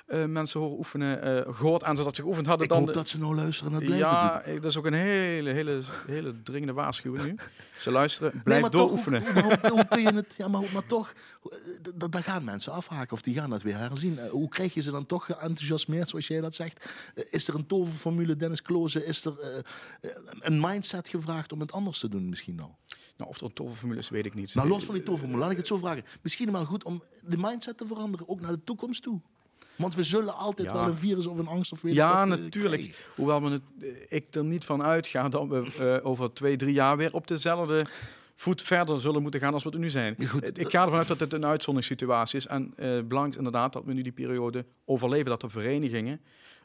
mensen 0.08 0.60
horen 0.60 0.78
oefenen, 0.78 1.22
eh, 1.48 1.54
gehoord 1.56 1.84
aan 1.84 1.96
ze 1.96 2.04
dat 2.04 2.16
ze 2.16 2.22
geoefend 2.22 2.46
hadden. 2.48 2.64
Ik 2.66 2.70
dan 2.72 2.80
hoop 2.80 2.88
de- 2.88 2.94
dat 2.94 3.08
ze 3.08 3.20
nou 3.20 3.36
luisteren 3.36 3.72
en 3.74 3.78
het 3.78 3.86
blijven 3.86 4.08
ja, 4.10 4.34
doen. 4.34 4.42
eh, 4.42 4.54
dat 4.62 4.66
is 4.72 4.78
ook 4.78 4.86
een 4.86 4.94
hele, 4.94 5.50
hele, 5.50 5.82
hele 6.08 6.42
dringende 6.42 6.74
waarschuwing 6.74 7.26
nu. 7.26 7.36
Ze 7.80 7.92
luisteren, 7.92 8.42
blijf 8.44 8.62
maar 8.62 8.70
toch, 8.70 8.82
dooroefenen. 8.82 9.42
Hoe, 9.72 9.88
kun 9.88 10.02
je 10.02 10.14
het... 10.14 10.34
Ja, 10.38 10.48
maar, 10.48 10.62
maar 10.74 10.86
toch, 10.86 11.14
eh, 11.44 12.08
daar 12.10 12.24
gaan 12.24 12.44
mensen 12.44 12.72
afhaken 12.74 13.12
of 13.14 13.22
die 13.22 13.34
gaan 13.36 13.50
dat 13.50 13.62
weer 13.62 13.78
herzien. 13.78 14.20
Eh, 14.20 14.30
Hoe 14.30 14.50
krijg 14.50 14.74
je 14.74 14.82
ze 14.82 14.92
dan 14.92 15.06
toch 15.06 15.26
geenthousiasmeerd, 15.26 16.10
zoals 16.10 16.28
jij 16.28 16.42
dat 16.42 16.56
zegt? 16.56 16.90
Eh, 17.16 17.24
Is 17.30 17.48
er 17.48 17.56
een 17.56 17.66
toverformule, 17.68 18.36
Dennis 18.36 18.62
Kloze? 18.62 19.06
Is 19.06 19.26
er 19.26 19.40
eh, 19.40 19.58
eh, 20.02 20.12
een 20.40 20.60
mindset 20.60 21.08
gevraagd 21.10 21.52
om 21.54 21.60
het 21.60 21.72
anders 21.72 22.00
te 22.00 22.10
doen 22.10 22.30
misschien 22.30 22.56
nou? 22.56 22.70
Nou, 23.18 23.30
of 23.30 23.38
er 23.38 23.44
een 23.46 23.54
toverformule 23.54 24.00
is, 24.00 24.10
weet 24.10 24.26
ik 24.26 24.34
niet. 24.34 24.56
Nou, 24.56 24.68
los 24.68 24.84
van 24.86 24.94
die 24.94 25.04
toverformule, 25.04 25.42
laat 25.42 25.52
ik 25.52 25.58
het 25.58 25.68
zo 25.68 25.78
vragen. 25.78 26.06
Misschien 26.22 26.52
wel 26.52 26.66
goed 26.66 26.84
om 26.84 27.04
de 27.28 27.38
mindset 27.38 27.78
te 27.78 27.88
veranderen, 27.88 28.30
ook 28.30 28.42
naar 28.42 28.52
de 28.52 28.64
toekomst 28.64 29.04
toe. 29.04 29.22
Want 29.78 29.96
we 29.96 30.04
zullen 30.04 30.36
altijd 30.36 30.68
Ja. 30.68 30.74
wel 30.74 30.84
een 30.88 30.98
virus 30.98 31.26
of 31.28 31.38
een 31.38 31.48
angst 31.48 31.72
of 31.72 31.82
weet 31.82 31.92
ik 31.92 31.98
Ja, 31.98 32.28
wat, 32.28 32.38
eh, 32.38 32.44
natuurlijk. 32.44 32.82
krijgen. 32.82 33.04
Hoewel 33.16 33.42
we 33.44 33.50
het, 33.50 33.62
eh, 33.82 34.18
ik 34.18 34.36
er 34.36 34.44
niet 34.46 34.66
van 34.66 34.84
uitga 34.84 35.30
dat 35.30 35.48
we 35.48 35.66
eh, 36.00 36.06
over 36.10 36.34
twee, 36.34 36.56
drie 36.56 36.74
jaar 36.74 36.98
weer 36.98 37.14
op 37.14 37.28
dezelfde 37.28 37.82
voet 38.36 38.62
verder 38.62 39.00
zullen 39.00 39.22
moeten 39.22 39.40
gaan 39.40 39.54
als 39.54 39.64
we 39.64 39.70
er 39.72 39.80
nu 39.80 39.90
zijn. 39.90 40.16
Goed, 40.28 40.46
Het- 40.46 40.60
ik 40.60 40.70
ga 40.70 40.84
ervan 40.84 40.98
uit 40.98 41.08
dat 41.08 41.20
het 41.20 41.34
een 41.34 41.46
uitzonderingssituatie 41.46 42.38
is. 42.40 42.48
En 42.48 42.64
eh 42.76 42.86
belangrijk 42.86 43.30
is 43.32 43.38
inderdaad 43.38 43.74
dat 43.74 43.84
we 43.86 43.94
nu 43.94 44.02
die 44.02 44.12
periode 44.12 44.66
overleven. 44.86 45.30
Dat 45.30 45.42
de 45.42 45.50
verenigingen 45.50 46.22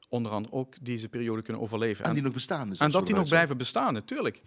onder 0.08 0.32
andere 0.32 0.54
ook 0.54 0.74
deze 0.80 1.08
periode 1.08 1.42
kunnen 1.42 1.62
overleven. 1.62 2.04
En 2.04 2.12
die 2.14 2.22
nog 2.22 2.32
bestaan. 2.32 2.68
Dus 2.68 2.78
En 2.78 2.90
dat 2.90 3.06
die 3.06 3.14
nog 3.14 3.28
blijven 3.28 3.56
bestaan, 3.56 3.92
natuurlijk. 3.92 4.40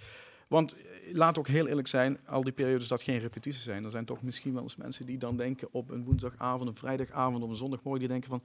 Want 0.47 0.75
eh, 0.75 1.13
laat 1.13 1.37
ook 1.37 1.47
heel 1.47 1.67
eerlijk 1.67 1.87
zijn, 1.87 2.19
al 2.25 2.43
die 2.43 2.53
periodes 2.53 2.87
dat 2.87 3.01
geen 3.01 3.19
repetities 3.19 3.63
zijn. 3.63 3.83
Er 3.83 3.91
zijn 3.91 4.05
toch 4.05 4.21
misschien 4.21 4.53
wel 4.53 4.63
eens 4.63 4.75
mensen 4.75 5.05
die 5.05 5.17
dan 5.17 5.37
denken 5.37 5.67
op 5.71 5.89
een 5.89 6.03
woensdagavond, 6.03 6.69
een 6.69 6.75
vrijdagavond 6.75 7.43
of 7.43 7.49
een 7.49 7.55
zondagmorgen, 7.55 7.99
die 7.99 8.09
denken 8.09 8.29
van, 8.29 8.43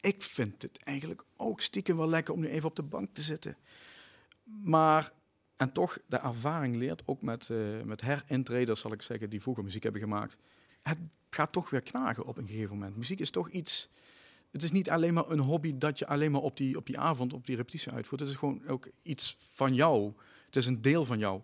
ik 0.00 0.22
vind 0.22 0.62
het 0.62 0.82
eigenlijk 0.82 1.24
ook 1.36 1.60
stiekem 1.60 1.96
wel 1.96 2.08
lekker 2.08 2.34
om 2.34 2.40
nu 2.40 2.48
even 2.48 2.68
op 2.68 2.76
de 2.76 2.82
bank 2.82 3.08
te 3.12 3.22
zitten. 3.22 3.56
Maar, 4.62 5.12
en 5.56 5.72
toch, 5.72 5.98
de 6.06 6.16
ervaring 6.16 6.76
leert 6.76 7.02
ook 7.06 7.22
met, 7.22 7.50
eh 7.50 7.82
met 7.84 8.00
herintreders, 8.00 8.80
zal 8.80 8.92
ik 8.92 9.02
zeggen, 9.02 9.30
die 9.30 9.42
vroeger 9.42 9.64
muziek 9.64 9.82
hebben 9.82 10.00
gemaakt. 10.00 10.36
Het 10.82 10.98
gaat 11.30 11.52
toch 11.52 11.70
weer 11.70 11.82
knagen 11.82 12.24
op 12.24 12.38
een 12.38 12.46
gegeven 12.46 12.76
moment. 12.76 12.96
Muziek 12.96 13.20
is 13.20 13.30
toch 13.30 13.50
iets... 13.50 13.88
Het 14.50 14.62
is 14.62 14.70
niet 14.70 14.90
alleen 14.90 15.14
maar 15.14 15.30
een 15.30 15.38
hobby 15.38 15.78
dat 15.78 15.98
je 15.98 16.06
alleen 16.06 16.30
maar 16.30 16.40
op 16.40 16.56
die, 16.56 16.76
op 16.76 16.86
die 16.86 16.98
avond, 16.98 17.32
op 17.32 17.46
die 17.46 17.56
repetitie 17.56 17.92
uitvoert. 17.92 18.20
Het 18.20 18.30
is 18.30 18.36
gewoon 18.36 18.66
ook 18.66 18.88
iets 19.02 19.36
van 19.38 19.74
jou. 19.74 20.12
Het 20.54 20.62
is 20.62 20.68
een 20.68 20.82
deel 20.82 21.04
van 21.04 21.18
jou. 21.18 21.40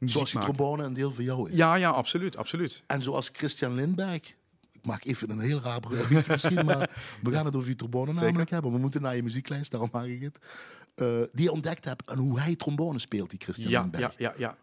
Zoals 0.00 0.30
die 0.30 0.40
trombone 0.40 0.84
een 0.84 0.94
deel 0.94 1.12
van 1.12 1.24
jou 1.24 1.50
is. 1.50 1.56
Ja, 1.56 1.74
ja, 1.74 1.90
absoluut, 1.90 2.36
absoluut. 2.36 2.82
En 2.86 3.02
zoals 3.02 3.30
Christian 3.32 3.74
Lindberg. 3.74 4.34
Ik 4.72 4.92
maak 4.92 5.04
even 5.04 5.30
een 5.30 5.40
heel 5.40 5.60
raar 5.60 5.80
bruggetje 5.80 6.24
misschien, 6.32 6.64
maar 6.64 6.90
we 7.22 7.32
gaan 7.32 7.44
het 7.44 7.54
over 7.54 7.66
die 7.66 7.76
trombone 7.76 8.10
Zeker. 8.10 8.24
namelijk 8.26 8.50
hebben. 8.50 8.72
We 8.72 8.78
moeten 8.78 9.02
naar 9.02 9.16
je 9.16 9.22
muzieklijst, 9.22 9.70
daarom 9.70 9.88
maak 9.92 10.04
ik 10.06 10.22
het. 10.22 10.38
Eh, 10.94 11.06
die 11.32 11.50
ontdekt 11.52 11.84
hebt 11.84 12.10
en 12.10 12.18
hoe 12.18 12.40
hij 12.40 12.56
trombone 12.56 12.98
speelt, 12.98 13.30
die 13.30 13.38
Christian 13.42 13.70
Ja, 13.70 13.80
Lindberg. 13.80 14.18
ja, 14.18 14.30
ja, 14.30 14.34
ja. 14.38 14.56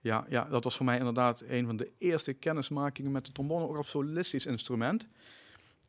Ja, 0.00 0.26
ja, 0.28 0.44
dat 0.44 0.64
was 0.64 0.76
voor 0.76 0.86
mij 0.86 0.98
inderdaad 0.98 1.44
een 1.48 1.66
van 1.66 1.76
de 1.76 1.90
eerste 1.98 2.32
kennismakingen 2.32 3.10
met 3.12 3.26
de 3.26 3.32
trombone, 3.32 3.68
ook 3.68 3.76
als 3.76 3.88
solistisch 3.88 4.46
instrument. 4.46 5.06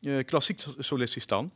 Eh, 0.00 0.24
klassiek 0.24 0.64
solistisch 0.78 1.26
dan. 1.26 1.52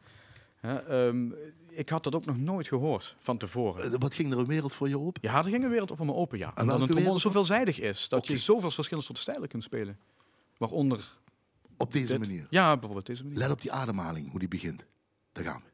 Ehm, 0.61 1.31
ik 1.79 1.89
had 1.89 2.05
dat 2.05 2.15
ook 2.15 2.25
nog 2.25 2.37
nooit 2.39 2.69
gehoord 2.69 3.17
van 3.21 3.39
tevoren. 3.39 3.93
Eh, 3.93 3.99
wat 3.99 4.15
ging 4.15 4.33
er 4.33 4.39
een 4.39 4.47
wereld 4.47 4.73
voor 4.73 4.89
je 4.89 4.99
open? 4.99 5.23
Ja, 5.25 5.37
er 5.39 5.45
ging 5.45 5.65
een 5.65 5.71
wereld 5.71 5.93
over 5.93 6.05
me 6.05 6.15
open, 6.15 6.39
ja. 6.39 6.47
En 6.49 6.55
dat 6.55 6.67
welke 6.67 6.83
een 6.83 6.89
trombone 6.91 7.21
zo 7.21 7.31
veelzijdig 7.31 7.81
is, 7.81 8.09
dat 8.09 8.27
je 8.27 8.39
zoveel 8.39 8.71
verschillende 8.71 9.07
soorten 9.07 9.25
stijlen 9.25 9.49
kunt 9.49 9.63
spelen. 9.63 9.99
Waaronder 10.57 11.19
Op 11.77 11.93
deze 11.93 12.07
dit. 12.19 12.29
manier. 12.29 12.47
Ja, 12.51 12.73
bijvoorbeeld 12.73 13.07
deze 13.07 13.23
manier. 13.23 13.39
Let 13.39 13.51
op 13.51 13.61
die 13.61 13.73
ademhaling, 13.73 14.31
hoe 14.31 14.39
die 14.39 14.49
begint. 14.49 14.85
Daar 15.33 15.45
gaan 15.45 15.63
we. 15.65 15.71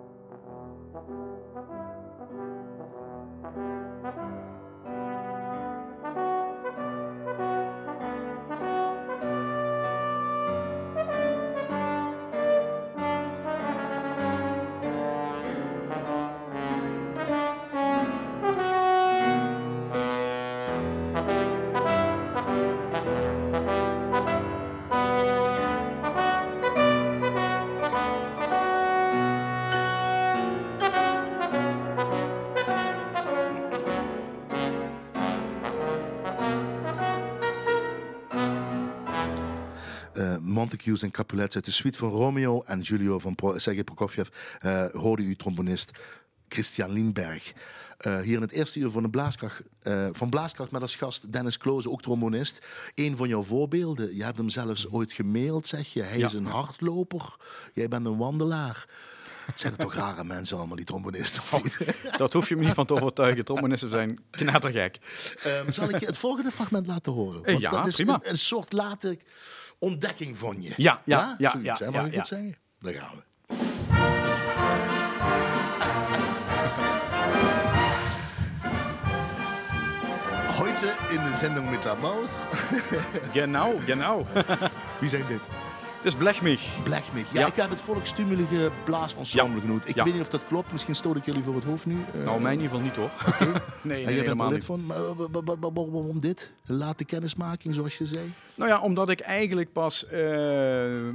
you. 1.08 1.97
Montagues 40.58 41.02
en 41.02 41.10
Capulets 41.10 41.54
uit 41.54 41.64
de 41.64 41.70
suite 41.70 41.98
van 41.98 42.10
Romeo 42.10 42.62
en 42.66 42.84
Giulio 42.84 43.18
van 43.18 43.34
Pro 43.34 43.58
Sergei 43.58 43.84
Prokofjev 43.84 44.28
eh 44.60 44.84
hoorde 44.92 45.22
u 45.22 45.36
trombonist 45.36 45.90
Christian 46.48 46.90
Lindberg. 46.92 47.52
Eh, 47.98 48.20
hier 48.20 48.34
in 48.34 48.40
het 48.40 48.50
eerste 48.50 48.78
uur 48.78 48.90
van, 48.90 49.02
de 49.02 49.10
Blaaskracht, 49.10 49.62
eh, 49.82 50.08
van 50.12 50.30
Blaaskracht 50.30 50.70
met 50.70 50.82
als 50.82 50.96
gast 50.96 51.32
Dennis 51.32 51.58
Kloze, 51.58 51.90
ook 51.90 52.02
trombonist. 52.02 52.64
Een 52.94 53.16
van 53.16 53.28
jouw 53.28 53.42
voorbeelden. 53.42 54.16
Je 54.16 54.24
hebt 54.24 54.36
hem 54.36 54.48
zelfs 54.48 54.88
ooit 54.90 55.12
gemaild, 55.12 55.66
zeg 55.66 55.92
je. 55.92 56.02
Hij 56.02 56.18
Ja. 56.18 56.26
is 56.26 56.32
een 56.32 56.46
hardloper. 56.46 57.36
Jij 57.74 57.88
bent 57.88 58.06
een 58.06 58.16
wandelaar. 58.16 58.86
Het 59.46 59.60
zijn 59.60 59.72
er 59.72 59.78
toch 59.78 59.94
rare 59.94 60.24
mensen 60.24 60.56
allemaal, 60.56 60.76
die 60.76 60.84
trombonisten? 60.84 61.42
niet? 61.62 61.78
Dat 62.18 62.32
hoef 62.32 62.48
je 62.48 62.56
me 62.56 62.64
niet 62.64 62.74
van 62.74 62.86
te 62.86 62.94
overtuigen. 62.94 63.44
Trommonisten 63.44 63.90
zijn 63.90 64.18
knettergek. 64.30 64.98
Ehm, 65.42 65.70
zal 65.70 65.88
ik 65.88 66.00
je 66.00 66.06
het 66.06 66.16
volgende 66.18 66.50
fragment 66.50 66.86
laten 66.86 67.12
horen? 67.12 67.42
Want 67.44 67.60
ja, 67.60 67.70
dat 67.70 67.86
is 67.86 67.94
prima. 67.94 68.14
Een, 68.14 68.30
een 68.30 68.38
soort 68.38 68.72
late 68.72 69.18
ontdekking 69.78 70.38
van 70.38 70.62
je. 70.62 70.72
Ja, 70.76 71.00
ja, 71.04 71.34
ja, 71.38 71.50
Zoiets, 71.50 71.78
ja? 71.78 71.90
Mag 71.90 72.00
ja, 72.00 72.06
ik 72.06 72.12
ja. 72.12 72.18
het 72.18 72.26
zeggen? 72.26 72.56
Daar 72.80 72.94
gaan 72.94 73.10
we. 73.14 73.26
Heute 80.56 80.94
in 81.10 81.24
de 81.24 81.36
zending 81.36 81.70
met 81.70 81.82
de 81.82 81.94
Maus. 82.00 82.46
Genau, 83.32 83.78
genau. 83.84 84.26
Wie 85.00 85.08
zijn 85.08 85.26
dit? 85.28 85.42
Het 85.98 86.06
is 86.06 86.14
Blechmich. 86.16 86.82
Blechmich. 86.82 87.32
Ja, 87.32 87.40
Ja. 87.40 87.46
ik 87.46 87.54
heb 87.54 87.70
het 87.70 87.80
volksstumelige 87.80 88.70
blaasensemble 88.84 89.54
Ja. 89.54 89.60
genoemd. 89.60 89.88
Ik 89.88 89.94
Ja. 89.94 90.04
weet 90.04 90.12
niet 90.12 90.22
of 90.22 90.28
dat 90.28 90.44
klopt. 90.46 90.72
Misschien 90.72 90.94
stoot 90.94 91.16
ik 91.16 91.24
jullie 91.24 91.42
voor 91.42 91.54
het 91.54 91.64
hoofd 91.64 91.86
nu. 91.86 92.04
Eh, 92.14 92.24
Nou, 92.24 92.40
mij 92.40 92.52
in 92.52 92.60
ieder 92.60 92.76
geval 92.76 92.84
niet 92.86 92.96
hoor. 92.96 93.10
nee, 93.38 93.52
en 93.52 93.60
nee, 93.82 93.96
jij 93.96 94.04
bent 94.04 94.16
er 94.16 94.22
helemaal 94.22 94.46
lid 94.48 94.56
niet. 94.56 94.64
van. 94.64 94.86
Maar, 94.86 94.96
eh, 94.96 95.54
waarom 95.92 96.20
dit? 96.20 96.50
Een 96.66 96.76
late 96.76 97.04
kennismaking, 97.04 97.74
zoals 97.74 97.98
je 97.98 98.06
zei. 98.06 98.32
Nou 98.54 98.70
ja, 98.70 98.80
omdat 98.80 99.08
ik 99.08 99.20
eigenlijk 99.20 99.72
pas... 99.72 100.06
eh 100.06 101.08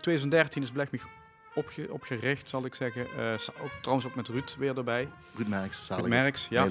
2013 0.00 0.62
is 0.62 0.70
Blechmich 0.70 1.06
opge, 1.54 1.86
opgericht, 1.90 2.48
zal 2.48 2.64
ik 2.64 2.74
zeggen. 2.74 3.06
Eh, 3.18 3.32
ook, 3.62 3.70
trouwens 3.80 4.06
ook 4.06 4.14
met 4.14 4.28
Ruud 4.28 4.54
weer 4.58 4.76
erbij. 4.76 5.08
Ruud 5.36 5.48
Merks. 5.48 5.88
Ruud 5.88 6.06
Merks, 6.08 6.46
ja. 6.50 6.66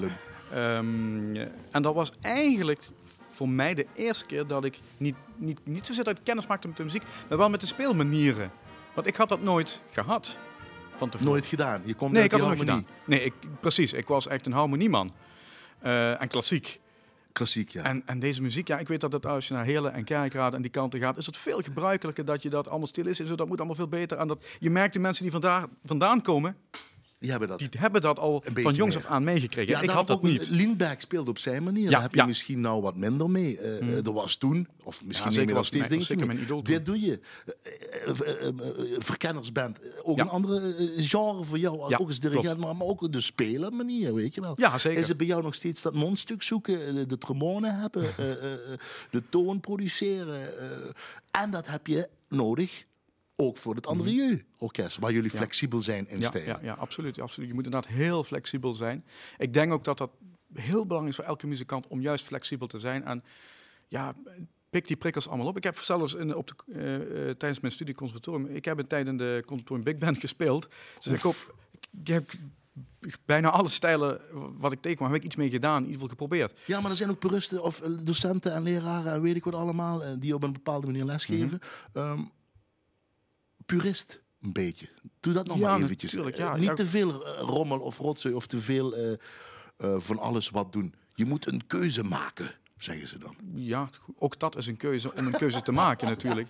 Ehm, 0.52 1.36
en 1.70 1.82
dat 1.82 1.94
was 1.94 2.12
eigenlijk 2.20 2.82
voor 3.32 3.48
mij 3.48 3.74
de 3.74 3.86
eerste 3.94 4.26
keer 4.26 4.46
dat 4.46 4.64
ik 4.64 4.78
niet, 4.96 5.14
niet, 5.36 5.60
niet 5.64 5.86
zozeer 5.86 6.04
dat 6.04 6.18
ik 6.18 6.24
kennis 6.24 6.46
maakte 6.46 6.68
met 6.68 6.76
de 6.76 6.84
muziek, 6.84 7.02
maar 7.28 7.38
wel 7.38 7.50
met 7.50 7.60
de 7.60 7.66
speelmanieren. 7.66 8.50
Want 8.94 9.06
ik 9.06 9.16
had 9.16 9.28
dat 9.28 9.42
nooit 9.42 9.82
gehad 9.90 10.38
van 10.96 11.08
tevoren. 11.08 11.32
Nooit 11.32 11.46
gedaan. 11.46 11.82
Je 11.84 11.94
komt 11.94 12.12
Nee, 12.12 12.22
uit 12.22 12.32
ik 12.32 12.38
had 12.38 12.48
nooit 12.48 12.58
harmonie. 12.58 12.84
gedaan. 12.86 13.04
Nee, 13.06 13.24
ik, 13.24 13.32
precies. 13.60 13.92
Ik 13.92 14.06
was 14.08 14.26
echt 14.26 14.46
een 14.46 14.52
harmonieman. 14.52 15.12
Eh, 15.78 16.20
en 16.20 16.28
klassiek. 16.28 16.80
Klassiek, 17.32 17.68
ja. 17.70 17.82
En, 17.82 18.02
en 18.06 18.18
deze 18.18 18.42
muziek, 18.42 18.68
ja, 18.68 18.78
ik 18.78 18.88
weet 18.88 19.00
dat 19.00 19.12
het, 19.12 19.26
als 19.26 19.48
je 19.48 19.54
naar 19.54 19.64
Heerlen 19.64 19.92
en 19.92 20.04
Kerkrade 20.04 20.56
en 20.56 20.62
die 20.62 20.70
kanten 20.70 21.00
gaat, 21.00 21.16
is 21.16 21.26
het 21.26 21.36
veel 21.36 21.60
gebruikelijker 21.60 22.24
dat 22.24 22.42
je 22.42 22.48
dat 22.48 22.68
allemaal 22.68 22.86
stil 22.86 23.06
is 23.06 23.20
en 23.20 23.26
zo. 23.26 23.34
Dat 23.34 23.48
moet 23.48 23.58
allemaal 23.58 23.76
veel 23.76 23.88
beter. 23.88 24.18
En 24.18 24.26
dat, 24.26 24.44
je 24.58 24.70
merkt 24.70 24.92
de 24.92 24.98
mensen 24.98 25.22
die 25.22 25.32
vandaar, 25.32 25.66
vandaan 25.84 26.22
komen, 26.22 26.56
Die 27.22 27.30
hebben 27.30 27.48
dat. 27.48 27.58
die 27.58 27.68
hebben 27.76 28.00
dat 28.00 28.18
al 28.18 28.42
van 28.54 28.74
jongs 28.74 28.94
meer. 28.94 29.04
af 29.04 29.10
aan 29.10 29.24
meegekregen. 29.24 29.82
ik 29.82 29.90
had 29.90 30.06
dat 30.06 30.22
niet. 30.22 30.48
Lindbergh 30.48 31.00
speelde 31.00 31.30
op 31.30 31.38
zijn 31.38 31.62
manier. 31.62 31.84
Ja, 31.84 31.90
Daar 31.90 32.02
heb 32.02 32.10
je 32.10 32.16
ja. 32.16 32.26
misschien 32.26 32.60
nou 32.60 32.82
wat 32.82 32.96
minder 32.96 33.30
mee. 33.30 33.58
Eh, 33.58 34.06
Er 34.06 34.12
was 34.12 34.36
toen, 34.36 34.68
of 34.82 35.04
misschien 35.04 35.32
zeker 35.32 35.46
nog 35.46 35.56
was 35.56 35.66
steeds 35.66 36.08
mijn 36.08 36.40
idool 36.40 36.62
toen. 36.62 36.74
Dit 36.74 36.86
doe 36.86 37.00
je. 37.00 37.20
Eh, 37.64 38.48
verkennersband. 38.98 39.78
Ook 40.02 40.18
een 40.18 40.28
andere 40.28 40.74
genre 40.96 41.42
voor 41.42 41.58
jou. 41.58 41.90
Ja, 41.90 41.96
ook 41.96 42.06
als 42.06 42.20
dirigent, 42.20 42.58
maar, 42.58 42.76
maar 42.76 42.86
ook 42.86 43.12
de 43.12 43.20
spelen 43.20 43.76
manier, 43.76 44.14
weet 44.14 44.34
je 44.34 44.40
wel. 44.40 44.54
Ja, 44.56 44.78
zeker. 44.78 45.00
Is 45.00 45.08
het 45.08 45.16
bij 45.16 45.26
jou 45.26 45.42
nog 45.42 45.54
steeds 45.54 45.82
dat 45.82 45.94
mondstuk 45.94 46.42
zoeken, 46.42 46.86
eh, 46.86 47.08
de 47.08 47.18
trombone 47.18 47.70
hebben, 47.70 48.14
de 49.10 49.22
toon 49.28 49.60
produceren? 49.60 50.40
en 51.30 51.50
dat 51.50 51.66
heb 51.66 51.86
je 51.86 52.08
nodig 52.28 52.82
ook 53.46 53.56
voor 53.56 53.74
het 53.74 53.86
andere 53.86 54.40
orkest, 54.58 54.98
waar 54.98 55.12
jullie 55.12 55.28
Mhm. 55.28 55.36
Flexibel 55.36 55.80
zijn 55.80 56.08
in 56.08 56.20
Ja, 56.20 56.26
stijl. 56.26 56.44
ja, 56.46 56.58
ja 56.62 56.72
absoluut, 56.74 57.20
absoluut. 57.20 57.48
Je 57.48 57.54
moet 57.54 57.64
inderdaad 57.64 57.90
heel 57.90 58.24
flexibel 58.24 58.74
zijn. 58.74 59.04
Ik 59.38 59.54
denk 59.54 59.72
ook 59.72 59.84
dat 59.84 59.98
dat 59.98 60.10
heel 60.54 60.82
belangrijk 60.86 61.08
is 61.08 61.16
voor 61.16 61.24
elke 61.24 61.46
muzikant 61.46 61.86
om 61.86 62.00
juist 62.00 62.24
flexibel 62.24 62.66
te 62.66 62.78
zijn. 62.78 63.04
En 63.04 63.24
ja, 63.88 64.14
pik 64.70 64.86
die 64.86 64.96
prikkels 64.96 65.28
allemaal 65.28 65.46
op. 65.46 65.56
Ik 65.56 65.64
heb 65.64 65.78
zelfs 65.78 66.14
in, 66.14 66.34
op 66.36 66.46
de, 66.46 66.54
eh, 66.72 66.94
eh, 67.28 67.36
tijdens 67.36 67.60
mijn 67.60 67.72
studie 67.72 67.94
conservatorium, 67.94 68.46
ik 68.46 68.64
heb 68.64 68.78
een 68.78 68.86
tijd 68.86 69.06
in 69.06 69.16
de 69.16 69.42
conservatorium 69.46 69.84
Big 69.84 69.98
Band 69.98 70.18
gespeeld. 70.18 70.68
Dus 71.00 71.12
ik, 71.12 71.20
hoop, 71.20 71.54
ik 72.02 72.08
heb 72.08 72.30
bijna 73.24 73.50
alle 73.50 73.68
stijlen 73.68 74.20
wat 74.58 74.72
ik 74.72 74.80
tegenkwam, 74.80 75.08
heb 75.10 75.18
ik 75.20 75.26
iets 75.26 75.36
mee 75.36 75.50
gedaan, 75.50 75.76
in 75.76 75.80
ieder 75.82 75.92
geval 75.94 76.08
geprobeerd. 76.08 76.60
Ja, 76.66 76.80
maar 76.80 76.90
er 76.90 76.96
zijn 76.96 77.10
ook 77.10 77.18
puristen 77.18 77.62
of 77.62 77.80
eh, 77.80 77.90
docenten 78.00 78.52
en 78.54 78.62
leraren 78.62 79.12
en 79.12 79.20
weet 79.22 79.36
ik 79.36 79.44
wat 79.44 79.54
allemaal, 79.54 80.02
die 80.18 80.34
op 80.34 80.42
een 80.42 80.52
bepaalde 80.52 80.86
manier 80.86 81.04
lesgeven. 81.04 81.60
Mhm. 81.92 81.98
Ehm, 82.06 82.20
purist, 83.66 84.22
een 84.42 84.52
beetje. 84.52 84.86
Doe 85.20 85.32
dat 85.32 85.46
nog 85.46 85.58
Ja, 85.58 85.70
maar 85.70 85.82
eventjes. 85.82 86.12
natuurlijk, 86.12 86.36
Eh, 86.38 86.44
ja. 86.44 86.56
niet 86.56 86.64
Ja. 86.68 86.74
te 86.74 86.86
veel 86.86 87.26
eh, 87.26 87.40
rommel 87.40 87.80
of 87.80 87.98
rotzooi 87.98 88.34
of 88.34 88.46
te 88.46 88.58
veel 88.58 88.96
eh, 88.96 89.14
van 89.96 90.18
alles 90.18 90.50
wat 90.50 90.72
doen. 90.72 90.94
Je 91.14 91.24
moet 91.24 91.46
een 91.46 91.66
keuze 91.66 92.02
maken, 92.04 92.50
zeggen 92.78 93.06
ze 93.08 93.18
dan. 93.18 93.36
Ja, 93.54 93.88
ook 94.18 94.38
dat 94.38 94.56
is 94.56 94.66
een 94.66 94.76
keuze 94.76 95.14
om 95.14 95.26
een 95.26 95.32
keuze 95.32 95.62
te 95.62 95.72
maken 95.72 96.08
natuurlijk. 96.14 96.48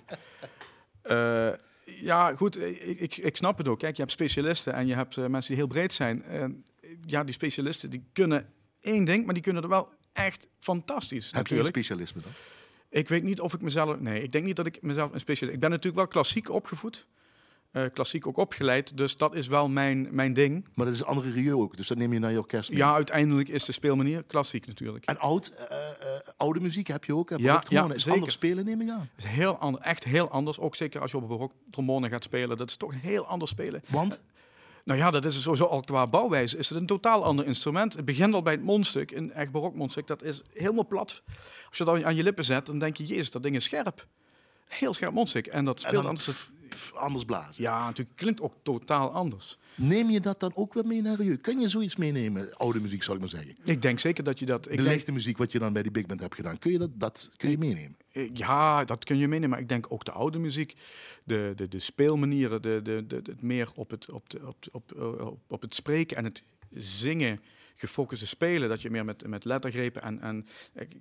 Ja, 1.84 2.34
goed, 2.36 2.60
ik, 2.60 2.78
ik, 3.00 3.16
ik 3.16 3.36
snap 3.36 3.58
het 3.58 3.68
ook. 3.68 3.78
Kijk, 3.78 3.94
je 3.96 4.00
hebt 4.02 4.12
specialisten 4.14 4.72
en 4.74 4.86
je 4.86 4.94
hebt 4.94 5.16
mensen 5.16 5.46
die 5.46 5.56
heel 5.56 5.66
breed 5.66 5.92
zijn. 5.92 6.22
En 6.24 6.64
ja, 7.06 7.24
die 7.24 7.34
specialisten 7.34 7.90
die 7.90 8.04
kunnen 8.12 8.48
één 8.80 9.04
ding, 9.04 9.24
maar 9.24 9.34
die 9.34 9.42
kunnen 9.42 9.62
er 9.62 9.68
wel 9.68 9.88
echt 10.12 10.48
fantastisch 10.58 11.30
Heb 11.32 11.46
je 11.46 11.58
een 11.58 11.64
specialisme 11.64 12.20
dan? 12.20 12.30
Ik 12.93 13.09
weet 13.09 13.22
niet 13.22 13.40
of 13.40 13.55
ik 13.55 13.61
mezelf... 13.61 14.01
Nee, 14.01 14.22
ik 14.22 14.32
denk 14.32 14.45
niet 14.45 14.57
dat 14.57 14.66
ik 14.66 14.82
mezelf 14.82 15.12
een 15.12 15.20
specialist... 15.20 15.55
Ik 15.55 15.61
ben 15.61 15.70
natuurlijk 15.70 15.97
wel 15.97 16.07
klassiek 16.07 16.51
opgevoed. 16.51 17.07
eh, 17.72 17.84
klassiek 17.93 18.26
ook 18.26 18.36
opgeleid, 18.36 18.97
dus 18.97 19.16
dat 19.16 19.34
is 19.34 19.47
wel 19.47 19.68
mijn, 19.68 20.09
mijn 20.11 20.32
ding. 20.32 20.68
Maar 20.74 20.86
dat 20.86 20.95
is 20.95 21.01
een 21.01 21.07
andere 21.07 21.28
milieu 21.28 21.55
ook, 21.55 21.76
dus 21.76 21.88
dat 21.88 21.99
neem 21.99 22.12
je 22.12 22.18
naar 22.18 22.30
je 22.30 22.38
orkest 22.38 22.70
mee. 22.70 22.78
Ja, 22.78 22.95
uiteindelijk 22.95 23.49
is 23.49 23.64
de 23.64 23.72
speelmanier 23.72 24.22
klassiek 24.22 24.66
natuurlijk. 24.66 25.05
En 25.05 25.18
oud, 25.18 25.49
eh, 25.49 25.90
eh, 25.90 26.20
oude 26.36 26.61
muziek 26.61 26.86
heb 26.86 27.05
je 27.05 27.16
ook. 27.16 27.30
Hè? 27.30 27.36
Ja, 27.36 27.62
ja, 27.68 27.93
is 27.93 28.03
zeker. 28.03 28.12
anders 28.12 28.32
spelen, 28.32 28.64
neem 28.64 28.80
ik 28.80 28.88
aan. 28.88 29.09
Is 29.16 29.24
heel 29.24 29.57
ander, 29.57 29.80
echt 29.80 30.05
heel 30.05 30.30
anders. 30.30 30.59
Ook 30.59 30.76
zeker 30.76 31.01
als 31.01 31.11
je 31.11 31.16
op 31.16 31.22
een 31.22 31.28
barok 31.28 31.53
trombone 31.70 32.09
gaat 32.09 32.22
spelen. 32.24 32.57
Dat 32.57 32.68
is 32.68 32.76
toch 32.76 32.93
heel 33.01 33.26
anders 33.26 33.51
spelen. 33.51 33.82
Want 33.88 34.20
Nou 34.85 34.99
ja, 34.99 35.11
dat 35.11 35.24
is 35.24 35.43
sowieso 35.43 35.64
al 35.64 35.80
qua 35.80 36.07
bouwwijze 36.07 36.57
is 36.57 36.68
het 36.68 36.78
een 36.78 36.87
totaal 36.87 37.24
ander 37.24 37.47
instrument. 37.47 37.95
Het 37.95 38.05
begint 38.05 38.35
al 38.35 38.43
bij 38.43 38.53
het 38.53 38.62
mondstuk, 38.62 39.11
een 39.11 39.33
echt 39.33 39.53
barok 39.53 39.74
mondstuk. 39.74 40.07
Dat 40.07 40.22
is 40.22 40.43
helemaal 40.53 40.87
plat. 40.87 41.22
Als 41.68 41.78
je 41.78 41.85
dat 41.85 42.03
aan 42.03 42.16
je 42.16 42.22
lippen 42.22 42.45
zet, 42.45 42.66
dan 42.66 42.78
denk 42.78 42.97
je, 42.97 43.07
jezus, 43.07 43.30
dat 43.30 43.43
ding 43.43 43.55
is 43.55 43.64
scherp. 43.64 44.07
Heel 44.68 44.93
scherp 44.93 45.12
mondstuk. 45.12 45.47
En 45.47 45.64
dat 45.64 45.80
speelt 45.80 46.05
anders. 46.05 46.51
anders 46.95 47.24
blazen. 47.24 47.62
Ja, 47.62 47.85
natuurlijk 47.85 48.16
klinkt 48.16 48.41
ook 48.41 48.55
totaal 48.62 49.12
anders. 49.12 49.59
Neem 49.74 50.11
je 50.11 50.20
dat 50.20 50.41
dan 50.41 50.53
ook 50.55 50.74
weer 50.74 50.87
mee 50.87 51.03
naar 51.03 51.22
je? 51.22 51.37
Kun 51.37 51.61
je 51.61 51.68
zoiets 51.68 51.97
meenemen? 51.97 52.57
Oude 52.57 52.80
muziek, 52.80 53.03
zal 53.03 53.14
ik 53.14 53.20
maar 53.20 53.28
zeggen. 53.28 53.55
Ik 53.64 53.83
denk 53.83 53.99
zeker 53.99 54.24
dat 54.24 54.39
je 54.39 54.47
dat... 54.47 54.70
Ik 54.70 54.76
de 54.76 54.83
denk, 54.83 54.95
lichte 54.95 55.12
muziek 55.12 55.39
wat 55.39 55.53
je 55.53 55.59
dan 55.59 55.72
bij 55.72 55.83
die 55.83 55.93
big 55.93 56.07
band 56.07 56.20
hebt 56.20 56.35
gedaan. 56.35 56.59
Kun 56.59 56.72
je 56.72 56.78
dat, 56.78 56.91
dat 56.95 57.30
kun 57.37 57.51
je 57.51 57.59
meenemen? 57.59 57.97
Eh, 58.12 58.30
Ja, 58.34 58.84
dat 58.84 59.04
kun 59.04 59.16
je 59.16 59.28
meenemen. 59.28 59.50
Maar 59.50 59.58
ik 59.58 59.68
denk 59.68 59.86
ook 59.92 60.04
de 60.04 60.12
oude 60.12 60.38
muziek, 60.38 60.74
de, 61.24 61.52
de, 61.56 61.68
de 61.68 61.78
speelmanieren, 61.78 62.62
de, 62.62 62.80
de, 62.82 63.06
de, 63.06 63.16
het 63.24 63.42
meer 63.42 63.68
op 63.74 63.90
het, 63.90 64.10
op, 64.10 64.30
de, 64.30 64.46
op, 64.46 64.56
op, 64.72 64.92
op, 65.20 65.38
op 65.48 65.62
het 65.62 65.74
spreken 65.74 66.16
en 66.16 66.24
het 66.24 66.42
zingen 66.70 67.40
gefocuste 67.76 68.26
spelen. 68.26 68.68
Dat 68.68 68.82
je 68.82 68.90
meer 68.90 69.04
met, 69.04 69.26
met 69.26 69.44
lettergrepen 69.44 70.02
en... 70.02 70.20
en 70.20 70.46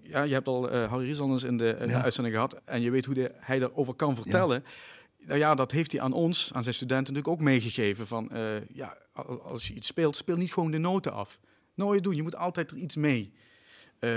ja, 0.02 0.22
je 0.24 0.34
hebt 0.34 0.48
al 0.48 0.70
eh, 0.70 0.90
Harry 0.90 1.06
Rieselens 1.06 1.44
in 1.44 1.58
de, 1.58 1.76
in 1.80 1.88
de 1.88 1.94
Ja. 1.94 2.04
uitzending 2.04 2.36
gehad. 2.36 2.62
En 2.66 2.82
je 2.82 2.92
weet 2.92 3.06
hoe 3.06 3.16
de, 3.16 3.32
hij 3.36 3.60
daarover 3.60 3.94
kan 3.94 4.16
vertellen. 4.16 4.64
Nou 5.26 5.40
ja, 5.40 5.56
dat 5.56 5.72
heeft 5.72 5.92
hij 5.92 6.02
aan 6.02 6.14
ons, 6.14 6.54
aan 6.54 6.64
zijn 6.64 6.76
studenten 6.76 7.14
natuurlijk 7.14 7.42
ook 7.42 7.48
meegegeven. 7.48 8.08
Van, 8.08 8.32
eh, 8.32 8.68
ja, 8.74 8.98
al- 9.14 9.42
als 9.42 9.68
je 9.68 9.74
iets 9.74 9.88
speelt, 9.88 10.16
speel 10.16 10.38
niet 10.38 10.54
gewoon 10.54 10.72
de 10.72 10.78
noten 10.78 11.14
af. 11.14 11.40
Nooit 11.74 12.04
doen, 12.04 12.16
je 12.16 12.22
moet 12.24 12.36
altijd 12.36 12.72
er 12.72 12.78
iets 12.78 12.96
mee. 12.96 13.34
Eh, 14.00 14.10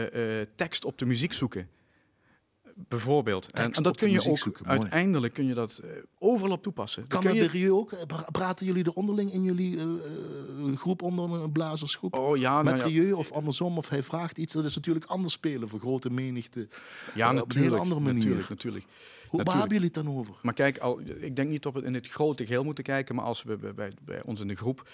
tekst 0.55 0.85
op 0.85 0.99
de 0.99 1.07
muziek 1.07 1.33
zoeken 1.33 1.69
Bijvoorbeeld. 2.77 3.53
En, 3.53 3.73
dat 3.73 3.97
kun 3.97 4.11
je 4.11 4.31
ook 4.31 4.39
zoeken, 4.39 4.67
uiteindelijk 4.67 5.35
kun 5.35 5.47
je 5.47 5.55
dat 5.55 5.79
eh, 5.79 5.91
overal 6.19 6.53
op 6.53 6.63
toepassen. 6.63 7.07
Kan 7.07 7.23
dat 7.23 7.35
je, 7.37 7.51
bij 7.51 7.71
ook? 7.71 7.93
Eh, 7.93 8.07
pra- 8.07 8.27
Praten 8.33 8.67
jullie 8.67 8.85
er 8.85 8.93
onderling 8.93 9.33
in 9.33 9.43
jullie 9.43 9.79
eh, 9.79 9.87
groep 10.77 11.03
onder 11.03 11.33
een 11.33 11.53
blazersgroep? 11.53 12.17
oh 12.17 12.37
ja, 12.37 12.63
Met 12.63 12.77
nou 12.77 12.91
ja, 12.91 13.01
Rieu 13.01 13.13
of 13.13 13.33
andersom, 13.33 13.79
of 13.79 13.89
hij 13.89 14.03
vraagt 14.03 14.39
iets. 14.39 14.53
Dat 14.53 14.65
is 14.65 14.75
natuurlijk 14.75 15.05
anders 15.05 15.35
spelen 15.35 15.69
voor 15.69 15.81
grote 15.81 16.11
menigte. 16.11 16.69
ja, 17.15 17.35
eh, 17.35 17.43
op 17.43 17.55
een 17.55 17.61
hele 17.61 17.77
andere 17.77 18.01
manier. 18.01 18.23
natuurlijk, 18.23 18.49
natuurlijk. 18.49 18.85
Hoe, 19.29 19.43
waar 19.43 19.55
hebben 19.55 19.73
jullie 19.73 19.91
het 19.95 20.05
dan 20.05 20.17
over? 20.17 20.35
Maar 20.43 20.55
kijk, 20.55 20.79
al, 20.79 21.01
ik 21.01 21.37
denk 21.37 21.49
niet 21.49 21.63
dat 21.63 21.73
we 21.73 21.83
in 21.83 21.95
het 21.95 22.09
grote 22.09 22.47
geheel 22.47 22.65
moeten 22.65 22.85
kijken, 22.85 23.15
maar 23.15 23.25
als 23.25 23.43
we 23.43 23.57
bij, 23.57 23.75
bij, 23.75 23.93
bij 24.05 24.23
ons 24.25 24.41
in 24.41 24.49
de 24.49 24.55
groep 24.55 24.89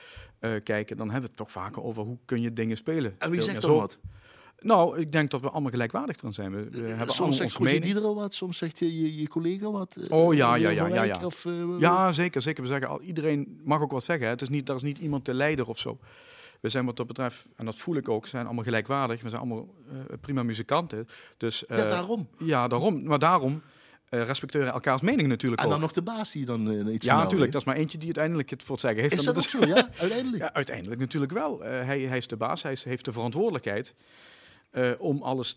kijken, 0.63 0.97
dan 0.97 1.11
hebben 1.11 1.31
we 1.31 1.37
het 1.37 1.37
toch 1.37 1.51
vaker 1.51 1.83
over 1.83 2.03
hoe 2.03 2.19
kun 2.25 2.41
je 2.41 2.53
dingen 2.53 2.77
spelen. 2.77 3.15
En 3.19 3.31
wie 3.31 3.43
zegt 3.43 3.61
dan 3.61 3.71
zo? 3.71 3.79
wat? 3.79 3.99
Nou, 4.61 4.99
ik 4.99 5.13
denk 5.13 5.31
dat 5.31 5.41
we 5.41 5.51
allemaal 5.51 5.71
gelijkwaardig 5.71 6.17
erin 6.17 6.33
zijn. 6.33 6.51
We, 6.53 6.57
we 6.71 6.77
hebben 6.77 6.89
allemaal 6.97 7.15
soms 7.15 7.37
zegt 7.37 7.55
Roger. 7.57 7.81
Diderot 7.81 8.17
wat, 8.17 8.35
soms 8.35 8.59
zegt 8.59 8.79
je, 8.79 9.01
je, 9.01 9.17
je 9.21 9.29
collega 9.29 9.71
wat. 9.71 9.97
eh, 9.97 10.19
Oh, 10.19 10.35
ja, 10.35 10.55
ja, 10.55 10.71
ja, 10.71 10.87
ja, 10.87 11.03
ja. 11.03 11.25
Of, 11.25 11.45
eh, 11.45 11.53
Ja, 11.79 12.13
zeker, 12.13 12.43
zeker. 12.43 12.63
We 12.63 12.69
zeggen 12.69 12.89
al, 12.89 13.01
iedereen 13.01 13.61
mag 13.65 13.81
ook 13.81 13.91
wat 13.93 14.05
zeggen. 14.05 14.25
Hè. 14.27 14.33
Het 14.33 14.43
is 14.43 14.49
niet, 14.49 14.67
daar 14.67 14.77
is 14.77 14.83
niet 14.83 14.99
iemand 14.99 15.25
de 15.25 15.35
leider 15.35 15.69
of 15.69 15.79
zo. 15.79 15.99
We 16.61 16.69
zijn 16.69 16.85
wat 16.87 16.97
dat 16.97 17.07
betreft, 17.07 17.47
en 17.57 17.65
dat 17.65 17.77
voel 17.77 17.97
ik 17.97 18.09
ook, 18.09 18.27
zijn 18.27 18.45
allemaal 18.47 18.65
gelijkwaardig. 18.65 19.23
We 19.23 19.29
zijn 19.29 19.41
allemaal 19.41 19.75
eh, 19.91 19.97
prima 20.21 20.43
muzikanten. 20.43 21.09
Dus, 21.37 21.65
ja, 21.69 21.77
eh, 21.77 21.91
daarom. 21.91 22.29
ja, 22.39 22.69
daarom. 22.69 23.03
Maar 23.03 23.19
daarom 23.19 23.63
eh, 24.09 24.25
respecteren 24.25 24.73
elkaars 24.73 25.01
mening 25.03 25.29
natuurlijk 25.29 25.61
En 25.61 25.67
ook. 25.67 25.73
dan 25.73 25.81
nog 25.81 25.93
de 25.93 26.03
baas 26.03 26.31
die 26.33 26.45
dan 26.45 26.71
eh, 26.71 26.93
iets 26.95 27.07
ja, 27.07 27.15
natuurlijk. 27.15 27.41
heeft. 27.41 27.53
Dat 27.53 27.61
is 27.61 27.67
maar 27.67 27.77
eentje 27.77 27.99
die 27.99 28.07
uiteindelijk 28.07 28.51
het 28.51 28.63
voor 28.63 28.73
het 28.75 28.81
zeggen 28.85 29.03
heeft. 29.03 29.15
Is 29.15 29.25
dat 29.25 29.37
ook 29.37 29.43
zo? 29.43 29.67
Ja, 29.67 29.89
uiteindelijk. 30.01 30.43
Ja, 30.43 30.53
uiteindelijk 30.53 31.01
natuurlijk 31.01 31.33
wel. 31.33 31.65
Eh, 31.65 31.71
hij, 31.85 32.01
hij 32.01 32.17
is 32.17 32.27
de 32.27 32.37
baas, 32.37 32.63
hij 32.63 32.77
heeft 32.83 33.05
de 33.05 33.13
verantwoordelijkheid 33.13 33.95
eh, 34.71 34.91
om 34.99 35.23
alles 35.23 35.57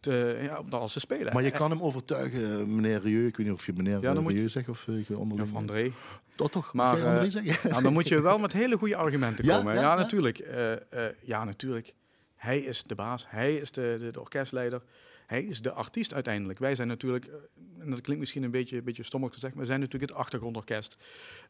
te, 0.00 0.38
ja, 0.42 0.58
om 0.58 0.68
alles 0.70 0.92
te 0.92 1.00
spelen. 1.00 1.32
Maar 1.32 1.42
je 1.42 1.50
Eh, 1.50 1.58
kan 1.58 1.70
hem 1.70 1.82
overtuigen, 1.82 2.60
eh, 2.60 2.64
meneer 2.66 3.00
Rieu. 3.00 3.26
Ik 3.26 3.36
weet 3.36 3.46
niet 3.46 3.54
of 3.56 3.66
je 3.66 3.72
meneer 3.72 4.00
Ja, 4.00 4.14
eh, 4.14 4.22
je- 4.22 4.28
Rieu 4.28 4.48
zegt 4.48 4.68
of 4.68 4.88
eh, 4.88 5.04
je 5.06 5.18
onderling. 5.18 5.48
Of 5.50 5.56
André. 5.56 5.92
Toch, 6.34 6.50
toch. 6.50 6.72
Maar, 6.72 6.96
jij 6.96 7.06
André 7.06 7.24
eh, 7.24 7.30
zeggen? 7.30 7.54
Nou, 7.70 7.82
dan 7.82 7.92
moet 7.92 8.08
je 8.08 8.22
wel 8.22 8.38
met 8.38 8.52
hele 8.52 8.76
goede 8.76 8.96
argumenten 8.96 9.44
Ja, 9.44 9.56
komen. 9.56 9.74
ja, 9.74 9.94
natuurlijk. 9.94 10.38
Eh, 10.38 10.72
eh, 10.72 11.14
ja, 11.20 11.44
natuurlijk. 11.44 11.94
Hij 12.36 12.58
is 12.58 12.82
de 12.82 12.94
baas. 12.94 13.26
Hij 13.28 13.56
is 13.56 13.72
de, 13.72 13.96
de, 14.00 14.10
de 14.10 14.20
orkestleider. 14.20 14.82
Hij 15.26 15.42
is 15.42 15.62
de 15.62 15.72
artiest 15.72 16.14
uiteindelijk. 16.14 16.58
Wij 16.58 16.74
zijn 16.74 16.88
natuurlijk, 16.88 17.24
eh, 17.24 17.32
en 17.78 17.90
dat 17.90 18.00
klinkt 18.00 18.20
misschien 18.20 18.42
een 18.42 18.50
beetje, 18.50 18.76
een 18.76 18.84
beetje 18.84 19.02
stommig 19.02 19.32
gezegd, 19.32 19.52
maar 19.54 19.62
we 19.62 19.68
zijn 19.68 19.80
natuurlijk 19.80 20.10
het 20.12 20.20
achtergrondorkest. 20.20 20.96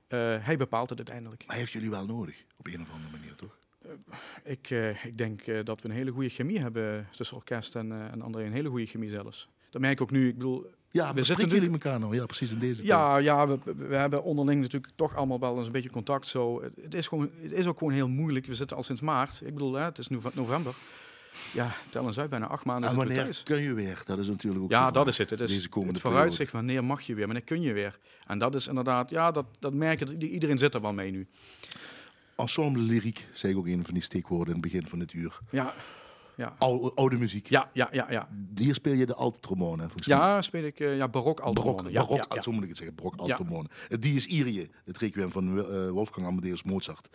Eh, 0.06 0.18
hij 0.40 0.56
bepaalt 0.56 0.88
het 0.88 0.98
uiteindelijk. 0.98 1.40
Maar 1.40 1.50
hij 1.50 1.58
heeft 1.58 1.72
jullie 1.72 1.90
wel 1.90 2.06
nodig, 2.06 2.44
op 2.56 2.66
een 2.66 2.80
of 2.80 2.90
andere 2.90 3.10
manier, 3.10 3.34
toch? 3.34 3.58
Ik, 4.44 4.70
eh, 4.70 5.04
ik 5.04 5.18
denk 5.18 5.40
eh, 5.42 5.58
dat 5.64 5.82
we 5.82 5.88
een 5.88 5.94
hele 5.94 6.10
goede 6.10 6.28
chemie 6.28 6.58
hebben 6.60 7.08
tussen 7.16 7.36
orkest 7.36 7.76
en, 7.76 7.92
eh 7.92 8.12
en 8.12 8.22
André. 8.22 8.44
Een 8.44 8.52
hele 8.52 8.68
goede 8.68 8.86
chemie 8.86 9.10
zelfs. 9.10 9.48
Dat 9.70 9.80
merk 9.80 9.92
ik 9.94 10.00
ook 10.00 10.10
nu. 10.10 10.28
Ik 10.28 10.34
bedoel, 10.34 10.66
Ja, 10.90 11.14
We 11.14 11.22
zitten 11.22 11.48
jullie 11.48 11.70
elkaar 11.70 11.98
nou? 12.00 12.14
Ja, 12.14 12.26
precies 12.26 12.52
in 12.52 12.58
deze 12.58 12.74
tijd. 12.76 12.88
Ja, 12.88 13.16
ja 13.16 13.48
we, 13.48 13.58
we 13.88 13.94
hebben 13.94 14.22
onderling 14.22 14.60
natuurlijk 14.60 14.92
toch 14.96 15.16
allemaal 15.16 15.40
wel 15.40 15.56
eens 15.56 15.66
een 15.66 15.72
beetje 15.72 15.90
contact. 15.90 16.26
Zo. 16.26 16.62
Het, 16.62 16.72
het 16.82 16.94
is 16.94 17.06
gewoon, 17.06 17.30
het 17.40 17.52
is 17.52 17.66
ook 17.66 17.78
gewoon 17.78 17.92
heel 17.92 18.08
moeilijk. 18.08 18.46
We 18.46 18.54
zitten 18.54 18.76
al 18.76 18.82
sinds 18.82 19.00
maart. 19.00 19.40
Ik 19.44 19.52
bedoel, 19.52 19.72
hè, 19.74 19.84
het 19.84 19.98
is 19.98 20.08
nu 20.08 20.18
november. 20.34 20.74
Ja, 21.52 21.74
tel 21.90 22.06
eens 22.06 22.18
uit, 22.18 22.30
bijna 22.30 22.46
acht 22.46 22.64
maanden 22.64 22.90
En 22.90 22.96
wanneer 22.96 23.40
kun 23.44 23.62
je 23.62 23.72
weer? 23.74 24.02
Dat 24.06 24.18
is 24.18 24.28
natuurlijk 24.28 24.64
ook 24.64 24.70
Ja, 24.70 24.90
dat 24.90 25.08
is 25.08 25.18
het. 25.18 25.30
Het 25.30 25.40
is 25.40 25.50
Deze 25.50 25.68
komende 25.68 25.92
het 25.94 26.02
vooruitzicht. 26.02 26.52
Wanneer 26.52 26.84
mag 26.84 27.00
je 27.02 27.14
weer? 27.14 27.24
Wanneer 27.24 27.44
kun 27.44 27.60
je 27.60 27.72
weer? 27.72 27.98
En 28.26 28.38
dat 28.38 28.54
is 28.54 28.66
inderdaad, 28.68 29.10
ja, 29.10 29.30
dat, 29.30 29.46
dat 29.58 29.74
merk 29.74 29.98
je. 29.98 30.04
dat 30.04 30.22
i- 30.22 30.28
Iedereen 30.28 30.58
zit 30.58 30.74
er 30.74 30.80
wel 30.80 30.92
mee 30.92 31.10
nu. 31.10 31.26
Ensemble 32.36 32.82
lyriek, 32.82 33.28
zei 33.32 33.52
ik 33.52 33.58
ook 33.58 33.66
een 33.66 33.84
van 33.84 33.94
die 33.94 34.02
steekwoorden 34.02 34.54
in 34.54 34.60
het 34.60 34.72
begin 34.72 34.86
van 34.88 35.00
het 35.00 35.12
uur. 35.12 35.38
Ja, 35.50 35.74
ja, 36.36 36.54
Oude, 36.58 36.92
oude 36.94 37.16
muziek. 37.16 37.48
ja, 37.48 37.70
ja, 37.72 37.88
ja. 37.92 38.06
ja. 38.10 38.28
Hier 38.54 38.74
speel 38.74 38.92
je 38.92 39.06
de 39.06 39.14
altotrombone, 39.14 39.82
hè, 39.82 39.88
volgens 39.88 40.06
mij. 40.06 40.16
Ja, 40.16 40.42
speel 40.42 40.64
ik 40.64 40.80
eh, 40.80 40.96
ja, 40.96 41.08
barok 41.08 41.36
Barok, 41.36 41.40
altomonen. 41.40 41.92
Ja, 41.92 42.00
barok 42.00 42.16
ja, 42.28 42.34
ja. 42.34 42.40
zo 42.40 42.52
moet 42.52 42.62
ik 42.62 42.68
het 42.68 42.76
zeggen, 42.78 42.96
barok. 42.96 43.66
Het 43.88 44.02
Die 44.02 44.14
is 44.14 44.26
Irie, 44.26 44.70
het 44.84 44.98
requiem 44.98 45.30
van 45.30 45.58
eh, 45.58 45.88
Wolfgang 45.88 46.26
Amadeus 46.26 46.62
Mozart. 46.62 47.08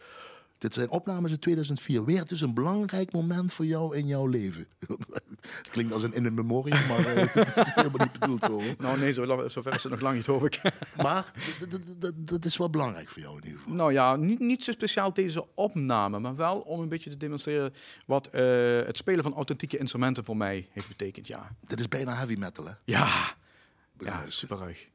Dit 0.60 0.74
zijn 0.74 0.90
opnames 0.90 1.32
in 1.32 1.40
2004. 1.40 2.06
Weer 2.06 2.26
dus 2.26 2.42
een 2.42 2.54
belangrijk 2.54 3.12
moment 3.12 3.54
voor 3.54 3.66
jou 3.66 3.96
in 3.96 4.08
jouw 4.08 4.28
leven. 4.28 4.68
het 5.60 5.70
klinkt 5.70 5.94
als 5.94 6.04
een 6.04 6.14
in 6.14 6.26
een 6.26 6.34
memoriam, 6.34 6.88
maar 6.88 7.06
eh, 7.06 7.34
het 7.34 7.56
is 7.56 7.74
helemaal 7.74 8.08
niet 8.08 8.20
bedoeld 8.20 8.46
hoor. 8.48 8.64
Nou 8.78 9.00
nee, 9.00 9.14
zo, 9.14 9.48
zover 9.48 9.74
is 9.74 9.84
het 9.84 9.92
nog 9.92 10.02
lang 10.02 10.16
niet, 10.16 10.26
hoop 10.26 10.46
ik. 10.46 10.62
Maar 11.04 11.32
dat 12.16 12.46
is 12.46 12.58
wel 12.58 12.70
belangrijk 12.70 13.10
voor 13.10 13.22
jou 13.22 13.38
in 13.38 13.44
ieder 13.44 13.60
geval. 13.60 13.74
Nou 13.76 13.94
ja, 13.94 14.16
niet, 14.16 14.40
niet 14.40 14.64
zo 14.64 14.72
speciaal 14.72 15.14
deze 15.14 15.46
opname, 15.56 16.20
maar 16.20 16.36
wel 16.36 16.60
om 16.60 16.80
een 16.80 16.90
beetje 16.90 17.10
te 17.10 17.18
demonstreren 17.18 17.74
wat 18.06 18.28
eh, 18.28 18.42
het 18.86 18.98
spelen 18.98 19.24
van 19.24 19.34
authentieke 19.34 19.78
instrumenten 19.78 20.24
voor 20.26 20.38
mij 20.38 20.68
heeft 20.72 20.88
betekend. 20.88 21.28
Ja, 21.28 21.56
Dit 21.68 21.80
is 21.80 21.88
bijna 21.88 22.16
heavy 22.16 22.36
metal, 22.36 22.66
hè? 22.66 22.74
ja, 22.84 23.36
ja 23.98 24.24
super 24.28 24.58
ruig. 24.58 24.88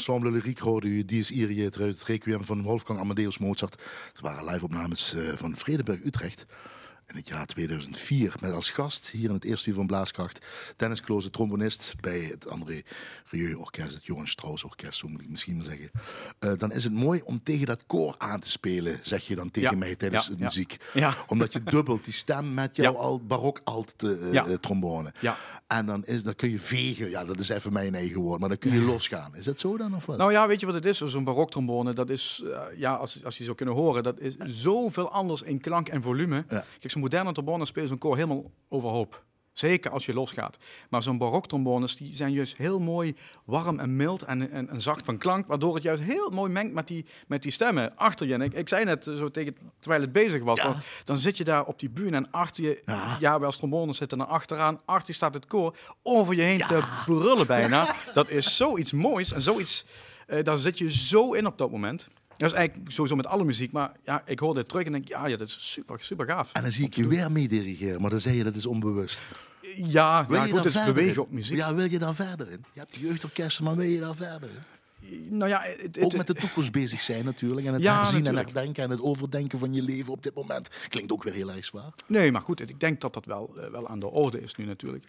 Ensemble 0.00 0.30
Lyriek 0.30 0.58
hoorde 0.58 0.86
u 0.86 1.04
Dies 1.04 1.30
Irie 1.30 1.62
uit 1.62 1.74
het 1.74 2.02
requiem 2.02 2.44
van 2.44 2.62
Wolfgang 2.62 2.98
Amadeus 2.98 3.38
Mozart. 3.38 3.72
Het 4.12 4.20
waren 4.20 4.44
live-opnames 4.44 5.14
eh, 5.14 5.22
van 5.36 5.56
Vredenburg 5.56 6.04
Utrecht 6.04 6.46
2004 7.54 8.34
met 8.40 8.52
als 8.52 8.70
gast 8.70 9.10
hier 9.10 9.28
in 9.28 9.34
het 9.34 9.44
eerste 9.44 9.68
uur 9.68 9.74
van 9.74 9.86
Blaaskracht 9.86 10.46
Dennis 10.76 11.00
Kloze, 11.00 11.30
trombonist 11.30 11.94
bij 12.00 12.18
het 12.20 12.48
André 12.48 12.82
Rieu 13.30 13.54
Orkest, 13.54 13.94
het 13.94 14.04
Johan 14.06 14.26
Strauss 14.28 14.64
Orkest, 14.64 14.98
zo 14.98 15.08
moet 15.08 15.20
ik 15.20 15.28
misschien 15.28 15.56
maar 15.56 15.64
zeggen. 15.64 15.90
Uh, 16.40 16.52
dan 16.58 16.72
is 16.72 16.84
het 16.84 16.92
mooi 16.92 17.20
om 17.24 17.42
tegen 17.42 17.66
dat 17.66 17.82
koor 17.86 18.14
aan 18.18 18.40
te 18.40 18.50
spelen, 18.50 18.98
zeg 19.02 19.26
je 19.26 19.34
dan 19.36 19.50
tegen 19.50 19.70
Ja. 19.70 19.76
mij 19.76 19.96
tijdens 19.96 20.26
Ja, 20.26 20.34
de 20.34 20.44
muziek. 20.44 20.76
Ja. 20.94 21.16
Omdat 21.26 21.52
je 21.52 21.62
dubbelt 21.76 22.04
die 22.04 22.12
stem 22.12 22.54
met 22.54 22.76
jouw 22.76 22.96
al 22.96 23.20
barok 23.20 23.60
alt 23.64 23.94
eh, 24.02 24.32
Ja. 24.32 24.46
eh, 24.46 24.54
trombone. 24.54 25.12
Ja. 25.20 25.36
En 25.66 25.86
dan, 25.86 26.04
is, 26.04 26.22
dan 26.22 26.34
kun 26.34 26.50
je 26.50 26.58
vegen, 26.58 27.10
ja 27.10 27.24
dat 27.24 27.38
is 27.38 27.48
even 27.48 27.72
mijn 27.72 27.94
eigen 27.94 28.20
woord, 28.20 28.40
maar 28.40 28.48
dan 28.48 28.58
kun 28.58 28.72
je 28.72 28.80
losgaan. 28.80 29.34
Is 29.36 29.44
dat 29.44 29.58
zo 29.60 29.76
dan 29.76 29.94
of 29.94 30.06
wat? 30.06 30.16
Nou 30.18 30.32
ja, 30.32 30.46
weet 30.46 30.60
je 30.60 30.66
wat 30.66 30.74
het 30.74 30.84
is? 30.84 30.98
Zo'n 30.98 31.24
baroktrombone, 31.24 31.92
dat 31.92 32.10
is, 32.10 32.42
eh, 32.44 32.60
ja, 32.78 32.94
als, 32.94 33.24
als 33.24 33.38
je 33.38 33.44
zou 33.44 33.56
kunnen 33.56 33.74
horen, 33.74 34.02
dat 34.02 34.18
is 34.20 34.36
zoveel 34.36 35.10
anders 35.10 35.42
in 35.42 35.60
klank 35.60 35.88
en 35.88 36.02
volume. 36.02 36.44
Kijk, 36.48 36.64
zo'n 36.90 37.00
moderne 37.00 37.32
trombone 37.42 37.64
speelt 37.64 37.88
zo'n 37.88 37.98
koor 37.98 38.14
helemaal 38.14 38.50
overhoop. 38.68 39.24
Zeker 39.52 39.90
als 39.90 40.06
je 40.06 40.14
losgaat. 40.14 40.56
Maar 40.90 41.02
zo'n 41.02 41.18
baroktrombones, 41.18 41.96
die 41.96 42.14
zijn 42.14 42.32
juist 42.32 42.56
heel 42.56 42.80
mooi 42.80 43.16
warm 43.44 43.78
en 43.80 43.96
mild 43.96 44.22
en, 44.22 44.50
en, 44.50 44.68
en 44.68 44.80
zacht 44.80 45.04
van 45.04 45.18
klank, 45.18 45.46
waardoor 45.46 45.74
het 45.74 45.82
juist 45.82 46.02
heel 46.02 46.30
mooi 46.30 46.52
mengt 46.52 46.72
met 46.74 46.86
die, 46.88 47.06
met 47.26 47.42
die 47.42 47.52
stemmen 47.52 47.96
achter 47.96 48.26
je. 48.26 48.34
En 48.34 48.40
ik, 48.42 48.52
ik 48.52 48.68
zei 48.68 48.84
net 48.84 49.06
eh, 49.06 49.14
zo 49.14 49.30
tegen, 49.30 49.54
terwijl 49.78 50.02
het 50.02 50.12
bezig 50.12 50.42
was, 50.42 50.60
Ja. 50.60 50.76
dan 51.04 51.16
zit 51.16 51.36
je 51.36 51.44
daar 51.44 51.64
op 51.64 51.78
die 51.78 51.90
bühne 51.90 52.16
en 52.16 52.30
achter 52.30 52.64
je, 52.64 52.82
Ja. 52.84 53.16
ja, 53.20 53.36
wij 53.38 53.46
als 53.46 53.56
trombones 53.56 53.96
zitten 53.96 54.18
naar 54.18 54.26
achteraan, 54.26 54.80
achter 54.84 55.06
je 55.06 55.12
staat 55.14 55.34
het 55.34 55.46
koor, 55.46 55.76
over 56.02 56.34
je 56.34 56.42
heen 56.42 56.58
te 56.66 56.82
brullen 57.04 57.46
bijna. 57.46 57.94
Dat 58.14 58.28
is 58.28 58.56
zoiets 58.56 58.92
moois 58.92 59.32
en 59.32 59.42
zoiets, 59.42 59.84
eh, 60.26 60.42
daar 60.44 60.56
zit 60.56 60.78
je 60.78 60.92
zo 60.92 61.32
in 61.32 61.46
op 61.46 61.58
dat 61.58 61.70
moment. 61.70 62.06
Dat 62.40 62.50
is 62.50 62.56
eigenlijk 62.56 62.90
sowieso 62.90 63.16
met 63.16 63.26
alle 63.26 63.44
muziek, 63.44 63.72
maar 63.72 63.92
ja, 64.04 64.22
ik 64.26 64.38
hoor 64.38 64.54
dit 64.54 64.68
terug 64.68 64.84
en 64.86 64.92
denk, 64.92 65.08
ja, 65.08 65.26
ja, 65.26 65.36
dat 65.36 65.46
is 65.48 65.72
super, 65.72 66.00
super 66.00 66.26
gaaf. 66.26 66.52
en 66.52 66.62
dan 66.62 66.72
zie 66.72 66.84
ik 66.86 66.94
je 66.94 67.06
weer 67.08 67.32
mee 67.32 67.48
dirigeren, 67.48 68.00
maar 68.00 68.10
dan 68.10 68.20
zeg 68.20 68.34
je 68.34 68.44
dat 68.44 68.54
is 68.54 68.66
onbewust. 68.66 69.22
Ja, 69.76 70.26
Wil 70.26 70.36
ja 70.36 70.44
je 70.44 70.50
goed, 70.52 70.60
verder 70.72 70.94
bewegen 70.94 71.22
op 71.22 71.30
muziek. 71.30 71.56
Ja, 71.56 71.74
wil 71.74 71.90
je 71.90 71.98
daar 71.98 72.14
verder 72.14 72.50
in? 72.50 72.64
Je 72.72 72.78
hebt 72.80 72.94
de 72.94 73.00
jeugdorkesten, 73.00 73.64
maar 73.64 73.76
wil 73.76 73.86
je 73.88 74.00
daar 74.00 74.14
verder 74.14 74.48
in? 75.00 75.28
Nou 75.36 75.48
ja, 75.50 75.60
het, 75.62 75.80
het- 75.82 75.98
Ook 76.00 76.16
met 76.16 76.26
de 76.26 76.34
toekomst 76.34 76.72
bezig 76.72 77.00
zijn 77.00 77.24
natuurlijk. 77.24 77.66
En 77.66 77.72
het 77.72 77.82
Ja, 77.82 77.96
herzien 77.96 78.26
en 78.26 78.36
herdenken 78.36 78.84
en 78.84 78.90
het 78.90 79.00
overdenken 79.02 79.58
van 79.58 79.74
je 79.74 79.82
leven 79.82 80.12
op 80.12 80.22
dit 80.22 80.34
moment. 80.34 80.68
Klinkt 80.88 81.12
ook 81.12 81.22
weer 81.22 81.32
heel 81.34 81.50
erg 81.52 81.64
zwaar. 81.64 81.92
Nee, 82.06 82.32
maar 82.32 82.42
goed, 82.42 82.60
ik 82.68 82.80
denk 82.80 83.00
dat 83.00 83.14
dat 83.14 83.24
wel, 83.24 83.54
eh, 83.58 83.70
wel 83.70 83.88
aan 83.88 84.00
de 84.00 84.10
orde 84.10 84.40
is 84.40 84.54
nu 84.54 84.64
natuurlijk. 84.64 85.04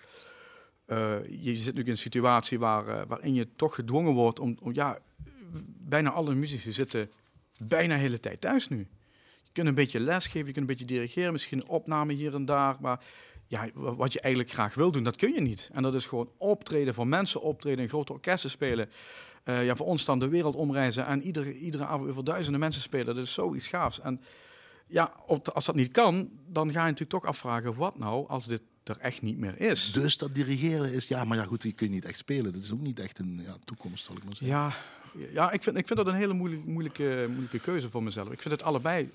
Eh, 0.85 1.15
je 1.39 1.55
zit 1.55 1.73
nu 1.75 1.81
in 1.83 1.89
een 1.89 1.97
situatie 1.97 2.59
waar, 2.59 2.87
eh, 2.87 3.01
waarin 3.07 3.33
je 3.33 3.47
toch 3.55 3.75
gedwongen 3.75 4.13
wordt 4.13 4.39
om, 4.39 4.57
om 4.61 4.73
ja, 4.73 4.97
bijna 5.77 6.09
alle 6.11 6.35
muzici 6.35 6.71
zitten 6.71 7.09
bijna 7.67 7.93
de 7.95 7.99
hele 8.01 8.19
tijd 8.19 8.41
thuis 8.41 8.67
nu. 8.67 8.77
Je 9.43 9.49
kunt 9.51 9.67
een 9.67 9.75
beetje 9.75 9.99
lesgeven, 9.99 10.47
je 10.47 10.53
kunt 10.53 10.57
een 10.69 10.75
beetje 10.77 10.93
dirigeren, 10.93 11.31
misschien 11.31 11.57
een 11.61 11.67
opname 11.67 12.13
hier 12.13 12.33
en 12.33 12.45
daar, 12.45 12.77
maar 12.79 13.03
ja, 13.47 13.69
wa- 13.73 13.95
wat 13.95 14.13
je 14.13 14.19
eigenlijk 14.21 14.53
graag 14.53 14.73
wil 14.73 14.91
doen, 14.91 15.03
dat 15.03 15.15
kun 15.15 15.33
je 15.33 15.41
niet. 15.41 15.69
En 15.73 15.83
dat 15.83 15.95
is 15.95 16.05
gewoon 16.05 16.29
optreden, 16.37 16.93
voor 16.93 17.07
mensen 17.07 17.41
optreden, 17.41 17.79
in 17.83 17.89
grote 17.89 18.13
orkesten 18.13 18.49
spelen. 18.49 18.89
Eh, 19.43 19.65
ja, 19.65 19.75
voor 19.75 19.85
ons 19.85 20.05
dan 20.05 20.19
de 20.19 20.27
wereld 20.27 20.55
omreizen 20.55 21.05
en 21.05 21.21
iedere, 21.23 21.57
iedere 21.59 21.85
avond 21.85 22.13
voor 22.13 22.23
duizenden 22.23 22.59
mensen 22.59 22.81
spelen. 22.81 23.15
Dat 23.15 23.25
is 23.25 23.33
zoiets 23.33 23.67
gaafs. 23.67 23.99
En 23.99 24.21
ja, 24.87 25.13
als 25.53 25.65
dat 25.65 25.75
niet 25.75 25.91
kan, 25.91 26.29
dan 26.47 26.65
ga 26.71 26.79
je 26.79 26.91
natuurlijk 26.91 27.09
toch 27.09 27.25
afvragen, 27.25 27.75
wat 27.75 27.97
nou 27.97 28.27
als 28.27 28.45
dit 28.45 28.61
er 28.83 28.97
echt 28.97 29.21
niet 29.21 29.37
meer 29.37 29.59
is? 29.61 29.91
Dus 29.91 30.17
dat 30.17 30.35
dirigeren 30.35 30.93
is, 30.93 31.07
ja, 31.07 31.23
maar 31.23 31.37
ja 31.37 31.43
goed, 31.43 31.63
je 31.63 31.71
kunt 31.71 31.91
niet 31.91 32.05
echt 32.05 32.17
spelen. 32.17 32.53
Dat 32.53 32.61
is 32.61 32.71
ook 32.73 32.81
niet 32.81 32.99
echt 32.99 33.19
een 33.19 33.39
ja, 33.45 33.55
toekomst, 33.65 34.03
zal 34.03 34.15
ik 34.15 34.23
maar 34.23 34.35
zeggen. 34.35 34.57
Ja, 34.57 34.71
ja 35.33 35.51
ik, 35.51 35.63
vind, 35.63 35.77
ik 35.77 35.87
vind 35.87 35.99
dat 35.99 36.07
een 36.07 36.15
hele 36.15 36.33
moeilijk, 36.33 36.65
moeilijke, 36.65 37.25
moeilijke 37.29 37.59
keuze 37.59 37.89
voor 37.89 38.03
mezelf. 38.03 38.31
Ik 38.31 38.41
vind 38.41 38.53
het 38.53 38.63
allebei, 38.63 39.09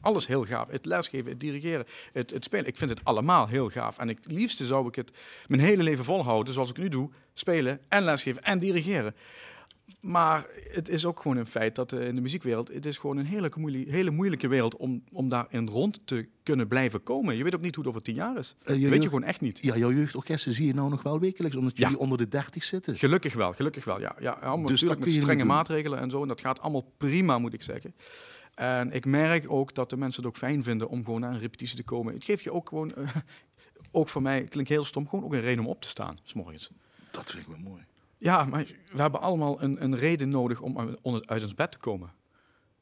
alles 0.00 0.26
heel 0.26 0.44
gaaf. 0.44 0.68
Het 0.68 0.84
lesgeven, 0.84 1.30
het 1.30 1.40
dirigeren, 1.40 1.86
het, 2.12 2.30
het 2.30 2.44
spelen. 2.44 2.66
Ik 2.66 2.76
vind 2.76 2.90
het 2.90 3.00
allemaal 3.02 3.46
heel 3.46 3.68
gaaf. 3.68 3.98
En 3.98 4.08
het 4.08 4.18
liefste 4.24 4.66
zou 4.66 4.88
ik 4.88 4.94
het 4.94 5.10
mijn 5.46 5.60
hele 5.60 5.82
leven 5.82 6.04
volhouden, 6.04 6.54
zoals 6.54 6.70
ik 6.70 6.76
nu 6.76 6.88
doe. 6.88 7.10
Spelen 7.34 7.80
en 7.88 8.04
lesgeven 8.04 8.42
en 8.42 8.58
dirigeren. 8.58 9.14
Maar 10.02 10.46
het 10.70 10.88
is 10.88 11.06
ook 11.06 11.20
gewoon 11.20 11.36
een 11.36 11.46
feit 11.46 11.74
dat 11.74 11.92
eh, 11.92 12.06
in 12.06 12.14
de 12.14 12.20
muziekwereld, 12.20 12.68
het 12.68 12.86
is 12.86 12.98
gewoon 12.98 13.16
een 13.16 13.26
hele 13.26 13.52
moeilijke, 13.56 13.90
hele 13.90 14.10
moeilijke 14.10 14.48
wereld 14.48 14.76
om, 14.76 15.04
om 15.12 15.28
daarin 15.28 15.68
rond 15.68 16.00
te 16.04 16.28
kunnen 16.42 16.68
blijven 16.68 17.02
komen. 17.02 17.36
Je 17.36 17.44
weet 17.44 17.54
ook 17.54 17.60
niet 17.60 17.74
hoe 17.74 17.84
het 17.84 17.92
over 17.92 18.06
tien 18.06 18.14
jaar 18.14 18.38
is. 18.38 18.56
Eh, 18.62 18.74
je 18.74 18.80
Dat 18.80 18.90
weet 18.90 19.02
je 19.02 19.08
gewoon 19.08 19.24
echt 19.24 19.40
niet. 19.40 19.58
Ja, 19.62 19.76
jouw 19.76 19.92
jeugdorkesten 19.92 20.52
zie 20.52 20.66
je 20.66 20.74
nou 20.74 20.90
nog 20.90 21.02
wel 21.02 21.20
wekelijks, 21.20 21.56
omdat 21.56 21.76
Ja. 21.76 21.84
jullie 21.84 21.98
onder 21.98 22.18
de 22.18 22.28
30 22.28 22.64
zitten. 22.64 22.96
Gelukkig 22.98 23.34
wel, 23.34 23.52
gelukkig 23.52 23.84
wel. 23.84 24.00
Ja, 24.00 24.16
ja 24.20 24.30
allemaal 24.30 24.66
Dus 24.66 24.80
natuurlijk 24.80 25.10
met 25.10 25.22
strenge 25.22 25.44
maatregelen 25.44 25.98
en 25.98 26.10
zo. 26.10 26.22
En 26.22 26.28
dat 26.28 26.40
gaat 26.40 26.60
allemaal 26.60 26.92
prima, 26.96 27.38
moet 27.38 27.52
ik 27.54 27.62
zeggen. 27.62 27.94
En 28.54 28.92
ik 28.92 29.04
merk 29.04 29.50
ook 29.50 29.74
dat 29.74 29.90
de 29.90 29.96
mensen 29.96 30.22
het 30.22 30.32
ook 30.32 30.38
fijn 30.38 30.62
vinden 30.62 30.88
om 30.88 31.04
gewoon 31.04 31.20
naar 31.20 31.32
een 31.32 31.38
repetitie 31.38 31.76
te 31.76 31.82
komen. 31.84 32.14
Het 32.14 32.24
geeft 32.24 32.44
je 32.44 32.52
ook 32.52 32.68
gewoon, 32.68 32.94
eh, 32.94 33.08
ook 33.90 34.08
voor 34.08 34.22
mij, 34.22 34.44
klinkt 34.44 34.70
heel 34.70 34.84
stom, 34.84 35.08
gewoon 35.08 35.24
ook 35.24 35.32
een 35.32 35.40
reden 35.40 35.64
om 35.64 35.70
op 35.70 35.80
te 35.82 35.88
staan, 35.88 36.18
s 36.22 36.32
morgens. 36.32 36.70
Dat 37.10 37.30
vind 37.30 37.42
ik 37.42 37.48
wel 37.48 37.58
mooi. 37.70 37.82
Ja, 38.22 38.44
maar 38.44 38.64
we 38.92 39.00
hebben 39.00 39.20
allemaal 39.20 39.62
een, 39.62 39.82
een 39.82 39.96
reden 39.96 40.28
nodig 40.28 40.60
om 40.60 40.78
uit 41.26 41.42
ons- 41.42 41.54
bed 41.54 41.72
te 41.72 41.78
komen, 41.78 42.10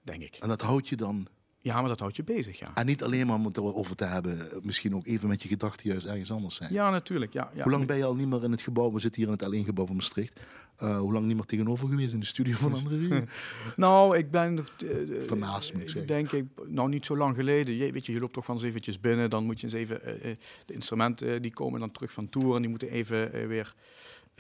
denk 0.03 0.23
ik. 0.23 0.35
En 0.41 0.49
dat 0.49 0.61
houdt 0.63 0.89
je 0.89 0.97
dan, 0.97 1.27
Ja, 1.63 1.81
maar 1.81 1.89
dat 1.89 2.01
houdt 2.01 2.17
je 2.17 2.25
bezig, 2.25 2.59
ja. 2.59 2.71
en 2.75 2.87
niet 2.87 3.03
alleen 3.03 3.27
maar 3.27 3.37
om 3.37 3.45
het 3.45 3.57
erover 3.57 3.97
te 3.97 4.05
hebben, 4.05 4.49
misschien 4.63 4.95
ook 4.95 5.07
even 5.07 5.29
met 5.29 5.43
je 5.43 5.49
gedachten 5.49 5.89
juist 5.91 6.07
ergens 6.07 6.31
anders 6.33 6.55
zijn. 6.55 6.73
Ja, 6.73 6.91
natuurlijk. 6.91 7.33
Ja, 7.33 7.51
ja. 7.55 7.63
Hoe 7.63 7.73
lang 7.73 7.87
ben 7.87 7.97
je 7.97 8.05
al 8.05 8.15
niet 8.15 8.27
meer 8.29 8.45
in 8.45 8.51
het 8.51 8.61
gebouw? 8.61 8.93
We 8.93 9.01
zitten 9.01 9.23
hier 9.23 9.31
in 9.33 9.39
het 9.39 9.55
L1-gebouw 9.65 9.87
van 9.87 9.97
Maastricht. 9.97 10.41
Eh, 10.77 10.99
hoe 10.99 11.13
lang 11.13 11.27
niet 11.27 11.37
meer 11.37 11.45
tegenover 11.45 11.89
geweest 11.89 12.13
in 12.15 12.21
de 12.21 12.27
studio 12.27 12.57
van 12.57 12.75
André? 12.85 13.25
Nou, 13.77 14.17
ik 14.17 14.31
ben 14.31 14.55
nog... 14.55 14.71
eh, 14.79 15.27
Daarnaast 15.29 15.73
moet 15.73 15.83
ik 15.83 15.89
zeggen. 15.89 16.07
Denk 16.07 16.33
ik, 16.33 16.45
nou 16.67 16.89
niet 16.89 17.05
zo 17.05 17.17
lang 17.17 17.37
geleden. 17.37 17.75
Je, 17.75 17.93
weet 17.93 18.07
je, 18.07 18.13
je 18.13 18.21
loopt 18.21 18.33
toch 18.33 18.47
wel 18.47 18.57
eens 18.57 18.65
eventjes 18.65 19.01
binnen. 19.01 19.31
Dan 19.31 19.45
moet 19.45 19.61
je 19.61 19.67
eens 19.67 19.75
even... 19.75 20.05
eh, 20.23 20.37
de 20.67 20.75
instrumenten 20.75 21.43
die 21.43 21.53
komen 21.53 21.81
dan 21.81 21.91
terug 21.93 22.13
van 22.13 22.29
tour. 22.29 22.55
En 22.55 22.61
die 22.61 22.71
moeten 22.71 22.89
even 22.91 23.49
weer 23.49 23.75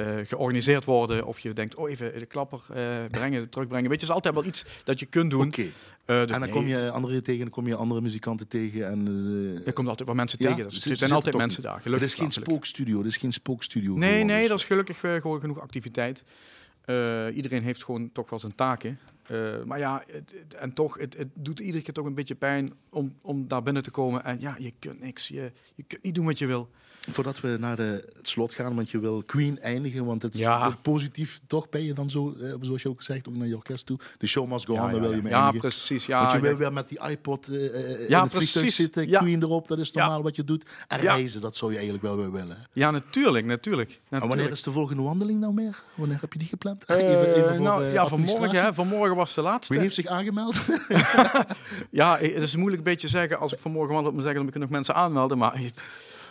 eh, 0.07 0.27
georganiseerd 0.27 0.85
worden. 0.85 1.27
Of 1.27 1.39
je 1.41 1.53
denkt, 1.53 1.75
oh 1.75 1.91
even 1.91 2.19
de 2.19 2.27
klapper 2.27 2.61
eh, 2.75 3.05
brengen, 3.11 3.49
terugbrengen. 3.49 3.91
Weet 3.91 4.01
je, 4.01 4.07
het 4.07 4.17
is 4.17 4.23
altijd 4.23 4.35
wel 4.35 4.45
iets 4.45 4.65
dat 4.85 5.01
je 5.01 5.07
kunt 5.07 5.31
doen. 5.31 5.53
Eh, 5.53 5.63
dus 6.07 6.19
en 6.21 6.27
dan 6.27 6.41
nee, 6.41 6.51
kom 6.51 6.67
je 6.67 6.91
anderen 6.91 7.23
tegen, 7.23 7.41
dan 7.41 7.51
kom 7.51 7.67
je 7.67 7.75
andere 7.77 8.01
muzikanten 8.01 8.49
tegen. 8.49 8.87
En, 8.89 9.05
Je 9.65 9.73
komt 9.73 9.89
altijd 9.89 10.07
wel 10.09 10.17
mensen 10.17 10.39
Ja, 10.43 10.49
tegen. 10.49 10.63
Dat 10.63 10.73
is- 10.73 10.85
er 10.87 10.97
zijn 10.97 11.13
altijd 11.13 11.37
mensen 11.37 11.57
niet. 11.59 11.67
daar. 11.67 11.75
het 11.75 11.83
Gelukkig 11.85 12.09
is 12.09 12.15
geen 12.15 12.31
spookstudio, 12.33 12.99
het 12.99 13.07
is 13.07 13.17
geen 13.17 13.33
spookstudio. 13.33 13.95
Nee, 13.97 14.25
nee, 14.25 14.49
dat 14.49 14.59
is 14.59 14.65
gelukkig 14.65 15.01
gewoon 15.01 15.41
genoeg 15.41 15.61
activiteit. 15.61 16.25
Iedereen 17.35 17.63
heeft 17.63 17.85
gewoon 17.85 18.13
toch 18.13 18.31
wel 18.31 18.39
zijn 18.39 18.55
taken. 18.55 18.99
Eh, 19.27 19.63
maar 19.65 19.79
ja, 19.79 20.03
het, 20.07 20.35
het- 20.41 20.55
en 20.55 20.73
toch, 20.73 20.99
het, 20.99 21.17
het 21.17 21.29
doet 21.35 21.61
iedere 21.61 21.83
keer 21.83 21.95
toch 21.95 22.07
een 22.07 22.15
beetje 22.15 22.35
pijn 22.35 22.73
om, 22.91 23.15
om 23.21 23.49
daar 23.49 23.63
binnen 23.63 23.83
te 23.83 23.91
komen. 23.91 24.25
En 24.25 24.41
ja, 24.41 24.57
je 24.59 24.73
kunt 24.79 25.01
niks. 25.01 25.29
Je, 25.29 25.53
je 25.75 25.83
kunt 25.87 26.03
niet 26.03 26.15
doen 26.15 26.25
wat 26.27 26.39
je 26.39 26.47
wil. 26.47 26.71
Voordat 27.11 27.41
we 27.41 27.57
naar 27.61 27.77
de, 27.77 28.11
het 28.13 28.29
slot 28.29 28.55
gaan, 28.55 28.75
want 28.75 28.91
je 28.91 28.99
wil 28.99 29.23
Queen 29.23 29.61
eindigen, 29.61 30.05
want 30.05 30.23
het 30.23 30.35
is 30.35 30.41
Ja. 30.41 30.65
dat 30.65 30.83
positief 30.83 31.41
toch 31.47 31.69
ben 31.69 31.85
je 31.85 31.93
dan 31.93 32.11
zo, 32.11 32.35
eh, 32.41 32.55
zoals 32.61 32.83
je 32.83 32.89
ook 32.89 33.03
zegt, 33.03 33.29
ook 33.29 33.35
naar 33.35 33.47
je 33.47 33.57
orkest 33.57 33.87
toe. 33.87 33.99
De 34.19 34.27
show 34.27 34.51
must 34.51 34.67
go 34.67 34.73
on, 34.73 34.91
daar 34.91 35.01
wil 35.01 35.15
je 35.15 35.23
mee 35.23 35.33
ja, 35.33 35.51
precies. 35.51 36.07
Ja, 36.07 36.21
want 36.21 36.33
je 36.33 36.41
wil 36.41 36.57
weer 36.57 36.73
met 36.73 36.89
die 36.89 37.01
iPod 37.09 37.49
eh, 37.49 37.67
eh, 37.67 38.09
in 38.09 38.17
het 38.17 38.31
vliegtuig 38.31 38.73
zitten. 38.73 39.09
Queen 39.11 39.43
erop, 39.43 39.69
dat 39.69 39.79
is 39.79 39.93
normaal 39.93 40.23
wat 40.23 40.37
je 40.37 40.45
doet. 40.45 40.65
En 40.89 40.99
reizen, 40.99 41.41
dat 41.41 41.57
zou 41.57 41.71
je 41.71 41.77
eigenlijk 41.77 42.07
wel 42.07 42.17
weer 42.17 42.33
willen. 42.33 42.67
ja, 42.73 42.91
natuurlijk, 42.91 43.47
natuurlijk. 43.47 43.91
En 43.91 43.99
wanneer 44.09 44.29
natuurlijk. 44.29 44.57
is 44.57 44.63
de 44.63 44.71
volgende 44.71 45.03
wandeling 45.03 45.41
nou 45.41 45.55
meer? 45.55 45.83
Wanneer 45.95 46.19
heb 46.21 46.33
je 46.33 46.39
die 46.39 46.49
gepland? 46.49 46.85
Eh, 46.85 46.97
voor, 47.49 47.61
nou, 47.63 47.85
eh, 47.85 47.93
ja, 47.93 48.07
vanmorgen, 48.07 48.65
hè, 48.65 48.75
vanmorgen 48.75 49.17
was 49.17 49.35
de 49.35 49.43
laatste. 49.43 49.73
Wie 49.73 49.83
heeft 49.83 49.95
zich 49.95 50.07
aangemeld? 50.07 50.57
Ja, 51.91 52.19
het 52.19 52.43
is 52.43 52.57
moeilijk 52.57 52.79
een 52.79 52.91
beetje 52.93 53.09
zeggen. 53.09 53.39
Als 53.39 53.53
ik 53.53 53.59
vanmorgen 53.59 53.95
wandel, 53.95 54.13
moet 54.13 54.23
zeggen, 54.23 54.41
dan 54.43 54.51
kunnen 54.51 54.69
nog 54.69 54.79
mensen 54.79 54.95
aanmelden. 54.95 55.39
Maar 55.39 55.59
het-. 55.59 55.85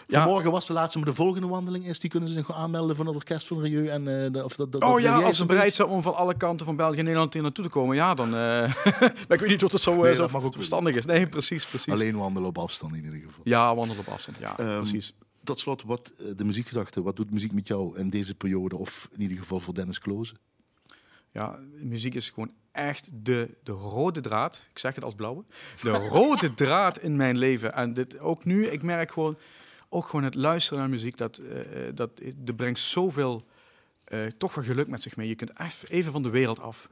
Vanmorgen 0.09 0.51
was 0.51 0.67
de 0.67 0.73
laatste, 0.73 0.97
maar 0.97 1.07
de 1.07 1.13
volgende 1.13 1.47
wandeling 1.47 1.87
is, 1.87 1.99
die 1.99 2.09
kunnen 2.09 2.29
ze 2.29 2.35
zich 2.35 2.45
gewoon 2.45 2.61
aanmelden 2.61 2.95
van 2.95 3.05
het 3.05 3.15
orkest 3.15 3.47
van 3.47 3.61
Rieu. 3.61 3.87
En, 3.87 4.23
eh, 4.23 4.31
de, 4.31 4.43
of 4.43 4.55
dat, 4.55 4.71
dat, 4.71 4.83
Oh 4.83 4.99
ja, 4.99 5.21
als 5.21 5.37
ze 5.37 5.45
bereid 5.45 5.75
zijn 5.75 5.87
om 5.87 6.01
van 6.01 6.15
alle 6.15 6.37
kanten 6.37 6.65
van 6.65 6.75
België 6.75 6.97
en 6.97 7.03
Nederland 7.03 7.33
hier 7.33 7.41
naartoe 7.41 7.63
te 7.63 7.69
komen, 7.69 7.95
ja, 7.95 8.13
dan. 8.13 8.29
maar 8.29 9.29
ik 9.29 9.39
weet 9.39 9.49
niet 9.49 9.63
of 9.63 9.71
dat 9.71 9.81
zo, 9.81 9.91
eh, 9.91 10.01
Nee, 10.01 10.15
zo 10.15 10.21
dat 10.21 10.31
mag 10.31 10.43
ook 10.43 10.53
verstandig 10.53 10.95
is. 10.95 11.05
Nee, 11.05 11.27
precies, 11.27 11.65
precies. 11.65 11.93
Alleen 11.93 12.15
wandelen 12.17 12.49
op 12.49 12.57
afstand 12.57 12.95
in 12.95 13.03
ieder 13.03 13.19
geval. 13.19 13.41
Ja, 13.43 13.75
wandelen 13.75 13.99
op 13.99 14.07
afstand. 14.13 14.37
Ja, 14.37 14.57
Ehm, 14.57 14.77
precies. 14.81 15.13
Tot 15.43 15.59
slot, 15.59 15.83
wat 15.83 16.11
de 16.35 16.43
muziekgedachte, 16.43 17.01
wat 17.01 17.15
doet 17.15 17.31
muziek 17.31 17.53
met 17.53 17.67
jou 17.67 17.97
in 17.97 18.09
deze 18.09 18.35
periode? 18.35 18.77
Of 18.77 19.09
in 19.11 19.21
ieder 19.21 19.37
geval 19.37 19.59
voor 19.59 19.73
Dennis 19.73 19.99
Kloze? 19.99 20.33
Ja, 21.31 21.59
muziek 21.81 22.15
is 22.15 22.29
gewoon 22.29 22.51
echt 22.71 23.09
de, 23.13 23.49
de 23.63 23.71
rode 23.71 24.21
draad. 24.21 24.67
Ik 24.71 24.79
zeg 24.79 24.95
het 24.95 25.03
als 25.03 25.15
blauwe. 25.15 25.43
De 25.81 25.91
rode 25.91 26.53
draad 26.53 26.99
in 26.99 27.15
mijn 27.15 27.37
leven. 27.37 27.73
En 27.73 27.93
dit, 27.93 28.19
ook 28.19 28.45
nu, 28.45 28.65
ik 28.65 28.83
merk 28.83 29.11
gewoon, 29.11 29.37
ook 29.89 30.05
gewoon 30.05 30.23
het 30.23 30.35
luisteren 30.35 30.79
naar 30.79 30.89
muziek, 30.89 31.17
dat, 31.17 31.37
eh, 31.37 31.87
eh, 31.87 31.95
dat, 31.95 32.21
dat 32.35 32.55
brengt 32.55 32.79
zoveel, 32.79 33.45
toch 34.37 34.55
wel 34.55 34.63
geluk 34.63 34.87
met 34.87 35.01
zich 35.01 35.15
mee. 35.15 35.27
Je 35.27 35.35
kunt 35.35 35.51
even 35.89 36.11
van 36.11 36.23
de 36.23 36.29
wereld 36.29 36.59
af. 36.59 36.89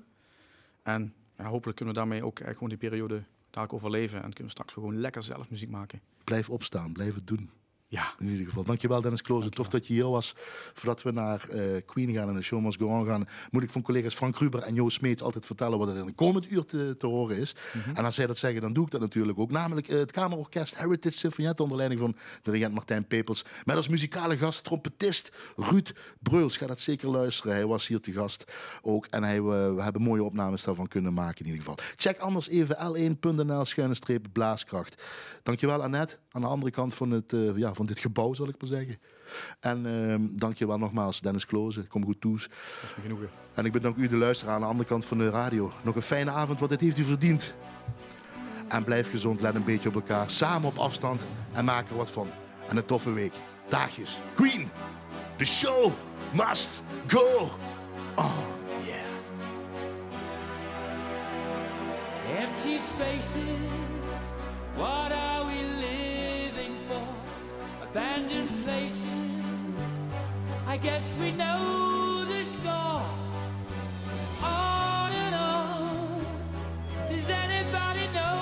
En 0.83 1.13
ja, 1.37 1.45
hopelijk 1.45 1.77
kunnen 1.77 1.93
we 1.93 1.99
daarmee 1.99 2.25
ook 2.25 2.39
gewoon 2.43 2.69
die 2.69 2.77
periode 2.77 3.23
dadelijk 3.49 3.73
overleven. 3.73 4.17
En 4.17 4.27
kunnen 4.27 4.43
we 4.43 4.49
straks 4.49 4.73
gewoon 4.73 4.99
lekker 4.99 5.23
zelf 5.23 5.49
muziek 5.49 5.69
maken. 5.69 6.01
Blijf 6.23 6.49
opstaan, 6.49 6.93
blijf 6.93 7.15
het 7.15 7.27
doen. 7.27 7.49
Ja. 7.89 8.13
In 8.19 8.29
ieder 8.29 8.45
geval. 8.45 8.63
Dankjewel 8.63 9.01
Dennis 9.01 9.21
Klozen. 9.21 9.51
Tof 9.51 9.67
dat 9.67 9.87
je 9.87 9.93
hier 9.93 10.09
was. 10.09 10.33
Voordat 10.73 11.01
we 11.01 11.11
naar 11.11 11.45
uh, 11.53 11.61
Queen 11.85 12.13
gaan 12.13 12.29
en 12.29 12.35
de 12.35 12.41
show 12.41 12.61
must 12.61 12.77
go 12.77 12.87
on 12.87 13.05
gaan, 13.05 13.27
moet 13.51 13.63
ik 13.63 13.69
van 13.69 13.81
collega's 13.81 14.13
Frank 14.13 14.37
Ruber 14.37 14.61
en 14.61 14.73
Joost 14.73 14.97
Smeets 14.97 15.21
altijd 15.21 15.45
vertellen 15.45 15.77
wat 15.77 15.89
er 15.89 15.97
in 15.97 16.05
de 16.05 16.13
komend 16.13 16.51
uur 16.51 16.65
te, 16.65 16.95
te 16.97 17.07
horen 17.07 17.37
is. 17.37 17.55
Mhm. 17.73 17.95
En 17.95 18.05
als 18.05 18.15
zij 18.15 18.27
dat 18.27 18.37
zeggen, 18.37 18.61
dan 18.61 18.73
doe 18.73 18.85
ik 18.85 18.91
dat 18.91 19.01
natuurlijk 19.01 19.39
ook. 19.39 19.51
Namelijk 19.51 19.89
uh, 19.89 19.99
het 19.99 20.11
Kamerorkest 20.11 20.77
Heritage 20.77 21.17
Symphoniette 21.17 21.63
onder 21.63 21.77
leiding 21.77 22.01
van 22.01 22.15
dirigent 22.41 22.73
Martijn 22.73 23.07
Pepels. 23.07 23.45
Met 23.63 23.75
als 23.75 23.87
muzikale 23.87 24.37
gast 24.37 24.63
trompetist 24.63 25.31
Ruud 25.55 25.91
Breuls. 26.19 26.57
Ga 26.57 26.67
dat 26.67 26.79
zeker 26.79 27.09
luisteren. 27.09 27.53
Hij 27.53 27.65
was 27.65 27.87
hier 27.87 27.99
te 27.99 28.11
gast 28.11 28.51
ook. 28.81 29.05
En 29.05 29.23
hij, 29.23 29.37
uh, 29.37 29.43
we 29.75 29.81
hebben 29.81 30.01
mooie 30.01 30.23
opnames 30.23 30.63
daarvan 30.63 30.87
kunnen 30.87 31.13
maken 31.13 31.39
in 31.39 31.45
ieder 31.45 31.59
geval. 31.59 31.77
Check 31.95 32.17
anders 32.17 32.47
even 32.47 32.75
l1.nl 32.75 33.65
schuine 33.65 33.93
streep 33.93 34.25
blaaskracht. 34.31 35.03
Dankjewel 35.43 35.83
Annette. 35.83 36.17
Aan 36.37 36.43
de 36.43 36.49
andere 36.49 36.71
kant 36.71 36.93
van 36.93 37.11
het 37.11 37.33
ja, 37.55 37.73
van 37.73 37.85
dit 37.85 37.99
gebouw, 37.99 38.33
zal 38.33 38.47
ik 38.47 38.55
maar 38.59 38.69
zeggen. 38.69 38.99
En 39.59 39.85
uh, 39.85 40.15
dank 40.39 40.57
je 40.57 40.67
wel 40.67 40.77
nogmaals, 40.77 41.21
Dennis 41.21 41.45
Klozen. 41.45 41.87
Kom 41.87 42.05
goed 42.05 42.21
toes. 42.21 42.49
En 43.53 43.65
ik 43.65 43.71
bedank 43.71 43.95
u, 43.95 44.07
de 44.07 44.15
luisteraar, 44.15 44.53
aan 44.53 44.61
de 44.61 44.67
andere 44.67 44.89
kant 44.89 45.05
van 45.05 45.17
de 45.17 45.29
radio. 45.29 45.71
Nog 45.83 45.95
een 45.95 46.01
fijne 46.01 46.31
avond, 46.31 46.59
want 46.59 46.71
dit 46.71 46.81
heeft 46.81 46.97
u 46.97 47.03
verdiend. 47.03 47.53
En 48.67 48.83
blijf 48.83 49.09
gezond, 49.09 49.41
let 49.41 49.55
een 49.55 49.63
beetje 49.63 49.89
op 49.89 49.95
elkaar. 49.95 50.29
Samen 50.29 50.67
op 50.67 50.77
afstand 50.77 51.25
en 51.53 51.65
maak 51.65 51.89
er 51.89 51.95
wat 51.95 52.11
van. 52.11 52.27
En 52.69 52.77
een 52.77 52.85
toffe 52.85 53.13
week. 53.13 53.33
Daagjes. 53.69 54.19
Queen, 54.33 54.69
the 55.35 55.45
show 55.45 55.91
must 56.33 56.83
go 57.07 57.49
on. 58.15 58.31
Yeah. 58.85 59.05
Empty 62.39 62.77
spaces, 62.77 64.31
what 64.75 65.11
abandoned 67.97 68.55
places. 68.63 70.07
I 70.67 70.77
guess 70.77 71.17
we 71.19 71.31
know 71.31 72.25
the 72.25 72.45
score. 72.45 73.01
On 74.43 75.11
and 75.25 75.35
on. 75.35 76.21
Does 77.07 77.27
anybody 77.27 78.05
know 78.13 78.37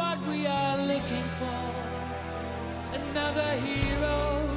what 0.00 0.18
we 0.26 0.46
are 0.46 0.78
looking 0.78 1.28
for? 1.40 1.62
Another 3.00 3.50
hero, 3.68 4.48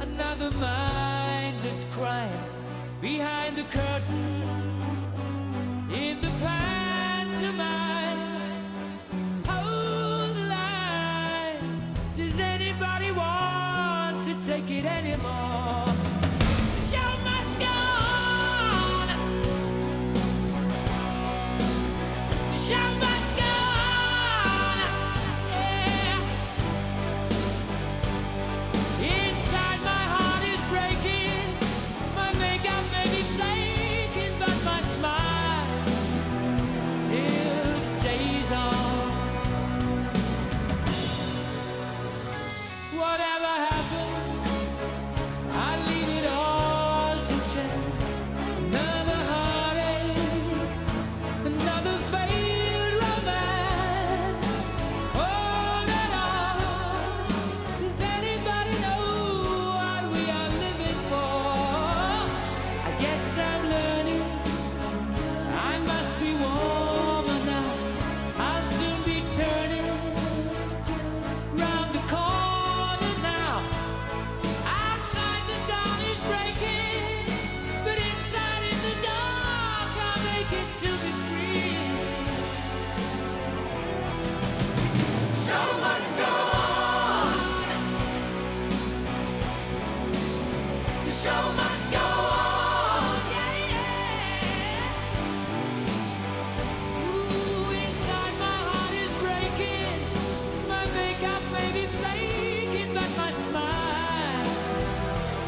another 0.00 0.50
mindless 0.52 1.84
crime 1.92 2.40
behind 3.02 3.56
the 3.56 3.64
curtain 3.64 4.43